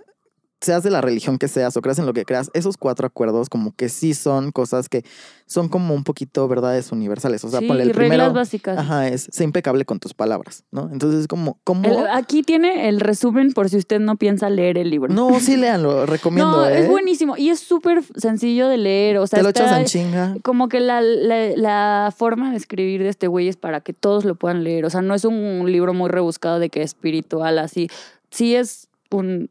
seas 0.66 0.84
de 0.84 0.90
la 0.92 1.00
religión 1.02 1.38
que 1.38 1.48
seas 1.48 1.78
o 1.78 1.82
creas 1.82 2.00
en 2.00 2.06
lo 2.06 2.14
que 2.14 2.26
creas, 2.26 2.52
esos 2.54 2.76
cuatro 2.78 3.08
acuerdos 3.08 3.50
como 3.50 3.74
que 3.76 3.88
sí 3.90 4.14
son 4.14 4.52
cosas 4.52 4.90
que 4.90 5.04
son 5.46 5.70
como 5.70 5.94
un 5.94 6.04
poquito 6.04 6.48
verdades 6.48 6.92
universales. 6.92 7.44
O 7.46 7.50
sea, 7.50 7.60
sí, 7.60 7.68
ponle 7.68 7.84
el 7.84 7.90
reglas 7.92 8.10
primero. 8.10 8.34
básicas. 8.34 8.78
Ajá, 8.78 9.08
es 9.08 9.28
sé 9.32 9.44
impecable 9.44 9.86
con 9.86 10.00
tus 10.00 10.14
palabras, 10.14 10.64
¿no? 10.72 10.90
Entonces 10.92 11.22
es 11.22 11.28
como, 11.28 11.60
¿cómo? 11.64 11.86
El- 11.88 12.08
aquí 12.12 12.42
tiene 12.44 12.90
el 12.90 13.00
resumen 13.00 13.54
por 13.54 13.70
si 13.70 13.78
usted 13.78 14.00
no 14.00 14.16
piensa 14.18 14.50
leer 14.50 14.78
el 14.78 14.90
libro. 14.90 15.14
No, 15.14 15.40
sí 15.40 15.56
léanlo, 15.56 16.06
recomiendo, 16.08 16.52
No, 16.58 16.66
¿eh? 16.68 16.80
es 16.80 16.90
buenísimo 16.90 17.38
y 17.38 17.50
es 17.50 17.60
súper 17.60 18.04
sencillo 18.16 18.68
de 18.68 18.78
leer. 18.78 19.18
O 19.20 19.28
sea, 19.28 19.38
Te 19.40 19.44
lo 19.44 19.50
echas 19.50 19.78
en 19.80 19.86
chinga. 19.86 20.36
como 20.44 20.68
que 20.68 20.80
la, 20.80 21.02
la, 21.02 21.50
la 21.56 22.14
forma 22.18 22.52
de 22.52 22.58
escribir 22.58 23.04
de 23.04 23.10
este 23.10 23.28
güey 23.28 23.48
es 23.48 23.56
para 23.58 23.82
que 23.82 23.94
todos 23.94 24.26
lo 24.26 24.36
puedan 24.36 24.64
leer. 24.64 24.86
O 24.86 24.90
sea, 24.90 25.02
no 25.02 25.14
es 25.14 25.24
un 25.26 25.72
libro 25.72 25.94
muy 25.94 26.10
rebuscado 26.10 26.60
de 26.60 26.70
que 26.70 26.82
espiritual, 26.82 27.60
así. 27.60 27.88
Sí 28.32 28.56
es 28.56 28.88
un 29.12 29.50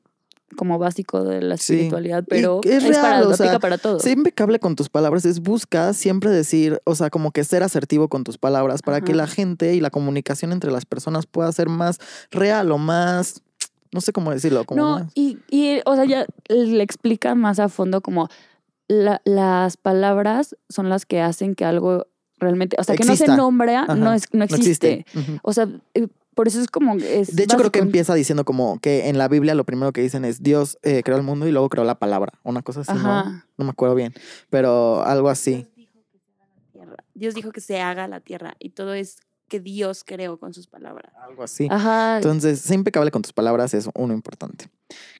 como 0.54 0.78
básico 0.78 1.22
de 1.24 1.42
la 1.42 1.56
Sí. 1.56 1.74
espiritualidad, 1.74 2.22
Y 2.22 2.26
pero 2.26 2.60
es 2.64 2.84
es, 2.84 2.96
para, 2.96 3.10
real, 3.10 3.26
o 3.26 3.30
lo 3.30 3.36
sea, 3.36 3.58
para 3.58 3.78
todo. 3.78 3.98
Impecable 4.08 4.58
con 4.58 4.76
tus 4.76 4.88
palabras, 4.88 5.24
es 5.24 5.40
busca 5.40 5.92
siempre 5.92 6.30
decir, 6.30 6.80
o 6.84 6.94
sea, 6.94 7.10
como 7.10 7.30
que 7.32 7.44
ser 7.44 7.62
asertivo 7.62 8.08
con 8.08 8.24
tus 8.24 8.38
palabras 8.38 8.82
para 8.82 9.00
que 9.00 9.14
la 9.14 9.26
gente 9.26 9.74
y 9.74 9.80
la 9.80 9.90
comunicación 9.90 10.52
entre 10.52 10.70
las 10.70 10.84
personas 10.86 11.26
pueda 11.26 11.50
ser 11.52 11.68
más 11.68 11.98
real 12.30 12.70
o 12.72 12.78
más, 12.78 13.42
no 13.92 14.00
sé 14.00 14.12
cómo 14.12 14.30
decirlo, 14.30 14.64
como 14.64 14.80
No, 14.82 14.98
más- 15.00 15.12
y, 15.14 15.38
y, 15.50 15.80
o 15.84 15.94
sea, 15.94 16.04
ya 16.04 16.26
le 16.48 16.82
explica 16.82 17.34
más 17.34 17.58
a 17.60 17.68
fondo 17.68 18.00
como 18.00 18.28
la- 18.88 19.20
las 19.24 19.76
palabras 19.76 20.56
son 20.68 20.88
las 20.88 21.06
que 21.06 21.20
hacen 21.20 21.54
que 21.54 21.64
algo 21.64 22.06
realmente, 22.38 22.76
o 22.78 22.84
sea, 22.84 22.96
que 22.96 23.04
no 23.04 23.16
se 23.16 23.28
nombra, 23.28 23.86
no, 23.94 24.12
es, 24.12 24.24
no 24.32 24.40
no 24.40 24.44
existe. 24.44 25.06
O 25.42 25.52
sea, 25.52 25.68
eh, 25.94 26.08
por 26.34 26.48
eso 26.48 26.60
es 26.60 26.68
como... 26.68 26.94
Es 26.96 27.34
De 27.34 27.44
hecho, 27.44 27.56
creo 27.56 27.70
que 27.70 27.78
básico. 27.78 27.86
empieza 27.86 28.14
diciendo 28.14 28.44
como 28.44 28.78
que 28.80 29.08
en 29.08 29.18
la 29.18 29.28
Biblia 29.28 29.54
lo 29.54 29.64
primero 29.64 29.92
que 29.92 30.00
dicen 30.02 30.24
es 30.24 30.42
Dios 30.42 30.78
eh, 30.82 31.02
creó 31.04 31.16
el 31.16 31.22
mundo 31.22 31.46
y 31.46 31.52
luego 31.52 31.68
creó 31.68 31.84
la 31.84 31.98
palabra. 31.98 32.32
Una 32.42 32.62
cosa 32.62 32.80
así, 32.80 32.92
¿no? 32.92 32.98
Ajá. 32.98 33.46
No 33.56 33.64
me 33.64 33.70
acuerdo 33.70 33.94
bien, 33.94 34.14
pero 34.50 35.04
algo 35.04 35.28
así. 35.28 35.66
Dios 37.14 37.34
dijo 37.34 37.52
que 37.52 37.60
se 37.60 37.80
haga 37.80 38.08
la 38.08 38.20
tierra 38.20 38.56
y 38.58 38.70
todo 38.70 38.92
es 38.94 39.18
que 39.48 39.60
Dios 39.60 40.02
creó 40.04 40.38
con 40.38 40.52
sus 40.54 40.66
palabras. 40.66 41.12
Algo 41.28 41.42
así. 41.44 41.68
Ajá. 41.70 42.16
Entonces, 42.16 42.60
sé 42.60 42.74
impecable 42.74 43.10
con 43.10 43.22
tus 43.22 43.32
palabras 43.32 43.74
es 43.74 43.88
uno 43.94 44.12
importante. 44.14 44.68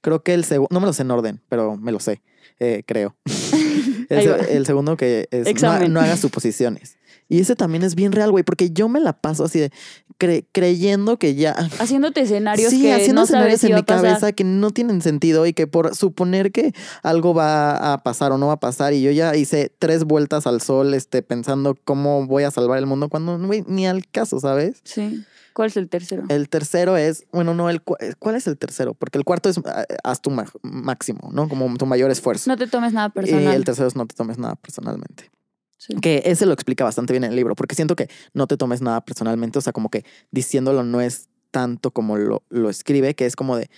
Creo 0.00 0.22
que 0.22 0.35
el 0.35 0.44
segundo, 0.44 0.68
no 0.72 0.81
me 0.81 0.87
lo 0.87 0.92
sé 0.92 1.03
en 1.03 1.11
orden, 1.11 1.40
pero 1.48 1.77
me 1.77 1.92
lo 1.92 2.00
sé, 2.00 2.22
eh, 2.59 2.83
creo. 2.87 3.14
el, 4.09 4.29
el 4.29 4.67
segundo 4.67 4.97
que 4.97 5.29
es 5.31 5.45
no, 5.45 5.51
Examen. 5.51 5.93
no 5.93 6.01
hagas 6.01 6.21
suposiciones. 6.21 6.97
Y 7.27 7.40
ese 7.40 7.57
también 7.57 7.83
es 7.85 7.95
bien 7.95 8.12
real, 8.12 8.31
güey, 8.31 8.45
porque 8.45 8.71
yo 8.71 8.87
me 8.90 9.01
la 9.01 9.14
paso 9.14 9.45
así 9.45 9.59
de 9.59 9.71
cre- 10.19 10.45
creyendo 10.53 11.19
que 11.19 11.35
ya 11.35 11.53
Haciéndote 11.81 12.21
escenarios 12.21 12.71
sí, 12.71 12.83
que 12.83 12.93
haciendo 12.93 13.23
no 13.23 13.25
escenarios 13.25 13.64
en 13.64 13.75
mi 13.77 13.83
cabeza 13.83 14.33
que 14.33 14.45
no 14.45 14.71
tienen 14.73 15.01
sentido 15.01 15.47
y 15.47 15.55
que 15.55 15.67
por 15.67 15.95
suponer 15.97 16.53
que 16.53 16.75
algo 17.03 17.33
va 17.33 17.95
a 17.95 18.03
pasar 18.03 18.31
o 18.33 18.37
no 18.38 18.49
va 18.49 18.55
a 18.55 18.61
pasar 18.61 18.93
y 18.93 19.01
yo 19.01 19.11
ya 19.11 19.35
hice 19.37 19.73
tres 19.79 20.05
vueltas 20.05 20.47
al 20.47 20.61
sol 20.61 20.93
este, 20.93 21.23
pensando 21.23 21.75
cómo 21.85 22.27
voy 22.27 22.43
a 22.43 22.51
salvar 22.51 22.79
el 22.79 22.85
mundo 22.87 23.09
cuando 23.09 23.38
güey, 23.38 23.64
ni 23.67 23.87
al 23.87 24.07
caso, 24.07 24.38
¿sabes? 24.38 24.81
Sí. 24.85 25.25
¿Cuál 25.55 25.69
es 25.69 25.77
el 25.79 25.88
tercero? 25.88 26.25
El 26.29 26.49
tercero 26.49 26.97
es, 26.97 27.25
bueno, 27.33 27.55
no, 27.55 27.71
el 27.71 27.81
¿cuál 27.83 28.35
es 28.37 28.47
el 28.47 28.59
tercero? 28.59 28.93
Porque 28.93 29.17
el 29.19 29.25
cuarto 29.25 29.49
es 29.49 29.59
ah, 29.64 29.87
haz 30.03 30.21
tu 30.21 30.31
máximo, 30.62 31.31
¿no? 31.33 31.49
Como 31.49 31.75
tu 31.77 31.87
mayor 31.87 32.11
esfuerzo. 32.11 32.51
No 32.51 32.57
te 32.59 32.67
tomes 32.67 32.93
nada 32.93 33.07
y 33.09 33.11
personal. 33.12 33.55
el 33.55 33.64
tercero 33.64 33.87
es 33.88 33.95
no 33.97 34.05
te 34.07 34.14
tomes 34.17 34.37
nada 34.37 34.57
personalmente. 34.57 35.31
Sí. 35.79 35.95
Que 35.97 36.23
ese 36.27 36.45
lo 36.47 36.53
explica 36.55 36.83
bastante 36.85 37.12
bien 37.12 37.25
en 37.25 37.31
el 37.31 37.37
libro, 37.37 37.55
porque 37.55 37.75
siento 37.75 37.95
que 37.95 38.09
no 38.33 38.47
te 38.47 38.57
tomes 38.57 38.83
nada 38.83 39.01
personalmente, 39.03 39.59
o 39.59 39.62
sea, 39.62 39.73
como 39.73 39.90
que 39.90 40.05
diciéndolo 40.31 40.83
no 40.83 41.01
es 41.01 41.29
tanto 41.51 41.93
como 41.93 42.17
lo, 42.17 42.43
lo 42.49 42.69
escribe, 42.69 43.14
que 43.14 43.27
es 43.27 43.37
como 43.37 43.57
de... 43.57 43.71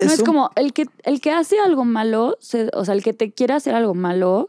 No 0.00 0.12
es 0.12 0.18
un- 0.20 0.26
como 0.26 0.50
el 0.56 0.72
que, 0.72 0.86
el 1.04 1.20
que 1.20 1.30
hace 1.30 1.58
algo 1.60 1.84
malo, 1.84 2.36
se- 2.40 2.70
o 2.74 2.84
sea, 2.84 2.94
el 2.94 3.02
que 3.02 3.12
te 3.14 3.32
quiere 3.32 3.54
hacer 3.54 3.74
algo 3.74 3.94
malo, 3.94 4.48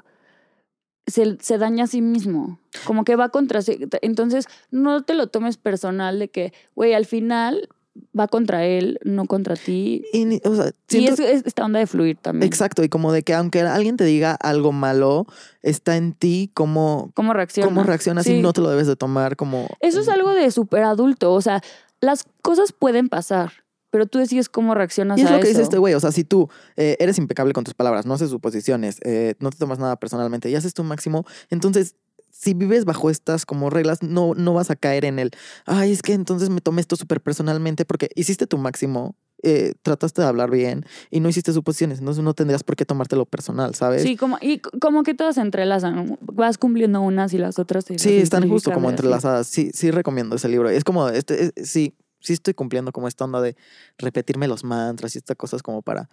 se, 1.08 1.38
se 1.42 1.58
daña 1.58 1.84
a 1.86 1.88
sí 1.88 2.02
mismo. 2.02 2.60
Como 2.86 3.04
que 3.06 3.16
va 3.16 3.30
contra 3.30 3.62
sí. 3.62 3.78
Entonces, 4.02 4.48
no 4.72 5.04
te 5.04 5.14
lo 5.14 5.28
tomes 5.28 5.58
personal 5.58 6.20
de 6.20 6.30
que, 6.30 6.54
güey, 6.76 6.94
al 6.94 7.06
final 7.06 7.70
va 8.18 8.28
contra 8.28 8.66
él, 8.66 9.00
no 9.06 9.26
contra 9.26 9.56
ti. 9.56 10.04
y 10.12 10.26
ni- 10.26 10.42
o 10.44 10.54
sea, 10.56 10.68
Y 10.68 10.74
siento- 10.88 11.14
es, 11.24 11.30
es 11.30 11.44
esta 11.46 11.64
onda 11.64 11.80
de 11.80 11.88
fluir 11.88 12.18
también. 12.18 12.46
Exacto, 12.46 12.84
y 12.84 12.90
como 12.90 13.14
de 13.14 13.24
que 13.24 13.34
aunque 13.34 13.62
alguien 13.62 13.96
te 13.96 14.04
diga 14.04 14.34
algo 14.34 14.74
malo, 14.74 15.26
está 15.62 15.96
en 15.96 16.12
ti 16.14 16.52
cómo, 16.54 17.12
¿Cómo 17.14 17.34
reacciona? 17.34 17.68
cómo 17.68 17.84
reaccionas 17.84 18.28
y 18.28 18.42
no 18.42 18.52
te 18.52 18.60
lo 18.62 18.70
debes 18.70 18.88
de 18.88 18.98
tomar 18.98 19.38
como... 19.38 19.68
Eso 19.80 20.02
es 20.02 20.10
algo 20.10 20.32
de 20.34 20.52
súper 20.52 20.84
adulto. 20.84 21.32
O 21.34 21.40
sea, 21.42 21.62
las 22.02 22.26
cosas 22.42 22.74
pueden 22.74 23.08
pasar, 23.08 23.54
pero 23.96 24.08
tú 24.08 24.20
decides 24.20 24.50
cómo 24.50 24.76
reaccionas 24.76 25.18
Y 25.18 25.22
es 25.22 25.28
a 25.30 25.32
lo 25.32 25.38
que 25.40 25.44
eso. 25.44 25.52
dice 25.52 25.62
este 25.62 25.78
güey, 25.78 25.94
o 25.94 26.00
sea, 26.02 26.12
si 26.12 26.26
tú 26.26 26.50
eh, 26.76 26.98
eres 27.00 27.18
impecable 27.18 27.54
con 27.54 27.64
tus 27.64 27.74
palabras, 27.74 28.06
no 28.06 28.14
haces 28.16 28.30
suposiciones, 28.30 28.98
eh, 29.06 29.36
no 29.40 29.52
te 29.52 29.58
tomas 29.58 29.80
nada 29.80 29.96
personalmente 29.96 30.50
y 30.50 30.56
haces 30.56 30.74
tu 30.74 30.84
máximo, 30.84 31.24
entonces 31.50 31.96
si 32.30 32.54
vives 32.54 32.84
bajo 32.84 33.10
estas 33.10 33.46
como 33.46 33.70
reglas, 33.70 34.04
no, 34.04 34.34
no 34.36 34.54
vas 34.54 34.70
a 34.70 34.76
caer 34.76 35.06
en 35.06 35.18
el, 35.18 35.32
ay, 35.66 35.94
es 35.94 36.02
que 36.02 36.12
entonces 36.12 36.50
me 36.50 36.60
tomé 36.60 36.82
esto 36.82 36.98
súper 36.98 37.22
personalmente 37.22 37.86
porque 37.86 38.10
hiciste 38.16 38.48
tu 38.48 38.58
máximo, 38.58 39.16
eh, 39.44 39.76
trataste 39.82 40.22
de 40.22 40.28
hablar 40.28 40.52
bien 40.52 40.86
y 41.10 41.22
no 41.22 41.30
hiciste 41.30 41.54
suposiciones, 41.54 42.00
entonces 42.00 42.22
no 42.22 42.34
tendrías 42.34 42.66
por 42.66 42.76
qué 42.76 42.84
tomártelo 42.84 43.26
personal, 43.26 43.76
¿sabes? 43.76 44.02
Sí, 44.02 44.18
como, 44.18 44.38
y 44.42 44.60
como 44.60 45.04
que 45.04 45.14
todas 45.14 45.36
se 45.36 45.42
entrelazan. 45.42 46.18
Vas 46.20 46.58
cumpliendo 46.58 47.00
unas 47.00 47.32
y 47.34 47.38
las 47.38 47.60
otras 47.60 47.86
Sí, 47.86 48.18
están 48.18 48.50
justo 48.50 48.74
como 48.74 48.90
entrelazadas. 48.90 49.48
Sí, 49.48 49.72
sí 49.74 49.90
recomiendo 49.92 50.36
ese 50.36 50.50
libro. 50.50 50.68
Es 50.70 50.84
como, 50.84 51.08
este, 51.08 51.46
es- 51.56 51.70
sí, 51.70 51.96
sí 52.26 52.34
estoy 52.34 52.54
cumpliendo 52.54 52.92
como 52.92 53.08
esta 53.08 53.26
onda 53.26 53.42
de 53.42 53.56
repetirme 53.98 54.48
los 54.48 54.64
mantras 54.64 55.16
y 55.16 55.20
estas 55.20 55.38
cosas 55.38 55.64
como 55.64 55.82
para, 55.82 56.10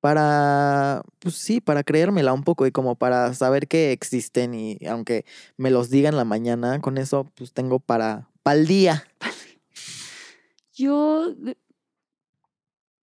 para, 0.00 1.02
pues 1.18 1.34
sí, 1.36 1.60
para 1.60 1.84
creérmela 1.84 2.32
un 2.32 2.42
poco 2.42 2.66
y 2.66 2.72
como 2.72 2.96
para 2.96 3.34
saber 3.34 3.68
que 3.68 3.92
existen 3.92 4.54
y 4.54 4.78
aunque 4.88 5.24
me 5.56 5.70
los 5.70 5.90
diga 5.90 6.08
en 6.08 6.16
la 6.16 6.24
mañana, 6.24 6.80
con 6.80 6.98
eso 6.98 7.26
pues 7.34 7.52
tengo 7.52 7.78
para, 7.80 8.28
para 8.42 8.58
el 8.58 8.66
día. 8.66 9.04
Yo 10.72 11.34
de, 11.34 11.58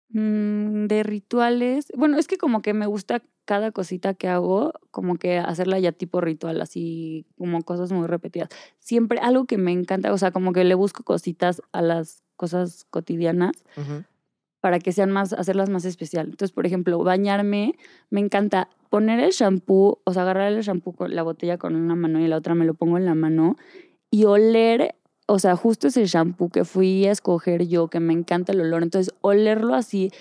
mm, 0.10 0.88
de 0.88 1.04
rituales, 1.04 1.88
bueno, 1.96 2.18
es 2.18 2.28
que 2.28 2.38
como 2.38 2.62
que 2.62 2.74
me 2.74 2.88
gusta 2.88 3.22
cada 3.48 3.72
cosita 3.72 4.14
que 4.14 4.28
hago, 4.28 4.74
como 4.92 5.16
que 5.16 5.38
hacerla 5.38 5.80
ya 5.80 5.94
tipo 5.94 6.20
ritual, 6.20 6.62
así 6.62 7.26
como 7.38 7.62
cosas 7.64 7.94
muy 7.94 8.06
repetidas. 8.06 8.50
Siempre 8.80 9.20
algo 9.20 9.46
que 9.46 9.58
me 9.58 9.72
encanta, 9.72 10.12
o 10.12 10.18
sea, 10.18 10.32
como 10.32 10.52
que 10.52 10.66
le 10.66 10.76
busco 10.76 11.04
cositas 11.04 11.62
a 11.72 11.82
las 11.82 12.24
cosas 12.38 12.86
cotidianas 12.90 13.64
Ujú. 13.76 14.04
para 14.62 14.80
que 14.80 14.92
sean 14.94 15.12
más, 15.12 15.34
hacerlas 15.34 15.70
más 15.70 15.84
especial. 15.84 16.28
Entonces, 16.28 16.54
por 16.54 16.66
ejemplo, 16.66 16.98
bañarme, 17.00 17.76
me 18.10 18.22
encanta 18.22 18.70
poner 18.90 19.20
el 19.20 19.32
shampoo, 19.32 20.00
o 20.06 20.14
sea, 20.14 20.22
agarrar 20.22 20.54
el 20.54 20.62
shampoo 20.62 20.94
con 20.94 21.14
la 21.14 21.24
botella 21.24 21.58
con 21.58 21.76
una 21.76 21.96
mano 21.96 22.20
y 22.22 22.28
la 22.28 22.38
otra 22.38 22.56
me 22.56 22.66
lo 22.66 22.74
pongo 22.74 22.98
en 22.98 23.06
la 23.06 23.16
mano 23.16 23.58
y 24.10 24.24
oler, 24.24 24.96
o 25.26 25.40
sea, 25.40 25.56
justo 25.58 25.88
ese 25.88 26.06
shampoo 26.06 26.50
que 26.50 26.64
fui 26.64 27.06
a 27.06 27.12
escoger 27.12 27.68
yo, 27.68 27.90
que 27.90 28.00
me 28.00 28.14
encanta 28.14 28.54
el 28.54 28.62
olor. 28.62 28.84
Entonces, 28.84 29.14
olerlo 29.22 29.74
así, 29.76 30.12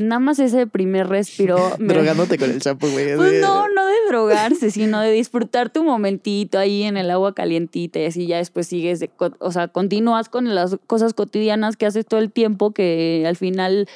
nada 0.00 0.18
más 0.20 0.38
ese 0.38 0.66
primer 0.66 1.08
respiro. 1.08 1.56
me- 1.78 1.94
Drogándote 1.94 2.38
con 2.38 2.50
el 2.50 2.60
champú, 2.60 2.88
güey. 2.88 3.16
Pues 3.16 3.40
no, 3.40 3.66
no 3.68 3.86
de 3.86 3.94
drogarse, 4.08 4.70
sino 4.70 5.00
de 5.00 5.10
disfrutar 5.12 5.70
tu 5.70 5.84
momentito 5.84 6.58
ahí 6.58 6.82
en 6.84 6.96
el 6.96 7.10
agua 7.10 7.34
calientita 7.34 7.98
y 8.00 8.04
así 8.06 8.26
ya 8.26 8.38
después 8.38 8.66
sigues, 8.66 9.00
de 9.00 9.10
o 9.40 9.52
sea, 9.52 9.68
continúas 9.68 10.28
con 10.28 10.54
las 10.54 10.76
cosas 10.86 11.14
cotidianas 11.14 11.76
que 11.76 11.86
haces 11.86 12.06
todo 12.06 12.20
el 12.20 12.32
tiempo 12.32 12.72
que 12.72 13.24
al 13.26 13.36
final, 13.36 13.86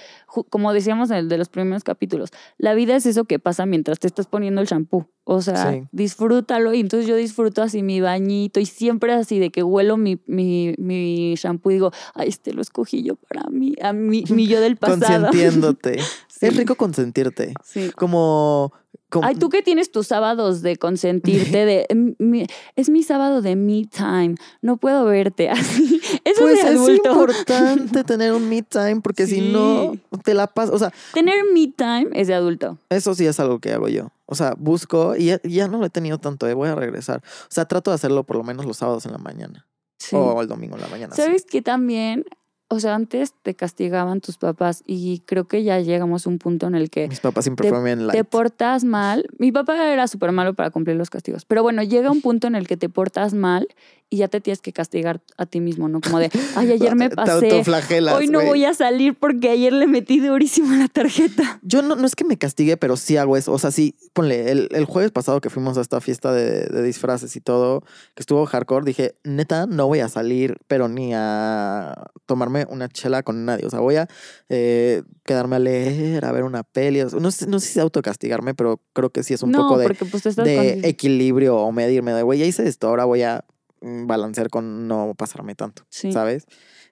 como 0.50 0.72
decíamos 0.72 1.10
en 1.10 1.16
el 1.18 1.28
de 1.28 1.38
los 1.38 1.48
primeros 1.48 1.84
capítulos, 1.84 2.30
la 2.58 2.74
vida 2.74 2.96
es 2.96 3.06
eso 3.06 3.24
que 3.24 3.38
pasa 3.38 3.66
mientras 3.66 3.98
te 3.98 4.06
estás 4.06 4.26
poniendo 4.26 4.60
el 4.60 4.66
shampoo. 4.66 5.08
O 5.24 5.40
sea, 5.40 5.70
Sí. 5.72 5.82
disfrútalo 5.92 6.74
y 6.74 6.80
entonces 6.80 7.08
yo 7.08 7.14
disfruto 7.14 7.62
así 7.62 7.82
mi 7.84 8.00
bañito 8.00 8.58
y 8.58 8.66
siempre 8.66 9.12
así 9.12 9.38
de 9.38 9.50
que 9.50 9.62
huelo 9.62 9.96
mi, 9.96 10.18
mi, 10.26 10.74
mi 10.78 11.34
shampoo 11.36 11.70
y 11.70 11.74
digo, 11.74 11.92
ay, 12.14 12.28
este 12.28 12.52
lo 12.52 12.60
escogí 12.60 13.04
yo 13.04 13.14
para 13.14 13.48
mí, 13.48 13.74
a 13.80 13.92
mí, 13.92 14.24
mi 14.30 14.48
yo 14.48 14.60
del 14.60 14.76
pasado. 14.76 15.26
Consintiéndote. 15.28 15.91
Sí. 16.28 16.46
Es 16.46 16.56
rico 16.56 16.74
consentirte. 16.76 17.54
Sí. 17.64 17.90
Como, 17.96 18.72
como 19.10 19.26
Ay, 19.26 19.34
tú 19.36 19.48
que 19.48 19.62
tienes 19.62 19.92
tus 19.92 20.06
sábados 20.08 20.62
de 20.62 20.76
consentirte, 20.76 21.64
de 21.64 21.86
"Mm, 21.94 22.10
mi- 22.18 22.46
es 22.76 22.88
mi 22.90 23.02
sábado 23.02 23.42
de 23.42 23.54
me 23.56 23.84
time, 23.84 24.34
no 24.62 24.76
puedo 24.78 25.04
verte 25.04 25.50
así. 25.50 26.00
Eso 26.24 26.40
pues 26.42 26.58
es 26.58 26.64
de 26.64 26.70
es 26.72 26.76
adulto. 26.78 27.10
importante 27.12 28.04
tener 28.04 28.32
un 28.32 28.48
me 28.48 28.62
time 28.62 29.00
porque 29.02 29.26
si 29.26 29.40
no 29.52 29.92
Sí. 29.92 30.00
te 30.24 30.34
la 30.34 30.46
pasas, 30.46 30.74
o 30.74 30.78
sea, 30.78 30.92
Tener 31.14 31.36
me 31.52 31.68
time 31.68 32.08
es 32.14 32.26
de 32.28 32.34
adulto. 32.34 32.78
eso 32.90 33.14
sí 33.14 33.26
es 33.26 33.38
algo 33.38 33.58
que 33.60 33.72
hago 33.72 33.88
yo. 33.88 34.08
O 34.26 34.34
sea, 34.34 34.54
busco 34.58 35.14
y 35.16 35.26
ya, 35.26 35.40
ya 35.44 35.68
no 35.68 35.78
lo 35.78 35.84
he 35.86 35.90
tenido 35.90 36.18
tanto, 36.18 36.48
eh, 36.48 36.54
voy 36.54 36.68
a 36.70 36.74
regresar. 36.74 37.18
O 37.24 37.50
sea, 37.50 37.66
trato 37.66 37.90
de 37.90 37.96
hacerlo 37.96 38.24
por 38.24 38.36
lo 38.36 38.44
menos 38.44 38.64
los 38.66 38.78
sábados 38.78 39.04
en 39.06 39.12
la 39.12 39.18
mañana 39.18 39.66
Sí. 39.98 40.16
o 40.16 40.40
el 40.40 40.48
domingo 40.48 40.74
en 40.76 40.80
la 40.82 40.88
mañana. 40.88 41.14
sí. 41.14 41.22
¿Sabes 41.22 41.44
que 41.44 41.60
también, 41.62 42.24
o 42.72 42.80
sea, 42.80 42.94
antes 42.94 43.34
te 43.42 43.54
castigaban 43.54 44.20
tus 44.20 44.38
papás 44.38 44.82
y 44.86 45.20
creo 45.26 45.44
que 45.44 45.62
ya 45.62 45.78
llegamos 45.80 46.26
a 46.26 46.30
un 46.30 46.38
punto 46.38 46.66
en 46.66 46.74
el 46.74 46.90
que 46.90 47.08
Mis 47.08 47.20
papás 47.20 47.44
siempre 47.44 47.68
te- 47.68 47.74
fueron 47.74 48.08
te 48.10 48.24
portas 48.24 48.84
mal. 48.84 49.26
Mi 49.38 49.52
papá 49.52 49.92
era 49.92 50.06
súper 50.08 50.32
malo 50.32 50.54
para 50.54 50.70
cumplir 50.70 50.96
los 50.96 51.10
castigos, 51.10 51.44
pero 51.44 51.62
bueno, 51.62 51.82
llega 51.82 52.10
un 52.10 52.20
punto 52.22 52.46
en 52.46 52.54
el 52.54 52.66
que 52.66 52.76
te 52.76 52.88
portas 52.88 53.34
mal 53.34 53.68
y 54.08 54.18
ya 54.18 54.28
te 54.28 54.42
tienes 54.42 54.60
que 54.60 54.74
castigar 54.74 55.22
a 55.38 55.46
ti 55.46 55.60
mismo, 55.60 55.88
¿no? 55.88 56.00
Como 56.02 56.18
de, 56.18 56.30
ay, 56.56 56.70
ayer 56.72 56.94
me 56.94 57.08
Te 57.08 57.16
pasé. 57.16 57.32
autoflagelas, 57.50 58.14
Hoy 58.14 58.26
no 58.26 58.42
voy 58.42 58.64
a 58.66 58.74
salir 58.74 59.14
porque 59.14 59.48
ayer 59.48 59.72
le 59.72 59.86
metí 59.86 60.20
durísimo 60.20 60.74
la 60.74 60.88
tarjeta. 60.88 61.60
Yo 61.62 61.80
no, 61.80 61.96
no 61.96 62.06
es 62.06 62.14
que 62.14 62.24
me 62.24 62.36
castigue, 62.36 62.76
pero 62.76 62.98
sí 62.98 63.16
hago 63.16 63.38
eso. 63.38 63.52
O 63.52 63.58
sea, 63.58 63.70
sí, 63.70 63.94
ponle, 64.12 64.50
el, 64.50 64.68
el 64.72 64.84
jueves 64.84 65.12
pasado 65.12 65.40
que 65.40 65.48
fuimos 65.48 65.78
a 65.78 65.80
esta 65.80 65.98
fiesta 66.02 66.30
de, 66.32 66.66
de 66.66 66.82
disfraces 66.82 67.34
y 67.36 67.40
todo, 67.40 67.80
que 68.14 68.20
estuvo 68.20 68.44
hardcore, 68.44 68.84
dije, 68.84 69.14
neta, 69.24 69.66
no 69.66 69.86
voy 69.86 70.00
a 70.00 70.08
salir, 70.10 70.58
pero 70.68 70.88
ni 70.88 71.12
a 71.14 71.94
tomarme 72.26 72.61
una 72.68 72.88
chela 72.88 73.22
con 73.22 73.44
nadie. 73.44 73.66
O 73.66 73.70
sea, 73.70 73.80
voy 73.80 73.96
a 73.96 74.08
eh, 74.48 75.02
quedarme 75.24 75.56
a 75.56 75.58
leer, 75.58 76.24
a 76.24 76.32
ver 76.32 76.44
una 76.44 76.62
peli. 76.62 77.00
O 77.02 77.08
sea, 77.10 77.20
no, 77.20 77.30
sé, 77.30 77.46
no 77.46 77.60
sé 77.60 77.68
si 77.68 77.80
autocastigarme, 77.80 78.54
pero 78.54 78.80
creo 78.92 79.10
que 79.10 79.22
sí 79.22 79.34
es 79.34 79.42
un 79.42 79.50
no, 79.50 79.58
poco 79.62 79.78
de, 79.78 79.94
pues 79.94 80.22
de 80.24 80.32
con- 80.34 80.84
equilibrio 80.84 81.56
o 81.56 81.72
medirme 81.72 82.12
de, 82.12 82.22
güey, 82.22 82.38
ya 82.38 82.46
hice 82.46 82.66
esto, 82.66 82.88
ahora 82.88 83.04
voy 83.04 83.22
a 83.22 83.44
mm, 83.80 84.06
balancear 84.06 84.48
con 84.50 84.86
no 84.88 85.14
pasarme 85.16 85.54
tanto, 85.54 85.84
Sí. 85.88 86.12
¿sabes? 86.12 86.46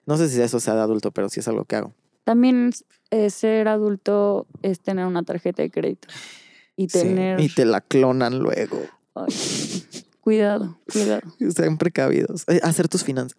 No 0.05 0.17
sé 0.17 0.29
si 0.29 0.41
eso 0.41 0.59
sea 0.59 0.75
de 0.75 0.81
adulto, 0.81 1.11
pero 1.11 1.29
sí 1.29 1.39
es 1.41 1.47
algo 1.47 1.65
que 1.65 1.75
hago. 1.75 1.93
También 2.23 2.71
eh, 3.09 3.29
ser 3.29 3.67
adulto 3.67 4.47
es 4.61 4.79
tener 4.79 5.05
una 5.05 5.23
tarjeta 5.23 5.61
de 5.61 5.69
crédito. 5.69 6.07
Y 6.75 6.87
Sí, 6.89 6.99
tener... 6.99 7.39
y 7.39 7.49
te 7.53 7.65
la 7.65 7.81
clonan 7.81 8.39
luego. 8.39 8.79
Ay, 9.13 9.33
cuidado, 10.21 10.77
cuidado. 10.91 11.21
Sean 11.55 11.77
precavidos. 11.77 12.43
Eh, 12.47 12.59
Hacer 12.63 12.87
tus 12.87 13.03
finanzas. 13.03 13.35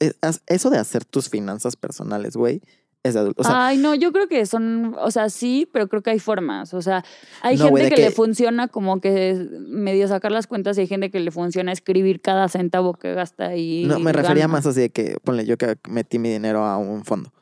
Eso 0.46 0.70
de 0.70 0.78
hacer 0.78 1.04
tus 1.04 1.28
finanzas 1.30 1.76
personales, 1.76 2.36
güey, 2.36 2.60
es 3.04 3.14
de 3.14 3.20
adulto. 3.20 3.42
O 3.42 3.44
sea, 3.44 3.66
Ay, 3.68 3.78
no, 3.78 3.94
yo 3.94 4.12
creo 4.12 4.28
que 4.28 4.44
son, 4.46 4.94
o 5.00 5.10
sea, 5.10 5.28
sí, 5.30 5.68
pero 5.72 5.88
creo 5.88 6.02
que 6.02 6.10
hay 6.10 6.18
formas. 6.20 6.72
O 6.74 6.82
sea, 6.82 7.04
hay 7.40 7.56
No, 7.56 7.64
gente 7.66 7.88
que, 7.88 7.94
que- 7.96 8.02
le 8.02 8.10
funciona 8.10 8.68
como 8.68 9.00
que 9.00 9.34
medio 9.66 10.06
sacar 10.06 10.30
las 10.32 10.46
cuentas 10.46 10.76
y 10.78 10.82
hay 10.82 10.86
gente 10.86 11.10
que 11.10 11.18
le 11.20 11.30
funciona 11.30 11.72
escribir 11.72 12.20
cada 12.20 12.48
centavo 12.48 12.94
que 12.94 13.14
gasta 13.14 13.56
y 13.56 13.84
no, 13.86 13.98
me 13.98 14.12
refería 14.12 14.46
más 14.48 14.66
así 14.66 14.80
de 14.82 14.90
que, 14.90 15.16
ponle, 15.24 15.46
yo 15.46 15.56
que 15.58 15.76
metí 15.88 16.18
mi 16.18 16.30
dinero 16.30 16.64
a 16.64 16.76
un 16.78 17.04
fondo 17.04 17.32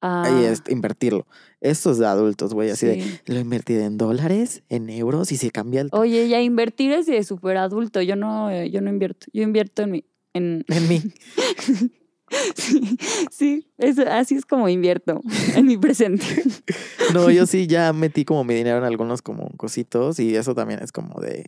Ah, 0.00 0.28
y 0.30 0.44
es 0.44 0.62
invertirlo. 0.68 1.26
Eso 1.60 1.90
es 1.90 1.98
de 1.98 2.06
adultos, 2.06 2.52
güey, 2.54 2.70
así 2.70 2.86
de, 2.86 3.20
lo 3.26 3.38
invertí 3.40 3.74
en 3.74 3.96
dólares, 3.98 4.62
en 4.68 4.90
euros 4.90 5.32
y 5.32 5.36
se 5.36 5.50
cambia 5.50 5.80
el... 5.80 5.88
Oye, 5.92 6.28
ya 6.28 6.40
invertir 6.40 6.92
es 6.92 7.06
de 7.06 7.22
súper 7.24 7.56
adulto. 7.56 8.00
Yo 8.02 8.14
no, 8.14 8.50
eh, 8.50 8.70
yo 8.70 8.80
no 8.82 8.90
invierto. 8.90 9.26
Yo 9.32 9.42
invierto 9.42 9.82
en 9.82 9.90
mi, 9.90 10.04
en, 10.34 10.64
En 10.68 10.88
mí. 10.88 11.02
sí, 12.54 12.98
sí, 13.30 13.68
eso- 13.78 14.04
así 14.10 14.34
es 14.34 14.44
como 14.46 14.68
invierto 14.68 15.22
en 15.54 15.66
mi 15.66 15.76
presente. 15.76 16.24
No, 17.14 17.30
yo 17.30 17.46
sí 17.46 17.68
ya 17.68 17.92
metí 17.92 18.24
como 18.24 18.42
mi 18.42 18.54
dinero 18.54 18.78
en 18.78 18.84
algunos 18.84 19.22
como 19.22 19.48
cositos 19.56 20.18
y 20.18 20.34
eso 20.34 20.56
también 20.56 20.80
es 20.82 20.90
como 20.90 21.20
de, 21.20 21.46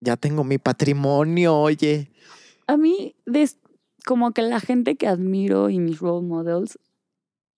ya 0.00 0.16
tengo 0.16 0.42
mi 0.42 0.58
patrimonio, 0.58 1.56
oye. 1.56 2.10
A 2.66 2.76
mí, 2.76 3.14
des- 3.24 3.58
como 4.04 4.32
que 4.32 4.42
la 4.42 4.58
gente 4.58 4.96
que 4.96 5.06
admiro 5.06 5.70
y 5.70 5.78
mis 5.78 6.00
role 6.00 6.26
models, 6.26 6.76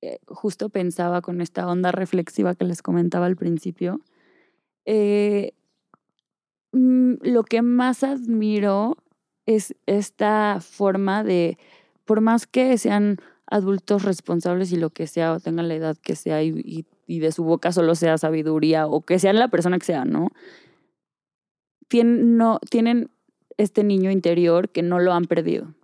eh, 0.03 0.19
justo 0.27 0.69
pensaba 0.69 1.23
con 1.23 1.41
esta 1.41 1.67
onda 1.69 1.93
reflexiva 1.93 2.57
que 2.57 2.65
les 2.65 2.83
comentaba 2.83 3.27
al 3.27 3.37
principio, 3.37 4.01
eh, 4.85 5.53
mm, 6.73 7.15
lo 7.23 7.45
que 7.45 7.63
más 7.63 8.03
admiro 8.03 8.97
es 9.47 9.77
esta 9.87 10.59
forma 10.61 11.23
de, 11.23 11.57
por 12.05 12.21
más 12.21 12.49
que 12.49 12.77
sean 12.79 13.19
adultos 13.47 14.03
responsables 14.03 14.73
y 14.73 14.77
lo 14.77 14.91
que 14.91 15.07
sea, 15.07 15.35
o 15.35 15.41
tengan 15.41 15.69
la 15.69 15.75
edad 15.75 15.97
que 15.97 16.17
sea 16.17 16.43
y, 16.43 16.85
de 17.07 17.31
su 17.31 17.45
boca 17.45 17.71
solo 17.73 17.95
sea 17.95 18.19
sabiduría, 18.19 18.87
o 18.89 19.03
que 19.03 19.21
sean 19.21 19.39
la 19.39 19.49
persona 19.49 19.79
que 19.79 19.87
sea, 19.87 20.05
¿no? 20.05 20.31
No, 21.93 22.59
tienen 22.71 23.11
este 23.59 23.85
niño 23.85 24.11
interior 24.11 24.71
que 24.71 24.83
no 24.83 24.99
lo 24.99 25.13
han 25.13 25.27
perdido. 25.27 25.75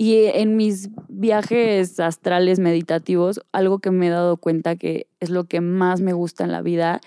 Y 0.00 0.14
eh, 0.14 0.40
en 0.40 0.56
mis 0.56 0.88
viajes 1.08 2.00
astrales 2.00 2.58
meditativos, 2.58 3.42
algo 3.52 3.80
que 3.80 3.90
me 3.90 4.06
he 4.06 4.10
dado 4.10 4.38
cuenta 4.38 4.74
que 4.74 5.06
es 5.20 5.28
lo 5.28 5.44
que 5.44 5.60
más 5.60 6.00
me 6.00 6.14
gusta 6.14 6.42
en 6.42 6.52
la 6.52 6.62
vida, 6.62 7.02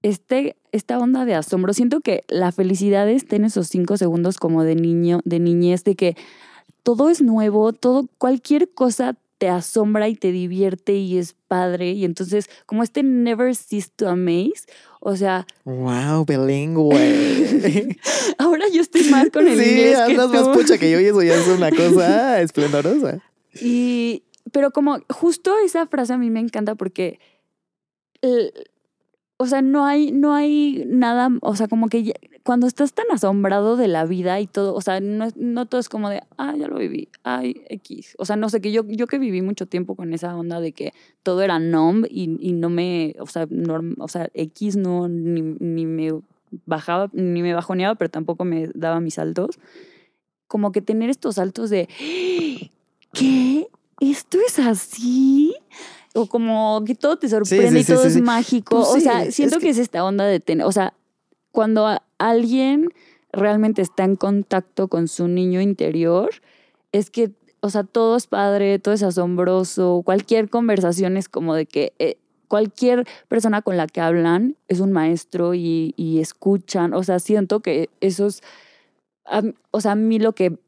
este, 0.00 0.56
esta 0.72 0.98
onda 0.98 1.26
de 1.26 1.34
asombro. 1.34 1.74
Siento 1.74 2.00
que 2.00 2.24
la 2.28 2.50
felicidad 2.50 3.06
está 3.10 3.36
en 3.36 3.44
esos 3.44 3.66
cinco 3.66 3.98
segundos 3.98 4.38
como 4.38 4.64
de 4.64 4.76
niño, 4.76 5.20
de 5.26 5.40
niñez, 5.40 5.84
de 5.84 5.94
que 5.94 6.16
todo 6.82 7.10
es 7.10 7.20
nuevo, 7.20 7.74
todo, 7.74 8.08
cualquier 8.16 8.72
cosa 8.72 9.14
te 9.42 9.48
asombra 9.48 10.08
y 10.08 10.14
te 10.14 10.30
divierte 10.30 10.92
y 10.92 11.18
es 11.18 11.34
padre. 11.48 11.90
Y 11.90 12.04
entonces, 12.04 12.48
como 12.64 12.84
este 12.84 13.02
never 13.02 13.56
cease 13.56 13.90
to 13.96 14.08
amaze, 14.08 14.66
o 15.00 15.16
sea, 15.16 15.48
Wow, 15.64 16.24
bilingüe. 16.24 17.98
ahora 18.38 18.66
yo 18.72 18.80
estoy 18.80 19.02
más 19.10 19.30
con 19.30 19.48
el 19.48 19.58
sí, 19.58 19.68
inglés 19.68 19.96
que 19.96 20.12
andas 20.12 20.30
más 20.30 20.56
pucha 20.56 20.78
que 20.78 20.92
yo 20.92 21.00
y 21.00 21.06
eso 21.06 21.24
ya 21.24 21.34
es 21.34 21.48
una 21.48 21.72
cosa 21.72 22.40
esplendorosa. 22.40 23.20
Y, 23.60 24.22
pero 24.52 24.70
como 24.70 25.00
justo 25.08 25.58
esa 25.58 25.88
frase 25.88 26.12
a 26.12 26.18
mí 26.18 26.30
me 26.30 26.38
encanta 26.38 26.76
porque, 26.76 27.18
o 29.42 29.46
sea, 29.46 29.60
no 29.62 29.84
hay, 29.84 30.12
no 30.12 30.34
hay 30.34 30.84
nada, 30.86 31.28
o 31.42 31.56
sea, 31.56 31.68
como 31.68 31.88
que 31.88 32.14
cuando 32.44 32.66
estás 32.66 32.92
tan 32.92 33.06
asombrado 33.10 33.76
de 33.76 33.88
la 33.88 34.04
vida 34.04 34.40
y 34.40 34.46
todo, 34.46 34.74
o 34.74 34.80
sea, 34.80 35.00
no, 35.00 35.28
no 35.36 35.66
todo 35.66 35.80
es 35.80 35.88
como 35.88 36.08
de, 36.10 36.22
ah, 36.38 36.54
ya 36.56 36.68
lo 36.68 36.78
viví, 36.78 37.08
ay, 37.24 37.62
X. 37.68 38.14
O 38.18 38.24
sea, 38.24 38.36
no 38.36 38.48
sé, 38.48 38.60
que 38.60 38.72
yo, 38.72 38.84
yo 38.86 39.06
que 39.06 39.18
viví 39.18 39.42
mucho 39.42 39.66
tiempo 39.66 39.94
con 39.96 40.12
esa 40.14 40.36
onda 40.36 40.60
de 40.60 40.72
que 40.72 40.92
todo 41.22 41.42
era 41.42 41.58
numb 41.58 42.06
y, 42.08 42.36
y 42.40 42.52
no 42.52 42.70
me, 42.70 43.14
o 43.18 43.26
sea, 43.26 43.46
norm- 43.48 43.96
o 43.98 44.08
sea, 44.08 44.28
X 44.34 44.76
no, 44.76 45.08
ni, 45.08 45.42
ni 45.42 45.86
me 45.86 46.12
bajaba, 46.66 47.10
ni 47.12 47.42
me 47.42 47.54
bajoneaba, 47.54 47.94
pero 47.96 48.10
tampoco 48.10 48.44
me 48.44 48.68
daba 48.74 49.00
mis 49.00 49.14
saltos. 49.14 49.58
Como 50.46 50.70
que 50.70 50.82
tener 50.82 51.10
estos 51.10 51.36
saltos 51.36 51.70
de, 51.70 51.88
¿qué? 53.12 53.68
esto 54.00 54.38
es 54.44 54.58
así. 54.58 55.54
O 56.14 56.26
como 56.26 56.82
que 56.86 56.94
todo 56.94 57.16
te 57.16 57.28
sorprende 57.28 57.80
y 57.80 57.84
todo 57.84 58.04
es 58.04 58.20
mágico. 58.22 58.76
Pues 58.76 58.88
o 58.88 59.00
sea, 59.00 59.24
es 59.24 59.34
siento 59.34 59.56
que... 59.58 59.64
que- 59.64 59.70
es 59.70 59.78
esta 59.78 60.04
onda 60.04 60.24
de 60.26 60.40
tener. 60.40 60.66
O 60.66 60.72
sea, 60.72 60.94
cuando 61.52 61.88
alguien 62.18 62.88
realmente 63.32 63.80
está 63.82 64.04
en 64.04 64.16
contacto 64.16 64.88
con 64.88 65.08
su 65.08 65.26
niño 65.28 65.60
interior, 65.60 66.30
es 66.92 67.10
que, 67.10 67.30
o 67.60 67.70
sea, 67.70 67.84
todo 67.84 68.16
es 68.16 68.26
padre, 68.26 68.78
todo 68.78 68.92
es 68.94 69.02
asombroso. 69.02 70.02
Cualquier 70.04 70.48
conversación 70.50 71.16
es 71.16 71.28
como 71.28 71.54
de 71.54 71.66
que. 71.66 71.92
eh, 71.98 72.16
Cualquier 72.48 73.06
persona 73.28 73.62
con 73.62 73.78
la 73.78 73.86
que 73.86 74.02
hablan 74.02 74.56
es 74.68 74.80
un 74.80 74.92
maestro 74.92 75.54
y, 75.54 75.94
y 75.96 76.20
escuchan. 76.20 76.92
O 76.92 77.02
sea, 77.02 77.18
siento 77.18 77.60
que 77.60 77.88
eso 78.02 78.26
es. 78.26 78.42
a 79.24 79.40
mí- 79.40 79.54
o 79.70 79.80
sea, 79.80 79.92
a 79.92 79.94
mí 79.94 80.18
lo 80.18 80.34
que 80.34 80.58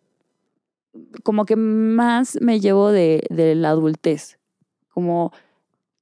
como 1.24 1.44
que 1.44 1.56
más 1.56 2.38
me 2.40 2.60
llevo 2.60 2.90
de, 2.90 3.26
de 3.28 3.54
la 3.54 3.70
adultez. 3.70 4.38
Como 4.94 5.32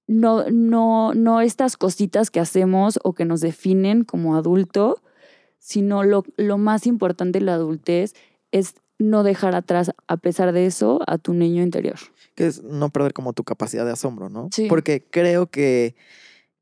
no, 0.06 0.44
no, 0.50 1.14
no 1.14 1.40
estas 1.40 1.76
cositas 1.78 2.30
que 2.30 2.40
hacemos 2.40 2.98
o 3.02 3.14
que 3.14 3.24
nos 3.24 3.40
definen 3.40 4.04
como 4.04 4.36
adulto, 4.36 5.00
sino 5.58 6.02
lo, 6.04 6.24
lo 6.36 6.58
más 6.58 6.86
importante 6.86 7.38
de 7.38 7.46
la 7.46 7.54
adultez 7.54 8.14
es 8.50 8.74
no 8.98 9.22
dejar 9.22 9.54
atrás, 9.54 9.92
a 10.06 10.16
pesar 10.18 10.52
de 10.52 10.66
eso, 10.66 11.00
a 11.06 11.16
tu 11.18 11.32
niño 11.32 11.62
interior. 11.62 11.96
Que 12.34 12.46
es 12.46 12.62
no 12.62 12.90
perder 12.90 13.14
como 13.14 13.32
tu 13.32 13.42
capacidad 13.44 13.84
de 13.86 13.92
asombro, 13.92 14.28
¿no? 14.28 14.48
Sí. 14.52 14.66
Porque 14.68 15.04
creo 15.08 15.46
que 15.46 15.96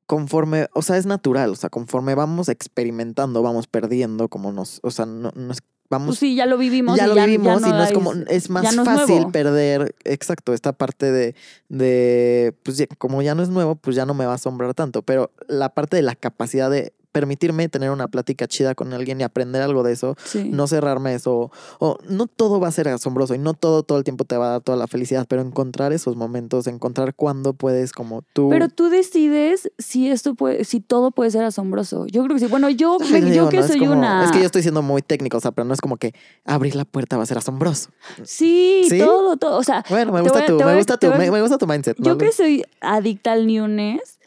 conforme, 0.06 0.68
o 0.74 0.82
sea, 0.82 0.96
es 0.96 1.06
natural, 1.06 1.50
o 1.50 1.56
sea, 1.56 1.70
conforme 1.70 2.14
vamos 2.14 2.48
experimentando, 2.48 3.42
vamos 3.42 3.66
perdiendo 3.66 4.28
como 4.28 4.52
nos, 4.52 4.80
o 4.82 4.90
sea, 4.90 5.06
no, 5.06 5.30
no 5.34 5.52
es- 5.52 5.62
vamos 5.90 6.06
Pues 6.06 6.18
sí, 6.20 6.34
ya 6.34 6.46
lo 6.46 6.56
vivimos. 6.56 6.96
ya 6.96 7.04
y 7.04 7.08
lo 7.08 7.14
vivimos 7.14 7.60
y 7.60 7.70
no 7.70 7.82
es 7.82 7.92
como 7.92 8.12
es 8.12 8.48
más 8.48 8.74
no 8.74 8.84
fácil 8.84 9.26
perder 9.32 9.94
exacto 10.04 10.54
esta 10.54 10.72
parte 10.72 11.10
de 11.10 11.34
de 11.68 12.54
pues 12.62 12.86
como 12.98 13.20
ya 13.22 13.34
no 13.34 13.42
es 13.42 13.48
nuevo 13.50 13.74
pues 13.74 13.96
ya 13.96 14.06
no 14.06 14.14
me 14.14 14.24
va 14.24 14.32
a 14.32 14.36
asombrar 14.36 14.72
tanto 14.74 15.02
pero 15.02 15.30
la 15.48 15.68
parte 15.74 15.96
de 15.96 16.02
la 16.02 16.14
capacidad 16.14 16.70
de 16.70 16.92
permitirme 17.12 17.68
tener 17.68 17.90
una 17.90 18.08
plática 18.08 18.46
chida 18.46 18.74
con 18.74 18.92
alguien 18.92 19.20
y 19.20 19.24
aprender 19.24 19.62
algo 19.62 19.82
de 19.82 19.92
eso 19.92 20.16
Sí. 20.24 20.48
no 20.52 20.66
cerrarme 20.66 21.14
eso 21.14 21.50
o 21.78 21.98
no 22.08 22.26
todo 22.26 22.60
va 22.60 22.68
a 22.68 22.72
ser 22.72 22.88
asombroso 22.88 23.34
y 23.34 23.38
no 23.38 23.54
todo 23.54 23.82
todo 23.82 23.98
el 23.98 24.04
tiempo 24.04 24.24
te 24.24 24.36
va 24.36 24.46
a 24.46 24.50
dar 24.52 24.60
toda 24.60 24.76
la 24.78 24.86
felicidad 24.86 25.26
pero 25.28 25.42
encontrar 25.42 25.92
esos 25.92 26.16
momentos 26.16 26.66
encontrar 26.66 27.14
cuándo 27.14 27.52
puedes 27.52 27.92
como 27.92 28.22
tú 28.32 28.48
Pero 28.50 28.68
tú 28.68 28.88
decides 28.90 29.70
si 29.78 30.08
esto 30.10 30.34
puede, 30.34 30.64
si 30.64 30.80
todo 30.80 31.10
puede 31.10 31.30
ser 31.30 31.42
asombroso. 31.44 32.06
Yo 32.06 32.22
creo 32.24 32.34
que 32.36 32.40
sí. 32.40 32.46
Bueno, 32.46 32.70
yo, 32.70 32.98
me- 33.10 33.20
digo, 33.20 33.34
yo 33.44 33.48
que 33.48 33.56
no, 33.58 33.66
soy 33.66 33.78
como- 33.80 33.92
una. 33.92 34.24
es 34.24 34.30
que 34.30 34.38
yo 34.38 34.46
estoy 34.46 34.62
siendo 34.62 34.82
muy 34.82 35.02
técnico 35.02 35.36
o 35.36 35.40
sea 35.40 35.50
pero 35.52 35.64
no 35.64 35.74
es 35.74 35.80
como 35.80 35.96
que 35.96 36.14
abrir 36.44 36.76
la 36.76 36.84
puerta 36.84 37.16
va 37.16 37.24
a 37.24 37.26
ser 37.26 37.38
asombroso 37.38 37.90
Sí, 38.24 38.84
¿Sí? 38.88 38.98
todo, 38.98 39.36
todo. 39.36 39.58
O 39.58 39.62
sea, 39.64 39.84
bueno 39.90 40.12
me 40.12 40.20
gusta 40.20 40.38
voy 40.40 40.46
tu 40.46 40.56
me 40.64 40.76
gusta 40.76 40.96
tu 40.96 41.06
voy 41.08 41.16
a- 41.16 41.18
me, 41.18 41.30
me 41.30 41.40
gusta 41.40 41.58
tu 41.58 41.66
mindset 41.66 41.96
yo 41.98 42.12
¿no? 42.12 42.18
que 42.18 42.30
soy 42.32 42.64
adicta 42.80 43.32
al 43.32 43.46
newness, 43.46 44.18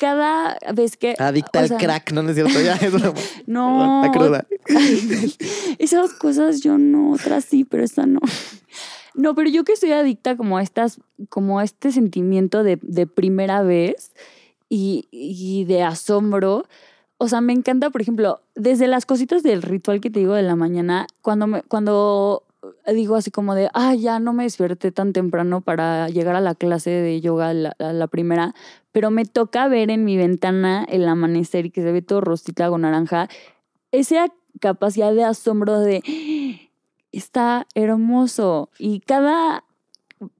cada 0.00 0.56
vez 0.74 0.96
que. 0.96 1.14
Adicta 1.18 1.60
o 1.60 1.62
al 1.62 1.76
crack, 1.76 2.12
no, 2.12 2.22
no 2.22 2.30
es 2.30 2.34
cierto, 2.34 2.58
ya 2.60 2.74
es 2.74 2.94
una- 2.94 3.12
No. 3.46 4.00
La 4.02 4.10
cruda. 4.10 4.46
Esas 5.78 6.12
cosas 6.14 6.60
yo 6.62 6.78
no, 6.78 7.12
otras 7.12 7.44
sí, 7.44 7.64
pero 7.64 7.84
esta 7.84 8.06
no. 8.06 8.20
No, 9.14 9.34
pero 9.34 9.50
yo 9.50 9.64
que 9.64 9.76
soy 9.76 9.92
adicta 9.92 10.36
como 10.36 10.56
a 10.56 10.62
estas, 10.62 11.00
como 11.28 11.58
a 11.58 11.64
este 11.64 11.92
sentimiento 11.92 12.62
de, 12.62 12.78
de 12.80 13.06
primera 13.06 13.62
vez 13.62 14.12
y, 14.68 15.06
y 15.10 15.64
de 15.64 15.82
asombro. 15.82 16.64
O 17.18 17.28
sea, 17.28 17.40
me 17.42 17.52
encanta, 17.52 17.90
por 17.90 18.00
ejemplo, 18.00 18.40
desde 18.54 18.86
las 18.86 19.04
cositas 19.04 19.42
del 19.42 19.60
ritual 19.62 20.00
que 20.00 20.08
te 20.10 20.20
digo 20.20 20.32
de 20.34 20.42
la 20.42 20.56
mañana, 20.56 21.06
cuando 21.20 21.46
me, 21.46 21.62
cuando 21.64 22.44
digo 22.86 23.16
así 23.16 23.30
como 23.30 23.54
de, 23.54 23.68
ah, 23.74 23.94
ya 23.94 24.20
no 24.20 24.32
me 24.32 24.44
desperté 24.44 24.90
tan 24.92 25.12
temprano 25.12 25.60
para 25.60 26.08
llegar 26.08 26.36
a 26.36 26.40
la 26.40 26.54
clase 26.54 26.90
de 26.90 27.20
yoga, 27.20 27.52
la, 27.52 27.74
la 27.78 28.06
primera, 28.06 28.54
pero 28.92 29.10
me 29.10 29.24
toca 29.24 29.68
ver 29.68 29.90
en 29.90 30.04
mi 30.04 30.16
ventana 30.16 30.84
el 30.88 31.08
amanecer 31.08 31.66
y 31.66 31.70
que 31.70 31.82
se 31.82 31.92
ve 31.92 32.02
todo 32.02 32.20
rosita 32.20 32.68
con 32.68 32.82
naranja, 32.82 33.28
esa 33.92 34.32
capacidad 34.60 35.14
de 35.14 35.24
asombro 35.24 35.80
de, 35.80 36.02
está 37.12 37.66
hermoso 37.74 38.70
y 38.78 39.00
cada 39.00 39.64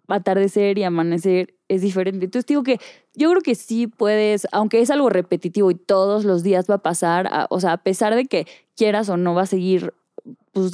atardecer 0.08 0.78
y 0.78 0.84
amanecer 0.84 1.54
es 1.68 1.82
diferente. 1.82 2.24
Entonces 2.24 2.46
digo 2.46 2.62
que 2.62 2.78
yo 3.14 3.30
creo 3.30 3.42
que 3.42 3.54
sí 3.54 3.86
puedes, 3.86 4.46
aunque 4.52 4.80
es 4.80 4.90
algo 4.90 5.08
repetitivo 5.08 5.70
y 5.70 5.76
todos 5.76 6.24
los 6.24 6.42
días 6.42 6.66
va 6.68 6.76
a 6.76 6.82
pasar, 6.82 7.46
o 7.50 7.60
sea, 7.60 7.72
a 7.72 7.76
pesar 7.78 8.14
de 8.14 8.26
que 8.26 8.46
quieras 8.76 9.08
o 9.08 9.16
no 9.16 9.34
va 9.34 9.42
a 9.42 9.46
seguir 9.46 9.94
pues, 10.52 10.72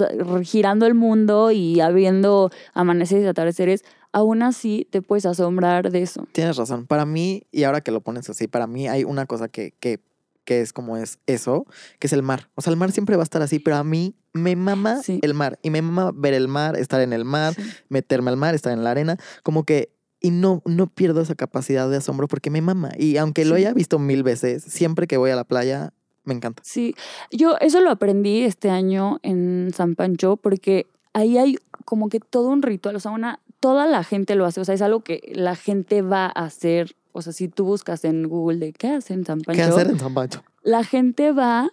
girando 0.48 0.86
el 0.86 0.94
mundo 0.94 1.50
y 1.50 1.80
habiendo 1.80 2.50
amaneceres 2.74 3.24
y 3.24 3.28
atardeceres, 3.28 3.84
aún 4.12 4.42
así 4.42 4.86
te 4.90 5.02
puedes 5.02 5.26
asombrar 5.26 5.90
de 5.90 6.02
eso. 6.02 6.26
Tienes 6.32 6.56
razón. 6.56 6.86
Para 6.86 7.04
mí, 7.06 7.42
y 7.52 7.64
ahora 7.64 7.80
que 7.80 7.90
lo 7.90 8.00
pones 8.00 8.28
así, 8.30 8.46
para 8.48 8.66
mí 8.66 8.88
hay 8.88 9.04
una 9.04 9.26
cosa 9.26 9.48
que, 9.48 9.72
que, 9.78 10.00
que 10.44 10.60
es 10.60 10.72
como 10.72 10.96
es 10.96 11.18
eso, 11.26 11.66
que 11.98 12.06
es 12.06 12.12
el 12.12 12.22
mar. 12.22 12.48
O 12.54 12.62
sea, 12.62 12.70
el 12.70 12.76
mar 12.78 12.92
siempre 12.92 13.16
va 13.16 13.22
a 13.22 13.24
estar 13.24 13.42
así, 13.42 13.58
pero 13.58 13.76
a 13.76 13.84
mí 13.84 14.14
me 14.32 14.54
mama 14.56 15.02
Sí. 15.02 15.18
el 15.22 15.34
mar. 15.34 15.58
Y 15.62 15.70
me 15.70 15.82
mama 15.82 16.12
ver 16.14 16.34
el 16.34 16.48
mar, 16.48 16.76
estar 16.76 17.00
en 17.00 17.12
el 17.12 17.24
mar, 17.24 17.54
Sí. 17.54 17.62
meterme 17.88 18.30
al 18.30 18.36
mar, 18.36 18.54
estar 18.54 18.72
en 18.72 18.84
la 18.84 18.90
arena. 18.90 19.16
Como 19.42 19.64
que. 19.64 19.90
Y 20.18 20.30
no, 20.30 20.62
no 20.64 20.86
pierdo 20.86 21.20
esa 21.20 21.34
capacidad 21.34 21.90
de 21.90 21.98
asombro 21.98 22.26
porque 22.26 22.48
me 22.48 22.62
mama. 22.62 22.90
Y 22.96 23.18
aunque 23.18 23.44
lo 23.44 23.54
haya 23.54 23.74
visto 23.74 23.98
mil 23.98 24.22
veces, 24.22 24.62
siempre 24.64 25.06
que 25.06 25.18
voy 25.18 25.30
a 25.30 25.36
la 25.36 25.44
playa, 25.44 25.92
me 26.26 26.34
encanta. 26.34 26.62
Sí, 26.64 26.94
yo 27.30 27.56
eso 27.60 27.80
lo 27.80 27.90
aprendí 27.90 28.42
este 28.42 28.68
año 28.68 29.18
en 29.22 29.70
San 29.74 29.94
Pancho 29.94 30.36
porque 30.36 30.86
ahí 31.14 31.38
hay 31.38 31.56
como 31.86 32.08
que 32.10 32.20
todo 32.20 32.48
un 32.48 32.62
ritual, 32.62 32.96
o 32.96 33.00
sea, 33.00 33.12
una, 33.12 33.40
toda 33.60 33.86
la 33.86 34.04
gente 34.04 34.34
lo 34.34 34.44
hace, 34.44 34.60
o 34.60 34.64
sea, 34.64 34.74
es 34.74 34.82
algo 34.82 35.00
que 35.00 35.32
la 35.34 35.56
gente 35.56 36.02
va 36.02 36.26
a 36.26 36.44
hacer, 36.44 36.96
o 37.12 37.22
sea, 37.22 37.32
si 37.32 37.48
tú 37.48 37.64
buscas 37.64 38.04
en 38.04 38.28
Google 38.28 38.58
de 38.58 38.72
qué 38.72 38.88
hacen 38.88 39.20
en 39.20 39.24
San 39.24 39.40
Pancho, 39.40 39.62
¿Qué 39.62 39.62
hacer 39.62 39.86
en 39.86 39.98
San 39.98 40.12
Pancho? 40.12 40.42
la 40.62 40.84
gente 40.84 41.32
va 41.32 41.70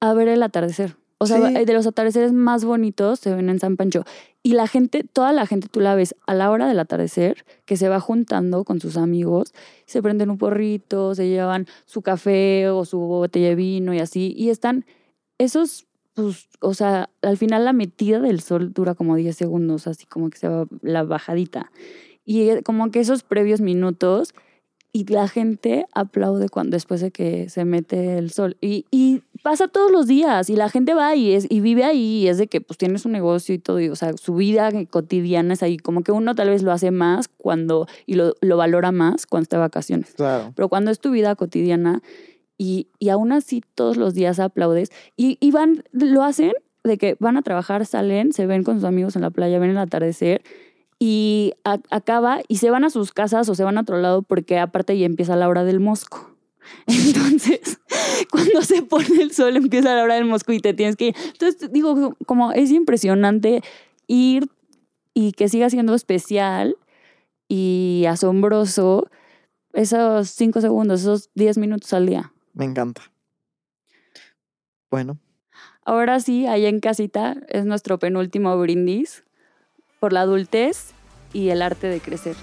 a 0.00 0.14
ver 0.14 0.28
el 0.28 0.42
atardecer. 0.42 0.96
O 1.18 1.26
sea, 1.26 1.48
Sí. 1.48 1.64
de 1.64 1.72
los 1.72 1.86
atardeceres 1.86 2.32
más 2.32 2.64
bonitos 2.64 3.20
se 3.20 3.34
ven 3.34 3.48
en 3.48 3.58
San 3.58 3.76
Pancho. 3.76 4.04
Y 4.42 4.52
la 4.52 4.66
gente, 4.68 5.02
toda 5.02 5.32
la 5.32 5.46
gente, 5.46 5.68
tú 5.68 5.80
la 5.80 5.94
ves 5.94 6.14
a 6.26 6.34
la 6.34 6.50
hora 6.50 6.68
del 6.68 6.78
atardecer, 6.78 7.44
que 7.64 7.76
se 7.76 7.88
va 7.88 8.00
juntando 8.00 8.64
con 8.64 8.80
sus 8.80 8.96
amigos, 8.96 9.54
se 9.86 10.02
prenden 10.02 10.30
un 10.30 10.38
porrito, 10.38 11.14
se 11.14 11.28
llevan 11.28 11.66
su 11.86 12.02
café 12.02 12.68
o 12.68 12.84
su 12.84 12.98
botella 12.98 13.48
de 13.48 13.54
vino 13.54 13.94
y 13.94 13.98
así. 13.98 14.34
Y 14.36 14.50
están 14.50 14.84
esos, 15.38 15.86
pues, 16.14 16.48
o 16.60 16.74
sea, 16.74 17.08
al 17.22 17.36
final 17.38 17.64
la 17.64 17.72
metida 17.72 18.20
del 18.20 18.40
sol 18.40 18.72
dura 18.72 18.94
como 18.94 19.16
10 19.16 19.34
segundos, 19.36 19.86
así 19.86 20.06
como 20.06 20.30
que 20.30 20.38
se 20.38 20.48
va 20.48 20.66
la 20.82 21.02
bajadita. 21.02 21.72
Y 22.24 22.50
eh, 22.50 22.62
como 22.62 22.90
que 22.90 23.00
esos 23.00 23.22
previos 23.22 23.60
minutos 23.60 24.34
y 24.96 25.04
la 25.12 25.28
gente 25.28 25.84
aplaude 25.92 26.48
cuando 26.48 26.74
después 26.74 27.02
de 27.02 27.10
que 27.10 27.50
se 27.50 27.66
mete 27.66 28.16
el 28.16 28.30
sol. 28.30 28.56
Y, 28.62 28.86
y 28.90 29.20
pasa 29.42 29.68
todos 29.68 29.90
los 29.92 30.06
días 30.06 30.48
y 30.48 30.56
la 30.56 30.70
gente 30.70 30.94
va 30.94 31.14
y, 31.14 31.32
es, 31.32 31.46
y 31.50 31.60
vive 31.60 31.84
ahí 31.84 32.22
y 32.22 32.28
es 32.28 32.38
de 32.38 32.46
que 32.46 32.62
pues 32.62 32.78
tienes 32.78 33.04
un 33.04 33.12
negocio 33.12 33.54
y 33.54 33.58
todo, 33.58 33.78
y, 33.78 33.90
o 33.90 33.94
sea, 33.94 34.16
su 34.16 34.36
vida 34.36 34.70
cotidiana 34.86 35.52
es 35.52 35.62
ahí, 35.62 35.76
como 35.76 36.02
que 36.02 36.12
uno 36.12 36.34
tal 36.34 36.48
vez 36.48 36.62
lo 36.62 36.72
hace 36.72 36.92
más 36.92 37.28
cuando, 37.28 37.86
y 38.06 38.14
lo, 38.14 38.36
lo 38.40 38.56
valora 38.56 38.90
más 38.90 39.26
cuando 39.26 39.42
está 39.42 39.56
de 39.58 39.60
vacaciones. 39.60 40.14
Claro. 40.14 40.54
Pero 40.56 40.70
cuando 40.70 40.90
es 40.90 40.98
tu 40.98 41.10
vida 41.10 41.34
cotidiana 41.36 42.00
y, 42.56 42.88
y 42.98 43.10
aún 43.10 43.32
así 43.32 43.62
todos 43.74 43.98
los 43.98 44.14
días 44.14 44.40
aplaudes 44.40 44.90
y, 45.14 45.36
y 45.40 45.50
van, 45.50 45.84
lo 45.92 46.22
hacen 46.22 46.54
de 46.84 46.96
que 46.96 47.16
van 47.18 47.36
a 47.36 47.42
trabajar, 47.42 47.84
salen, 47.84 48.32
se 48.32 48.46
ven 48.46 48.64
con 48.64 48.76
sus 48.76 48.84
amigos 48.84 49.14
en 49.14 49.20
la 49.20 49.30
playa, 49.30 49.58
ven 49.58 49.72
el 49.72 49.78
atardecer 49.78 50.42
y 50.98 51.52
a- 51.64 51.80
acaba 51.90 52.40
y 52.48 52.56
se 52.56 52.70
van 52.70 52.84
a 52.84 52.90
sus 52.90 53.12
casas 53.12 53.48
o 53.48 53.54
se 53.54 53.64
van 53.64 53.78
a 53.78 53.82
otro 53.82 53.98
lado 53.98 54.22
porque 54.22 54.58
aparte 54.58 54.98
ya 54.98 55.06
empieza 55.06 55.36
la 55.36 55.48
hora 55.48 55.64
del 55.64 55.80
mosco. 55.80 56.34
Entonces, 56.86 57.78
cuando 58.30 58.62
se 58.62 58.82
pone 58.82 59.22
el 59.22 59.32
sol 59.32 59.56
empieza 59.56 59.94
la 59.94 60.02
hora 60.02 60.14
del 60.14 60.24
mosco 60.24 60.52
y 60.52 60.60
te 60.60 60.74
tienes 60.74 60.96
que 60.96 61.08
ir. 61.08 61.14
Entonces, 61.32 61.70
digo, 61.72 62.16
como 62.26 62.52
es 62.52 62.70
impresionante 62.70 63.62
ir 64.06 64.48
y 65.14 65.32
que 65.32 65.48
siga 65.48 65.70
siendo 65.70 65.94
especial 65.94 66.76
y 67.48 68.04
asombroso 68.08 69.08
esos 69.72 70.30
cinco 70.30 70.60
segundos, 70.60 71.00
esos 71.02 71.30
10 71.34 71.58
minutos 71.58 71.92
al 71.92 72.06
día. 72.06 72.32
Me 72.54 72.64
encanta. 72.64 73.02
Bueno, 74.90 75.18
Ahora 75.84 76.18
sí, 76.18 76.46
allá 76.48 76.68
en 76.68 76.80
casita 76.80 77.36
es 77.48 77.64
nuestro 77.64 77.98
penúltimo 78.00 78.58
brindis 78.58 79.22
por 80.06 80.12
la 80.12 80.20
adultez 80.20 80.92
y 81.32 81.50
el 81.50 81.62
arte 81.62 81.88
de 81.88 82.00
crecer. 82.00 82.36